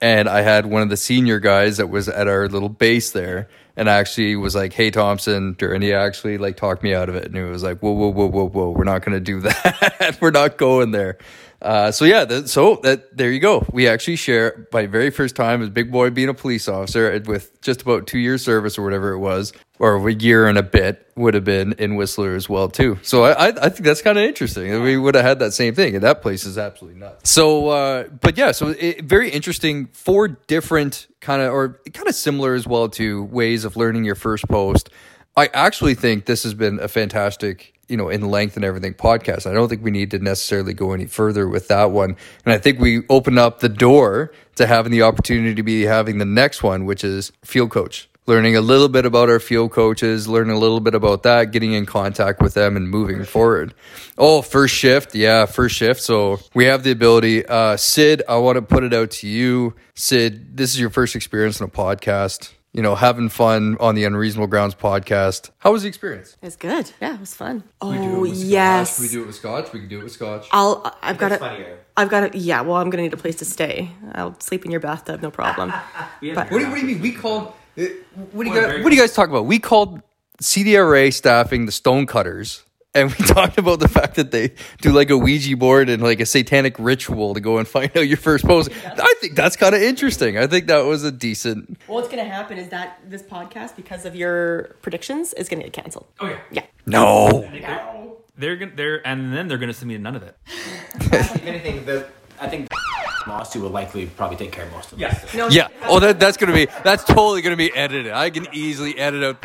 And 0.00 0.28
I 0.28 0.40
had 0.40 0.66
one 0.66 0.82
of 0.82 0.88
the 0.88 0.96
senior 0.96 1.38
guys 1.38 1.76
that 1.76 1.88
was 1.88 2.08
at 2.08 2.26
our 2.26 2.48
little 2.48 2.68
base 2.68 3.12
there, 3.12 3.48
and 3.76 3.88
actually 3.88 4.36
was 4.36 4.54
like, 4.54 4.72
"Hey, 4.72 4.90
Thompson," 4.90 5.56
and 5.60 5.82
he 5.82 5.92
actually 5.92 6.38
like 6.38 6.56
talked 6.56 6.82
me 6.82 6.94
out 6.94 7.08
of 7.08 7.14
it, 7.14 7.26
and 7.26 7.36
he 7.36 7.42
was 7.42 7.62
like, 7.62 7.80
"Whoa, 7.80 7.92
whoa, 7.92 8.08
whoa, 8.08 8.26
whoa, 8.26 8.48
whoa, 8.48 8.70
we're 8.70 8.84
not 8.84 9.02
gonna 9.04 9.20
do 9.20 9.40
that. 9.42 10.18
we're 10.20 10.30
not 10.30 10.56
going 10.56 10.90
there." 10.90 11.18
Uh, 11.62 11.92
so 11.92 12.04
yeah, 12.04 12.24
that, 12.24 12.48
so 12.48 12.80
that 12.82 13.16
there 13.16 13.30
you 13.30 13.38
go. 13.38 13.64
We 13.72 13.86
actually 13.86 14.16
share 14.16 14.66
my 14.72 14.86
very 14.86 15.10
first 15.10 15.36
time 15.36 15.62
as 15.62 15.70
big 15.70 15.92
boy 15.92 16.10
being 16.10 16.28
a 16.28 16.34
police 16.34 16.66
officer 16.66 17.22
with 17.24 17.60
just 17.62 17.82
about 17.82 18.08
two 18.08 18.18
years 18.18 18.44
service 18.44 18.76
or 18.76 18.82
whatever 18.82 19.12
it 19.12 19.18
was, 19.18 19.52
or 19.78 20.08
a 20.08 20.12
year 20.12 20.48
and 20.48 20.58
a 20.58 20.62
bit 20.64 21.06
would 21.14 21.34
have 21.34 21.44
been 21.44 21.74
in 21.74 21.94
Whistler 21.94 22.34
as 22.34 22.48
well 22.48 22.68
too. 22.68 22.98
So 23.02 23.22
I 23.22 23.32
I, 23.32 23.48
I 23.48 23.68
think 23.68 23.84
that's 23.84 24.02
kind 24.02 24.18
of 24.18 24.24
interesting. 24.24 24.82
We 24.82 24.96
would 24.96 25.14
have 25.14 25.24
had 25.24 25.38
that 25.38 25.52
same 25.52 25.72
thing, 25.72 25.94
and 25.94 26.02
that 26.02 26.20
place 26.20 26.44
is 26.44 26.58
absolutely 26.58 26.98
nuts. 26.98 27.30
So, 27.30 27.68
uh, 27.68 28.08
but 28.20 28.36
yeah, 28.36 28.50
so 28.50 28.68
it, 28.68 29.04
very 29.04 29.30
interesting. 29.30 29.86
Four 29.92 30.26
different 30.28 31.06
kind 31.20 31.40
of 31.42 31.52
or 31.52 31.80
kind 31.94 32.08
of 32.08 32.16
similar 32.16 32.54
as 32.54 32.66
well 32.66 32.88
to 32.90 33.22
ways 33.24 33.64
of 33.64 33.76
learning 33.76 34.04
your 34.04 34.16
first 34.16 34.48
post. 34.48 34.90
I 35.36 35.48
actually 35.54 35.94
think 35.94 36.26
this 36.26 36.42
has 36.42 36.54
been 36.54 36.80
a 36.80 36.88
fantastic 36.88 37.72
you 37.92 37.98
know, 37.98 38.08
in 38.08 38.22
length 38.22 38.56
and 38.56 38.64
everything 38.64 38.94
podcast. 38.94 39.48
I 39.48 39.52
don't 39.52 39.68
think 39.68 39.84
we 39.84 39.90
need 39.90 40.10
to 40.12 40.18
necessarily 40.18 40.72
go 40.72 40.94
any 40.94 41.04
further 41.04 41.46
with 41.46 41.68
that 41.68 41.90
one. 41.90 42.16
And 42.44 42.54
I 42.54 42.58
think 42.58 42.80
we 42.80 43.02
open 43.08 43.36
up 43.36 43.60
the 43.60 43.68
door 43.68 44.32
to 44.56 44.66
having 44.66 44.90
the 44.90 45.02
opportunity 45.02 45.54
to 45.54 45.62
be 45.62 45.82
having 45.82 46.16
the 46.16 46.24
next 46.24 46.62
one, 46.62 46.86
which 46.86 47.04
is 47.04 47.32
field 47.44 47.70
coach. 47.70 48.08
Learning 48.26 48.56
a 48.56 48.60
little 48.60 48.88
bit 48.88 49.04
about 49.04 49.28
our 49.28 49.40
field 49.40 49.72
coaches, 49.72 50.28
learning 50.28 50.56
a 50.56 50.58
little 50.58 50.80
bit 50.80 50.94
about 50.94 51.24
that, 51.24 51.50
getting 51.50 51.72
in 51.72 51.84
contact 51.84 52.40
with 52.40 52.54
them 52.54 52.76
and 52.76 52.88
moving 52.88 53.24
forward. 53.24 53.74
Oh, 54.16 54.42
first 54.42 54.74
shift. 54.74 55.14
Yeah, 55.14 55.44
first 55.44 55.74
shift. 55.74 56.00
So 56.00 56.38
we 56.54 56.64
have 56.66 56.84
the 56.84 56.92
ability. 56.92 57.44
Uh, 57.44 57.76
Cyd, 57.76 58.22
I 58.28 58.36
want 58.36 58.56
to 58.56 58.62
put 58.62 58.84
it 58.84 58.94
out 58.94 59.10
to 59.10 59.28
you. 59.28 59.74
Cyd, 59.94 60.56
this 60.56 60.72
is 60.72 60.80
your 60.80 60.90
first 60.90 61.16
experience 61.16 61.60
in 61.60 61.66
a 61.66 61.68
podcast 61.68 62.52
you 62.72 62.80
know, 62.82 62.94
having 62.94 63.28
fun 63.28 63.76
on 63.80 63.94
the 63.94 64.04
Unreasonable 64.04 64.46
Grounds 64.46 64.74
podcast. 64.74 65.50
How 65.58 65.72
was 65.72 65.82
the 65.82 65.88
experience? 65.88 66.36
It's 66.42 66.56
good. 66.56 66.90
Yeah, 67.00 67.14
it 67.14 67.20
was 67.20 67.34
fun. 67.34 67.64
We 67.82 67.98
do 67.98 68.02
it 68.02 68.06
Oh 68.16 68.20
with 68.20 68.36
scotch. 68.36 68.46
yes. 68.48 69.00
We 69.00 69.08
do 69.08 69.22
it 69.22 69.26
with 69.26 69.36
scotch. 69.36 69.72
We 69.72 69.80
can 69.80 69.88
do 69.88 70.00
it 70.00 70.04
with 70.04 70.12
scotch. 70.12 70.46
I'll. 70.52 70.96
I've 71.02 71.18
got 71.18 71.32
It's 71.32 71.40
to. 71.42 71.76
I've 71.96 72.08
got 72.08 72.32
to. 72.32 72.38
Yeah. 72.38 72.62
Well, 72.62 72.76
I'm 72.76 72.88
gonna 72.90 73.02
need 73.02 73.12
a 73.12 73.18
place 73.18 73.36
to 73.36 73.44
stay. 73.44 73.90
I'll 74.14 74.38
sleep 74.40 74.64
in 74.64 74.70
your 74.70 74.80
bathtub, 74.80 75.20
no 75.22 75.30
problem. 75.30 75.72
But 76.34 76.50
What 76.50 76.50
do, 76.50 76.58
you, 76.60 76.68
what 76.70 76.74
do 76.76 76.80
you 76.80 76.86
mean? 76.86 77.00
We 77.02 77.12
called. 77.12 77.52
uh, 77.78 77.82
What 78.32 78.44
do 78.44 78.50
you 78.50 78.60
guys? 78.60 78.82
What 78.82 78.90
do 78.90 78.96
you 78.96 79.02
guys 79.02 79.12
talk 79.14 79.28
about? 79.28 79.44
We 79.46 79.58
called 79.58 80.00
CDRA 80.42 81.12
staffing 81.12 81.66
the 81.66 81.72
Stonecutters, 81.72 82.64
and 82.94 83.10
we 83.10 83.24
talked 83.26 83.58
about 83.58 83.80
the 83.80 83.88
fact 83.88 84.16
that 84.16 84.30
they 84.30 84.52
do 84.80 84.92
like 84.92 85.10
a 85.10 85.16
Ouija 85.16 85.56
board 85.56 85.88
and 85.88 86.02
like 86.02 86.20
a 86.20 86.26
satanic 86.26 86.76
ritual 86.78 87.34
to 87.34 87.40
go 87.40 87.58
and 87.58 87.66
find 87.66 87.96
out 87.96 88.06
your 88.06 88.16
first 88.16 88.44
pose. 88.44 88.68
I 88.84 89.14
think 89.20 89.34
that's 89.34 89.56
kind 89.56 89.74
of 89.74 89.82
interesting. 89.82 90.38
I 90.38 90.46
think 90.46 90.66
that 90.66 90.84
was 90.84 91.04
a 91.04 91.12
decent. 91.12 91.78
well, 91.88 91.96
what's 91.96 92.08
gonna 92.08 92.24
happen 92.24 92.58
is 92.58 92.68
that 92.68 93.00
this 93.08 93.22
podcast, 93.22 93.76
because 93.76 94.04
of 94.04 94.14
your 94.14 94.76
predictions, 94.82 95.32
is 95.34 95.48
gonna 95.48 95.64
get 95.64 95.72
canceled. 95.72 96.06
Oh 96.20 96.28
yeah. 96.28 96.38
Yeah. 96.50 96.66
No. 96.86 97.50
They're 98.36 98.56
gonna 98.56 98.72
they're 98.74 99.06
and 99.06 99.32
then 99.32 99.48
they're 99.48 99.58
gonna 99.58 99.74
send 99.74 99.88
me 99.88 99.98
none 99.98 100.16
of 100.16 100.22
it. 100.22 100.36
if 100.94 101.46
anything, 101.46 101.84
the, 101.84 102.06
I 102.40 102.48
think 102.48 102.68
lawsuit 103.26 103.62
will 103.62 103.70
likely 103.70 104.06
probably 104.06 104.36
take 104.36 104.52
care 104.52 104.64
of 104.64 104.72
most 104.72 104.92
of 104.92 104.98
it. 104.98 105.02
Yes. 105.02 105.34
No. 105.34 105.48
Yeah. 105.48 105.68
Oh, 105.84 106.00
that 106.00 106.18
that's 106.18 106.36
gonna 106.36 106.54
be 106.54 106.66
that's 106.82 107.04
totally 107.04 107.40
gonna 107.42 107.56
be 107.56 107.74
edited. 107.74 108.12
I 108.12 108.30
can 108.30 108.46
easily 108.52 108.98
edit 108.98 109.22
out 109.22 109.44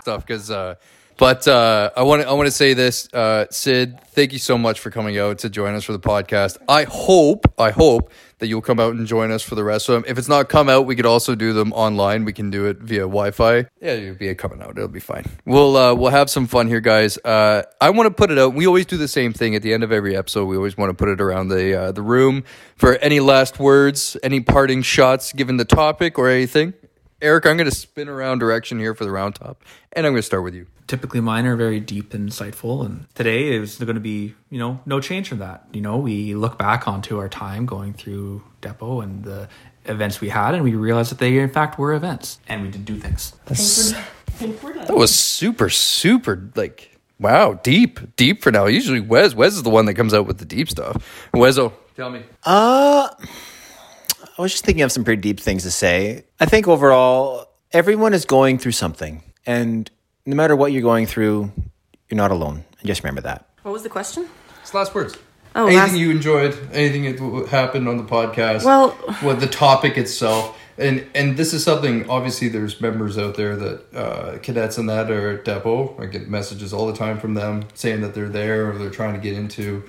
stuff 0.00 0.26
because. 0.26 0.50
Uh, 0.50 0.76
but 1.22 1.46
uh, 1.46 1.88
I 1.96 2.02
want 2.02 2.22
to 2.22 2.28
I 2.28 2.32
want 2.32 2.48
to 2.48 2.50
say 2.50 2.74
this, 2.74 3.08
uh, 3.14 3.46
Cyd. 3.48 4.00
Thank 4.08 4.32
you 4.32 4.40
so 4.40 4.58
much 4.58 4.80
for 4.80 4.90
coming 4.90 5.18
out 5.18 5.38
to 5.38 5.50
join 5.50 5.76
us 5.76 5.84
for 5.84 5.92
the 5.92 6.00
podcast. 6.00 6.58
I 6.68 6.82
hope 6.82 7.46
I 7.56 7.70
hope 7.70 8.10
that 8.40 8.48
you'll 8.48 8.60
come 8.60 8.80
out 8.80 8.94
and 8.94 9.06
join 9.06 9.30
us 9.30 9.40
for 9.40 9.54
the 9.54 9.62
rest 9.62 9.88
of 9.88 9.92
them. 9.92 10.04
If 10.08 10.18
it's 10.18 10.26
not 10.26 10.48
come 10.48 10.68
out, 10.68 10.84
we 10.84 10.96
could 10.96 11.06
also 11.06 11.36
do 11.36 11.52
them 11.52 11.72
online. 11.74 12.24
We 12.24 12.32
can 12.32 12.50
do 12.50 12.66
it 12.66 12.78
via 12.78 13.02
Wi-Fi. 13.02 13.58
Yeah, 13.80 13.92
it'll 13.92 14.16
be 14.16 14.34
coming 14.34 14.60
out. 14.60 14.70
It'll 14.70 14.88
be 14.88 14.98
fine. 14.98 15.24
We'll 15.46 15.76
uh, 15.76 15.94
we'll 15.94 16.10
have 16.10 16.28
some 16.28 16.48
fun 16.48 16.66
here, 16.66 16.80
guys. 16.80 17.18
Uh, 17.18 17.62
I 17.80 17.90
want 17.90 18.08
to 18.08 18.10
put 18.12 18.32
it 18.32 18.38
out. 18.40 18.54
We 18.54 18.66
always 18.66 18.86
do 18.86 18.96
the 18.96 19.06
same 19.06 19.32
thing 19.32 19.54
at 19.54 19.62
the 19.62 19.72
end 19.72 19.84
of 19.84 19.92
every 19.92 20.16
episode. 20.16 20.46
We 20.46 20.56
always 20.56 20.76
want 20.76 20.90
to 20.90 20.94
put 20.94 21.08
it 21.08 21.20
around 21.20 21.50
the 21.50 21.82
uh, 21.82 21.92
the 21.92 22.02
room 22.02 22.42
for 22.74 22.96
any 22.96 23.20
last 23.20 23.60
words, 23.60 24.16
any 24.24 24.40
parting 24.40 24.82
shots 24.82 25.32
given 25.32 25.56
the 25.56 25.64
topic 25.64 26.18
or 26.18 26.28
anything. 26.28 26.74
Eric, 27.20 27.46
I'm 27.46 27.56
going 27.56 27.70
to 27.70 27.76
spin 27.76 28.08
around 28.08 28.40
direction 28.40 28.80
here 28.80 28.96
for 28.96 29.04
the 29.04 29.12
round 29.12 29.36
top, 29.36 29.62
and 29.92 30.04
I'm 30.04 30.14
going 30.14 30.18
to 30.22 30.26
start 30.26 30.42
with 30.42 30.56
you. 30.56 30.66
Typically, 30.92 31.22
mine 31.22 31.46
are 31.46 31.56
very 31.56 31.80
deep 31.80 32.12
and 32.12 32.28
insightful, 32.28 32.84
and 32.84 33.06
today 33.14 33.50
is 33.50 33.78
going 33.78 33.94
to 33.94 33.98
be 33.98 34.34
you 34.50 34.58
know 34.58 34.78
no 34.84 35.00
change 35.00 35.26
from 35.26 35.38
that. 35.38 35.66
You 35.72 35.80
know, 35.80 35.96
we 35.96 36.34
look 36.34 36.58
back 36.58 36.86
onto 36.86 37.16
our 37.16 37.30
time 37.30 37.64
going 37.64 37.94
through 37.94 38.42
Depot 38.60 39.00
and 39.00 39.24
the 39.24 39.48
events 39.86 40.20
we 40.20 40.28
had, 40.28 40.54
and 40.54 40.62
we 40.62 40.74
realized 40.74 41.10
that 41.10 41.18
they 41.18 41.38
in 41.38 41.48
fact 41.48 41.78
were 41.78 41.94
events, 41.94 42.40
and 42.46 42.60
we 42.60 42.68
did 42.68 42.84
do 42.84 42.98
things. 42.98 43.32
That 43.46 44.94
was 44.94 45.14
super, 45.14 45.70
super 45.70 46.50
like 46.56 46.98
wow, 47.18 47.54
deep, 47.62 48.14
deep 48.16 48.42
for 48.42 48.52
now. 48.52 48.66
Usually 48.66 49.00
Wes, 49.00 49.34
Wes 49.34 49.54
is 49.54 49.62
the 49.62 49.70
one 49.70 49.86
that 49.86 49.94
comes 49.94 50.12
out 50.12 50.26
with 50.26 50.36
the 50.36 50.44
deep 50.44 50.68
stuff. 50.68 51.30
Wezo, 51.32 51.72
tell 51.96 52.10
me. 52.10 52.22
Uh, 52.44 53.08
I 54.36 54.42
was 54.42 54.52
just 54.52 54.66
thinking 54.66 54.82
of 54.82 54.92
some 54.92 55.04
pretty 55.04 55.22
deep 55.22 55.40
things 55.40 55.62
to 55.62 55.70
say. 55.70 56.24
I 56.38 56.44
think 56.44 56.68
overall, 56.68 57.46
everyone 57.72 58.12
is 58.12 58.26
going 58.26 58.58
through 58.58 58.72
something. 58.72 59.22
And 59.46 59.90
no 60.26 60.36
matter 60.36 60.54
what 60.56 60.72
you're 60.72 60.82
going 60.82 61.06
through, 61.06 61.52
you're 62.08 62.16
not 62.16 62.30
alone. 62.30 62.64
And 62.78 62.86
just 62.86 63.02
remember 63.02 63.22
that. 63.22 63.48
What 63.62 63.72
was 63.72 63.82
the 63.82 63.88
question? 63.88 64.28
It's 64.60 64.74
last 64.74 64.94
words. 64.94 65.16
Oh, 65.54 65.66
anything 65.66 65.78
last- 65.78 65.96
you 65.96 66.10
enjoyed? 66.10 66.56
Anything 66.72 67.02
that 67.40 67.48
happened 67.48 67.88
on 67.88 67.96
the 67.98 68.04
podcast? 68.04 68.64
Well- 68.64 68.90
what 69.20 69.40
the 69.40 69.46
topic 69.46 69.98
itself, 69.98 70.58
and 70.78 71.04
and 71.14 71.36
this 71.36 71.52
is 71.52 71.62
something. 71.62 72.08
Obviously, 72.08 72.48
there's 72.48 72.80
members 72.80 73.18
out 73.18 73.34
there 73.36 73.56
that 73.56 73.94
uh, 73.94 74.38
cadets 74.38 74.78
and 74.78 74.88
that 74.88 75.10
are 75.10 75.32
at 75.32 75.44
depot. 75.44 75.94
I 76.00 76.06
get 76.06 76.28
messages 76.28 76.72
all 76.72 76.86
the 76.86 76.96
time 76.96 77.20
from 77.20 77.34
them 77.34 77.64
saying 77.74 78.00
that 78.00 78.14
they're 78.14 78.30
there 78.30 78.70
or 78.70 78.78
they're 78.78 78.88
trying 78.90 79.12
to 79.14 79.20
get 79.20 79.34
into 79.34 79.82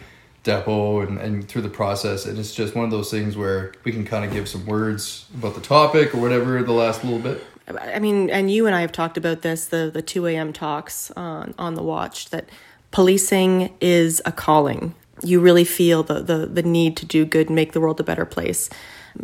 depot 0.44 1.00
and, 1.00 1.18
and 1.20 1.48
through 1.48 1.62
the 1.62 1.70
process. 1.70 2.26
And 2.26 2.38
it's 2.38 2.54
just 2.54 2.76
one 2.76 2.84
of 2.84 2.92
those 2.92 3.10
things 3.10 3.38
where 3.38 3.72
we 3.86 3.94
can 3.94 4.04
kind 4.04 4.26
of 4.26 4.34
give 4.34 4.50
some 4.50 4.66
words 4.66 5.26
about 5.34 5.56
the 5.56 5.62
topic 5.62 6.14
or 6.14 6.18
whatever 6.20 6.62
the 6.64 6.74
last 6.74 7.06
little 7.06 7.20
bit. 7.20 7.42
I 7.68 8.00
mean, 8.00 8.30
and 8.30 8.52
you 8.52 8.66
and 8.68 8.76
I 8.76 8.82
have 8.82 8.92
talked 8.92 9.18
about 9.18 9.42
this 9.42 9.66
the 9.66 9.90
the 9.94 10.02
two 10.02 10.28
a.m. 10.28 10.54
talks 10.54 11.12
on 11.12 11.54
on 11.58 11.76
the 11.76 11.84
watch 11.84 12.30
that 12.30 12.50
policing 12.92 13.74
is 13.80 14.22
a 14.26 14.32
calling. 14.32 14.96
You 15.24 15.40
really 15.40 15.64
feel 15.64 16.04
the 16.04 16.22
the 16.22 16.46
the 16.46 16.64
need 16.64 16.98
to 16.98 17.06
do 17.06 17.26
good 17.26 17.48
and 17.48 17.56
make 17.56 17.72
the 17.72 17.80
world 17.80 18.00
a 18.00 18.04
better 18.04 18.26
place, 18.26 18.70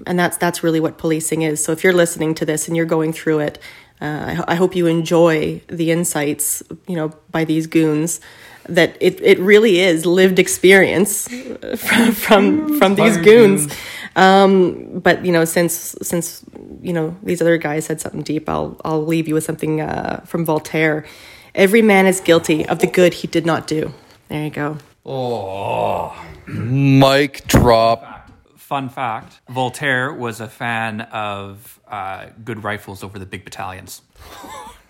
and 0.05 0.17
that's 0.17 0.37
that's 0.37 0.63
really 0.63 0.79
what 0.79 0.97
policing 0.97 1.41
is. 1.41 1.63
So 1.63 1.71
if 1.71 1.83
you're 1.83 1.93
listening 1.93 2.33
to 2.35 2.45
this 2.45 2.67
and 2.67 2.77
you're 2.77 2.85
going 2.85 3.11
through 3.11 3.39
it, 3.39 3.59
uh, 4.01 4.25
I, 4.27 4.33
ho- 4.35 4.45
I 4.47 4.55
hope 4.55 4.75
you 4.75 4.87
enjoy 4.87 5.61
the 5.67 5.91
insights, 5.91 6.63
you 6.87 6.95
know, 6.95 7.11
by 7.31 7.43
these 7.43 7.67
goons. 7.67 8.21
That 8.67 8.95
it, 9.01 9.19
it 9.21 9.39
really 9.39 9.79
is 9.79 10.05
lived 10.05 10.37
experience 10.37 11.27
from 11.75 12.11
from, 12.11 12.77
from 12.77 12.95
these 12.95 13.17
goons 13.17 13.65
goons. 13.65 13.77
Um, 14.23 14.99
but 14.99 15.15
you 15.25 15.31
know 15.31 15.45
since 15.45 15.95
since 16.01 16.43
you 16.81 16.93
know 16.97 17.15
these 17.23 17.41
other 17.41 17.57
guys 17.57 17.85
said 17.85 18.01
something 18.01 18.23
deep 18.31 18.49
i'll 18.49 18.75
i'll 18.83 19.05
leave 19.05 19.27
you 19.29 19.35
with 19.37 19.45
something 19.49 19.79
uh, 19.79 20.21
from 20.25 20.43
voltaire 20.43 21.05
every 21.55 21.81
man 21.81 22.05
is 22.05 22.19
guilty 22.19 22.65
of 22.71 22.79
the 22.79 22.87
good 22.87 23.13
he 23.21 23.27
did 23.27 23.45
not 23.45 23.61
do 23.65 23.81
there 24.27 24.43
you 24.43 24.49
go 24.49 24.77
Oh, 25.11 26.13
mic 26.45 27.47
drop. 27.47 28.29
Fun 28.57 28.89
fact: 28.89 29.41
Voltaire 29.49 30.13
was 30.13 30.39
a 30.39 30.47
fan 30.47 31.01
of 31.01 31.79
uh, 31.87 32.27
good 32.43 32.63
rifles 32.63 33.01
over 33.03 33.17
the 33.17 33.25
big 33.25 33.43
battalions. 33.43 34.03